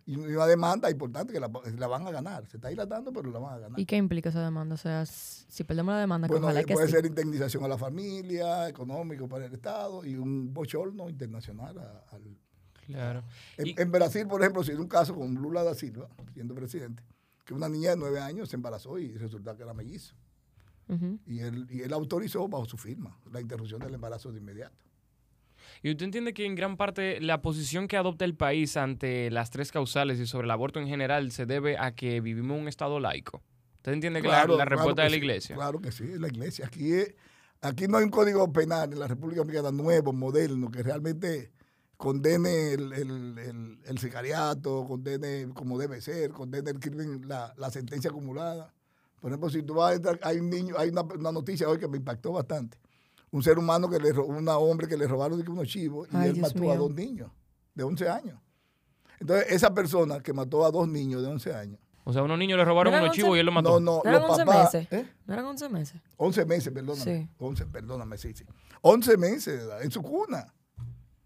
Y 0.05 0.15
una 0.15 0.45
demanda 0.47 0.89
importante 0.89 1.31
que 1.33 1.39
la, 1.39 1.49
la 1.77 1.87
van 1.87 2.05
a 2.07 2.11
ganar. 2.11 2.47
Se 2.47 2.57
está 2.57 2.69
dilatando, 2.69 3.11
pero 3.13 3.29
la 3.31 3.39
van 3.39 3.53
a 3.53 3.57
ganar. 3.59 3.79
¿Y 3.79 3.85
qué 3.85 3.95
implica 3.95 4.29
esa 4.29 4.43
demanda? 4.43 4.73
O 4.73 4.77
sea, 4.77 5.05
si 5.05 5.63
perdemos 5.63 5.93
la 5.93 5.99
demanda, 5.99 6.27
que 6.27 6.33
Bueno, 6.33 6.47
ojalá 6.47 6.61
eh, 6.61 6.65
que 6.65 6.73
puede 6.73 6.87
sí. 6.87 6.93
ser 6.93 7.05
indemnización 7.05 7.63
a 7.63 7.67
la 7.67 7.77
familia, 7.77 8.67
económico 8.69 9.27
para 9.27 9.45
el 9.45 9.53
Estado 9.53 10.03
y 10.03 10.15
un 10.15 10.53
bochorno 10.53 11.09
internacional. 11.09 11.77
a- 11.77 12.03
al- 12.11 12.37
Claro. 12.87 13.23
en, 13.57 13.67
Y- 13.67 13.75
en 13.77 13.91
Brasil, 13.91 14.25
por 14.27 14.41
ejemplo, 14.41 14.63
se 14.63 14.71
dio 14.71 14.81
un 14.81 14.87
caso 14.87 15.13
con 15.13 15.35
Lula 15.35 15.63
da 15.63 15.75
Silva, 15.75 16.09
siendo 16.33 16.55
presidente, 16.55 17.03
que 17.45 17.53
una 17.53 17.69
niña 17.69 17.91
de 17.91 17.97
nueve 17.97 18.19
años 18.19 18.49
se 18.49 18.55
embarazó 18.55 18.97
y 18.97 19.15
resulta 19.15 19.55
que 19.55 19.61
era 19.61 19.75
mellizo. 19.75 20.15
Y 21.27 21.39
él, 21.41 21.67
y 21.69 21.81
él 21.81 21.93
autorizó 21.93 22.47
bajo 22.47 22.65
su 22.65 22.77
firma 22.77 23.17
la 23.31 23.39
interrupción 23.39 23.79
del 23.79 23.93
embarazo 23.93 24.31
de 24.31 24.39
inmediato. 24.39 24.75
¿Y 25.83 25.91
usted 25.91 26.05
entiende 26.05 26.33
que 26.33 26.45
en 26.45 26.55
gran 26.55 26.77
parte 26.77 27.21
la 27.21 27.41
posición 27.41 27.87
que 27.87 27.95
adopta 27.97 28.25
el 28.25 28.35
país 28.35 28.75
ante 28.75 29.29
las 29.29 29.49
tres 29.51 29.71
causales 29.71 30.19
y 30.19 30.25
sobre 30.25 30.45
el 30.45 30.51
aborto 30.51 30.79
en 30.79 30.87
general 30.87 31.31
se 31.31 31.45
debe 31.45 31.77
a 31.77 31.93
que 31.95 32.21
vivimos 32.21 32.55
en 32.55 32.63
un 32.63 32.67
estado 32.67 32.99
laico? 32.99 33.43
¿Usted 33.77 33.93
entiende 33.93 34.21
que 34.21 34.27
la- 34.27 34.39
la, 34.39 34.45
claro 34.45 34.65
respuesta 34.65 35.03
que 35.03 35.05
de 35.05 35.09
la 35.09 35.15
sí, 35.15 35.17
iglesia? 35.21 35.55
Claro 35.55 35.79
que 35.79 35.91
sí, 35.91 36.03
es 36.05 36.19
la 36.19 36.27
iglesia. 36.27 36.65
Aquí, 36.65 36.91
es- 36.93 37.13
aquí 37.61 37.87
no 37.87 37.97
hay 37.97 38.03
un 38.05 38.09
código 38.09 38.51
penal 38.51 38.91
en 38.91 38.99
la 38.99 39.07
República 39.07 39.41
Dominicana 39.41 39.71
nuevo, 39.71 40.11
moderno, 40.11 40.71
que 40.71 40.81
realmente 40.81 41.51
condene 41.97 42.73
el, 42.73 42.93
el- 42.93 43.37
el- 43.37 43.79
el 43.85 43.97
sicariato, 43.99 44.85
condene 44.85 45.49
como 45.53 45.77
debe 45.77 46.01
ser, 46.01 46.31
condene 46.31 46.71
el 46.71 46.79
crimen, 46.79 47.27
la, 47.27 47.53
la 47.57 47.69
sentencia 47.69 48.09
acumulada. 48.09 48.73
Por 49.19 49.31
ejemplo, 49.31 49.49
si 49.49 49.63
tú 49.63 49.73
vas 49.75 49.91
a 49.91 49.95
entrar, 49.95 50.19
hay 50.23 50.39
un 50.39 50.49
niño, 50.49 50.75
hay 50.77 50.89
una, 50.89 51.01
una 51.01 51.31
noticia 51.31 51.67
hoy 51.67 51.77
que 51.77 51.87
me 51.87 51.97
impactó 51.97 52.31
bastante. 52.33 52.77
Un 53.31 53.43
ser 53.43 53.59
humano 53.59 53.89
que 53.89 53.99
le 53.99 54.11
robó, 54.13 54.29
un 54.33 54.47
hombre 54.47 54.87
que 54.87 54.97
le 54.97 55.07
robaron 55.07 55.43
unos 55.47 55.67
chivos 55.67 56.07
y 56.11 56.15
Ay, 56.15 56.27
él 56.29 56.33
Dios 56.35 56.55
mató 56.55 56.71
a 56.71 56.75
dos 56.77 56.91
niños 56.91 57.29
de 57.75 57.83
11 57.83 58.09
años. 58.09 58.39
Entonces, 59.19 59.47
esa 59.51 59.73
persona 59.73 60.19
que 60.21 60.33
mató 60.33 60.65
a 60.65 60.71
dos 60.71 60.87
niños 60.87 61.21
de 61.21 61.27
11 61.27 61.53
años, 61.53 61.79
O 62.05 62.13
sea, 62.13 62.21
a 62.21 62.25
unos 62.25 62.39
niños 62.39 62.57
le 62.57 62.65
robaron 62.65 62.91
¿No 62.91 62.97
eran 62.97 63.03
unos 63.05 63.15
chivos 63.15 63.35
y 63.35 63.39
él 63.39 63.45
los 63.45 63.53
mató. 63.53 63.79
no, 63.79 63.97
no, 63.97 64.01
¿No 64.03 64.09
eran 64.09 64.21
los 64.21 64.31
11 64.31 64.45
papás, 64.45 64.73
meses? 64.73 64.87
¿eh? 64.93 65.05
¿No 65.27 65.33
eran 65.33 65.45
11 65.45 65.69
meses? 65.69 66.01
11 66.17 66.45
meses, 66.45 66.73
perdóname. 66.73 67.03
Sí. 67.03 67.29
11, 67.37 67.65
perdóname, 67.67 68.17
sí, 68.17 68.33
sí. 68.33 68.45
11 68.81 69.17
meses 69.17 69.59
de 69.59 69.65
edad, 69.65 69.83
en 69.83 69.91
su 69.91 70.01
cuna. 70.01 70.51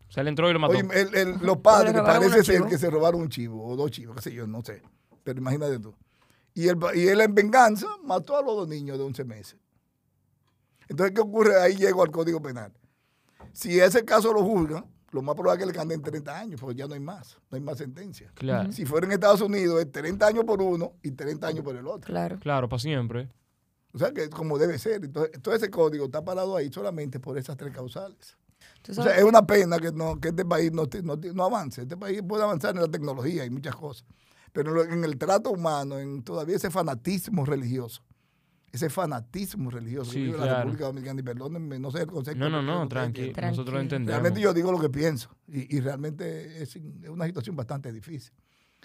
O 0.10 0.12
sea, 0.12 0.22
él 0.22 0.28
entró 0.28 0.50
y 0.50 0.54
lo 0.54 0.60
mató. 0.60 0.74
Oye, 0.74 0.86
el- 1.02 1.16
el- 1.16 1.38
los 1.42 1.58
padres, 1.60 1.94
que 1.94 2.02
parece 2.02 2.44
ser 2.44 2.64
que 2.64 2.78
se 2.78 2.90
robaron 2.90 3.22
un 3.22 3.30
chivo, 3.30 3.66
o 3.66 3.76
dos 3.76 3.92
chivos, 3.92 4.16
qué 4.18 4.22
sé 4.24 4.34
yo, 4.34 4.46
no 4.46 4.62
sé. 4.62 4.82
Pero 5.24 5.40
imagínate 5.40 5.80
tú. 5.80 5.96
Y 6.54 6.68
él, 6.68 6.78
y 6.96 7.08
él 7.08 7.22
en 7.22 7.34
venganza 7.34 7.88
mató 8.04 8.38
a 8.38 8.42
los 8.42 8.56
dos 8.56 8.68
niños 8.68 8.98
de 8.98 9.04
11 9.04 9.24
meses. 9.26 9.58
Entonces, 10.88 11.16
¿qué 11.16 11.22
ocurre? 11.22 11.60
Ahí 11.60 11.76
llego 11.76 12.04
al 12.04 12.12
Código 12.12 12.42
Penal. 12.42 12.72
Si 13.52 13.80
ese 13.80 14.06
caso 14.06 14.34
lo 14.34 14.44
juzgan, 14.44 14.86
lo 15.12 15.22
más 15.22 15.36
probable 15.36 15.64
es 15.64 15.68
que 15.68 15.74
le 15.74 15.78
canden 15.78 16.02
30 16.02 16.40
años, 16.40 16.60
porque 16.60 16.76
ya 16.76 16.88
no 16.88 16.94
hay 16.94 17.00
más, 17.00 17.38
no 17.50 17.56
hay 17.56 17.62
más 17.62 17.78
sentencia. 17.78 18.32
Claro. 18.34 18.72
Si 18.72 18.86
fuera 18.86 19.06
en 19.06 19.14
Estados 19.14 19.42
Unidos, 19.42 19.80
es 19.82 19.92
30 19.92 20.26
años 20.26 20.44
por 20.44 20.62
uno 20.62 20.94
y 21.04 21.12
30 21.12 21.48
años 21.48 21.64
por 21.64 21.76
el 21.76 21.88
otro. 21.88 22.08
Claro. 22.08 22.40
Claro, 22.40 22.68
para 22.68 22.80
siempre. 22.80 23.30
O 23.94 24.00
sea, 24.00 24.12
que 24.12 24.24
es 24.24 24.30
como 24.30 24.58
debe 24.58 24.80
ser. 24.80 25.06
Entonces, 25.06 25.40
todo 25.42 25.54
ese 25.54 25.70
código 25.70 26.06
está 26.06 26.24
parado 26.24 26.56
ahí 26.56 26.72
solamente 26.72 27.20
por 27.20 27.38
esas 27.38 27.56
tres 27.56 27.72
causales. 27.74 28.38
O 28.90 28.94
sea, 28.94 29.16
es 29.16 29.24
una 29.24 29.46
pena 29.46 29.78
que, 29.80 29.92
no, 29.92 30.20
que 30.20 30.30
este 30.30 30.46
país 30.46 30.72
no, 30.72 30.88
no, 31.04 31.16
no 31.16 31.44
avance. 31.46 31.84
Este 31.84 31.96
país 31.96 32.22
puede 32.28 32.44
avanzar 32.44 32.76
en 32.76 32.82
la 32.82 32.88
tecnología 32.88 33.46
y 33.46 33.50
muchas 33.50 33.76
cosas. 33.76 34.06
Pero 34.54 34.70
en 34.70 34.76
lo- 34.76 34.84
en 34.96 35.04
el 35.04 35.18
trato 35.18 35.52
humano, 35.52 36.00
en 36.00 36.24
todavía 36.24 36.56
ese 36.56 36.70
fanatismo 36.72 37.44
religioso, 37.46 38.04
ese 38.72 38.90
fanatismo 38.90 39.70
religioso 39.70 40.12
Sí, 40.12 40.20
que 40.20 40.24
vive 40.26 40.38
la 40.38 40.44
claro. 40.44 40.60
República 40.62 40.86
Dominicana, 40.86 41.20
y 41.20 41.24
perdónenme, 41.24 41.80
no 41.80 41.92
sé 41.92 42.02
el 42.02 42.08
concepto. 42.08 42.40
No, 42.40 42.50
no, 42.50 42.62
no, 42.62 42.88
tranquilo. 42.88 43.34
tienen. 43.34 43.50
Nosotros 43.52 43.66
lo 43.74 43.80
Tranquilo. 43.80 43.82
entendemos. 43.82 44.10
Realmente 44.22 44.42
yo 44.42 44.54
digo 44.54 44.72
lo 44.72 44.80
que 44.80 44.90
pienso 44.90 45.30
y, 45.48 45.76
y 45.76 45.80
realmente 45.82 46.64
es, 46.64 46.76
es 46.76 46.82
una 47.10 47.26
situación 47.26 47.56
bastante 47.56 47.92
difícil. 47.92 48.32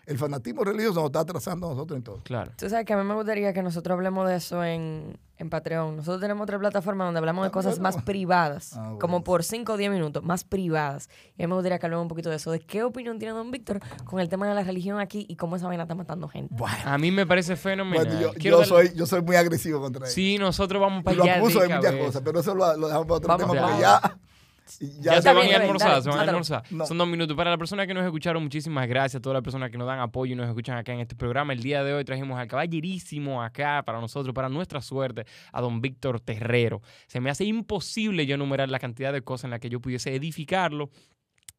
El 0.08 0.16
fanatismo 0.18 0.64
religioso 0.64 1.00
nos 1.00 1.06
está 1.06 1.20
atrasando 1.20 1.66
a 1.66 1.70
nosotros 1.70 1.96
en 1.98 2.02
todo. 2.02 2.20
Claro. 2.24 2.50
Tú 2.56 2.68
sabes 2.68 2.86
que 2.86 2.92
a 2.94 2.96
mí 2.96 3.04
me 3.04 3.14
gustaría 3.14 3.52
que 3.52 3.62
nosotros 3.62 3.94
hablemos 3.94 4.26
de 4.26 4.36
eso 4.36 4.64
en, 4.64 5.18
en 5.36 5.50
Patreon. 5.50 5.96
Nosotros 5.96 6.20
tenemos 6.20 6.44
otra 6.44 6.58
plataforma 6.58 7.04
donde 7.04 7.18
hablamos 7.18 7.44
de 7.44 7.48
Ah, 7.48 7.52
cosas 7.52 7.78
bueno. 7.78 7.94
más 7.96 8.02
privadas, 8.04 8.74
Ah, 8.74 8.80
bueno. 8.84 8.98
como 9.00 9.22
por 9.22 9.44
5 9.44 9.74
o 9.74 9.76
10 9.76 9.90
minutos, 9.90 10.22
más 10.24 10.44
privadas. 10.44 11.10
Y 11.36 11.42
a 11.42 11.46
mí 11.46 11.50
me 11.50 11.54
gustaría 11.56 11.78
que 11.78 11.84
hablemos 11.84 12.04
un 12.04 12.08
poquito 12.08 12.30
de 12.30 12.36
eso, 12.36 12.50
de 12.50 12.60
qué 12.60 12.82
opinión 12.82 13.18
tiene 13.18 13.34
don 13.34 13.50
Víctor 13.50 13.80
con 14.06 14.18
el 14.20 14.30
tema 14.30 14.48
de 14.48 14.54
la 14.54 14.62
religión 14.62 14.98
aquí 14.98 15.26
y 15.28 15.36
cómo 15.36 15.56
esa 15.56 15.66
vaina 15.66 15.82
está 15.82 15.94
matando 15.94 16.26
gente. 16.26 16.54
Bueno, 16.56 16.76
A 16.86 16.96
mí 16.96 17.10
me 17.10 17.26
parece 17.26 17.54
fenomenal. 17.56 18.06
bueno, 18.06 18.20
yo, 18.20 18.32
Quiero 18.32 18.62
yo 18.62 18.76
darle- 18.76 18.88
soy, 18.88 18.96
yo 18.98 19.06
soy 19.06 19.20
muy 19.22 19.36
agresivo 19.36 19.80
contra 19.80 20.06
ellos. 20.06 20.14
Sí, 20.14 20.38
nosotros 20.38 20.80
vamos 20.80 21.00
Y 21.00 21.04
para 21.04 21.16
lo 21.18 21.22
allá. 21.24 21.36
acuso 21.36 21.60
de 21.60 21.66
muchas 21.68 21.82
cabeza. 21.84 22.06
cosas, 22.06 22.22
pero 22.24 22.40
eso 22.40 22.54
lo, 22.54 22.76
lo 22.78 22.86
dejamos 22.86 23.06
para 23.06 23.16
otro 23.18 23.28
Vamos, 23.28 23.50
tema 23.52 23.66
porque 23.66 23.80
ya. 23.82 24.18
Ya, 25.00 25.22
se 25.22 25.32
van 25.32 25.52
a 25.52 25.56
almorzar, 25.56 26.02
se 26.02 26.08
van 26.08 26.18
a 26.18 26.22
almorzar. 26.22 26.62
No. 26.70 26.86
Son 26.86 26.98
dos 26.98 27.08
minutos. 27.08 27.36
Para 27.36 27.50
las 27.50 27.58
personas 27.58 27.86
que 27.86 27.94
nos 27.94 28.04
escucharon, 28.04 28.42
muchísimas 28.42 28.86
gracias 28.88 29.20
a 29.20 29.22
todas 29.22 29.34
las 29.34 29.42
personas 29.42 29.70
que 29.70 29.78
nos 29.78 29.86
dan 29.86 30.00
apoyo 30.00 30.32
y 30.32 30.36
nos 30.36 30.48
escuchan 30.48 30.76
acá 30.76 30.92
en 30.92 31.00
este 31.00 31.14
programa. 31.14 31.52
El 31.52 31.62
día 31.62 31.82
de 31.84 31.94
hoy 31.94 32.04
trajimos 32.04 32.38
al 32.38 32.48
caballerísimo 32.48 33.42
acá 33.42 33.82
para 33.84 34.00
nosotros, 34.00 34.34
para 34.34 34.48
nuestra 34.48 34.80
suerte, 34.80 35.24
a 35.52 35.60
don 35.60 35.80
Víctor 35.80 36.20
Terrero. 36.20 36.82
Se 37.06 37.20
me 37.20 37.30
hace 37.30 37.44
imposible 37.44 38.26
yo 38.26 38.34
enumerar 38.34 38.68
la 38.68 38.78
cantidad 38.78 39.12
de 39.12 39.22
cosas 39.22 39.44
en 39.44 39.50
las 39.50 39.60
que 39.60 39.70
yo 39.70 39.80
pudiese 39.80 40.14
edificarlo. 40.14 40.90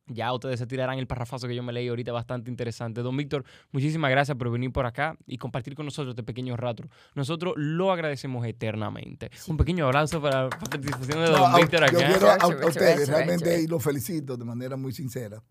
Ya 0.09 0.33
ustedes 0.33 0.59
se 0.59 0.67
tirarán 0.67 0.99
el 0.99 1.07
parrafazo 1.07 1.47
que 1.47 1.55
yo 1.55 1.63
me 1.63 1.71
leí 1.71 1.87
ahorita 1.87 2.11
bastante 2.11 2.49
interesante. 2.49 3.01
Don 3.01 3.15
Víctor, 3.15 3.45
muchísimas 3.71 4.09
gracias 4.11 4.37
por 4.37 4.51
venir 4.51 4.71
por 4.71 4.85
acá 4.85 5.15
y 5.25 5.37
compartir 5.37 5.75
con 5.75 5.85
nosotros 5.85 6.11
este 6.13 6.23
pequeño 6.23 6.57
rato. 6.57 6.83
Nosotros 7.15 7.53
lo 7.57 7.91
agradecemos 7.91 8.45
eternamente. 8.45 9.29
Un 9.47 9.57
pequeño 9.57 9.85
abrazo 9.85 10.21
para 10.21 10.43
la 10.43 10.49
participación 10.49 11.23
de 11.23 11.31
No, 11.31 11.37
don 11.37 11.55
Víctor 11.55 11.79
yo 11.91 11.99
acá. 11.99 12.07
quiero 12.11 12.29
a, 12.29 12.33
a 12.35 12.47
ustedes 12.47 12.73
gracias, 12.73 13.09
realmente 13.09 13.45
gracias. 13.45 13.63
y 13.63 13.67
los 13.67 13.83
felicito 13.83 14.35
de 14.37 14.45
manera 14.45 14.75
muy 14.77 14.91
sincera. 14.93 15.41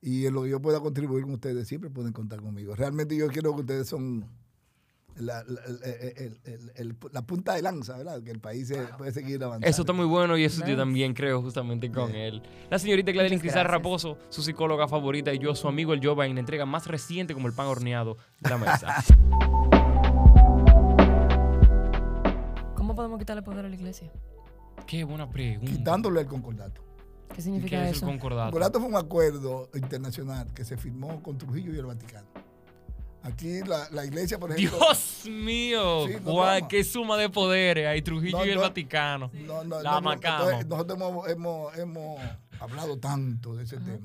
Y 0.00 0.26
en 0.26 0.34
lo 0.34 0.42
que 0.44 0.50
yo 0.50 0.60
pueda 0.62 0.80
contribuir 0.80 1.24
con 1.24 1.34
ustedes, 1.34 1.66
siempre 1.66 1.90
pueden 1.90 2.12
contar 2.12 2.40
conmigo. 2.40 2.74
Realmente 2.74 3.16
yo 3.16 3.26
quiero 3.28 3.54
que 3.54 3.60
ustedes 3.62 3.88
son 3.88 4.24
la, 5.18 5.42
la- 5.44 5.60
el- 5.66 5.80
el- 6.16 6.40
el- 6.44 6.72
el- 6.76 6.96
la 7.12 7.22
punta 7.22 7.54
de 7.54 7.62
lanza, 7.62 7.96
¿verdad? 7.96 8.22
Que 8.22 8.30
el 8.30 8.40
país 8.40 8.68
se- 8.68 8.86
puede 8.98 9.12
seguir 9.12 9.42
avanzando. 9.42 9.66
Eso 9.66 9.82
está 9.82 9.92
muy 9.92 10.06
bueno 10.06 10.36
y 10.36 10.44
eso 10.44 10.64
yo 10.66 10.76
también 10.76 11.14
creo 11.14 11.42
justamente 11.42 11.90
con 11.90 12.14
él. 12.14 12.42
La 12.70 12.78
señorita 12.78 13.12
Cristal 13.12 13.28
gracias. 13.40 13.66
Raposo, 13.66 14.18
su 14.28 14.42
psicóloga 14.42 14.88
favorita, 14.88 15.32
y 15.32 15.38
yo, 15.38 15.54
su 15.54 15.68
amigo 15.68 15.92
el 15.92 16.04
Jova, 16.04 16.26
en 16.26 16.34
la 16.34 16.40
entrega 16.40 16.66
más 16.66 16.86
reciente 16.86 17.34
como 17.34 17.46
el 17.48 17.52
pan 17.54 17.66
horneado 17.66 18.16
de 18.40 18.50
la 18.50 18.58
mesa. 18.58 19.04
podemos 22.98 23.20
quitarle 23.20 23.42
poder 23.42 23.64
a 23.64 23.68
la 23.68 23.74
iglesia? 23.76 24.10
Qué 24.84 25.04
buena 25.04 25.30
pregunta. 25.30 25.70
Quitándole 25.70 26.20
el 26.22 26.26
concordato. 26.26 26.82
¿Qué 27.28 27.36
¿Qué 27.36 27.42
significa 27.42 27.88
es 27.88 27.96
eso? 27.96 28.06
el 28.06 28.12
El 28.12 28.18
concordato? 28.18 28.50
concordato 28.50 28.80
fue 28.80 28.88
un 28.88 28.96
acuerdo 28.96 29.70
internacional 29.74 30.52
que 30.52 30.64
se 30.64 30.76
firmó 30.76 31.22
con 31.22 31.38
Trujillo 31.38 31.72
y 31.72 31.78
el 31.78 31.86
Vaticano. 31.86 32.26
Aquí 33.32 33.60
la, 33.66 33.88
la 33.90 34.04
iglesia, 34.04 34.38
por 34.38 34.52
ejemplo. 34.52 34.78
Dios 34.78 35.22
mío, 35.28 36.06
Sí, 36.06 36.14
qué 36.68 36.84
suma 36.84 37.16
de 37.16 37.28
poderes 37.28 37.86
hay 37.86 38.02
Trujillo 38.02 38.38
No, 38.38 38.46
y 38.46 38.50
el 38.50 38.56
no. 38.56 38.60
Vaticano. 38.62 39.30
No, 39.34 39.64
no, 39.64 39.82
La 39.82 39.90
no, 39.90 39.96
no, 39.96 40.02
macama. 40.02 40.44
entonces, 40.60 40.66
nosotros 40.66 40.98
hemos, 40.98 41.28
hemos, 41.28 41.78
hemos 41.78 42.20
hablado 42.60 42.98
tanto 42.98 43.54
de 43.54 43.64
ese 43.64 43.76
tema 43.78 43.98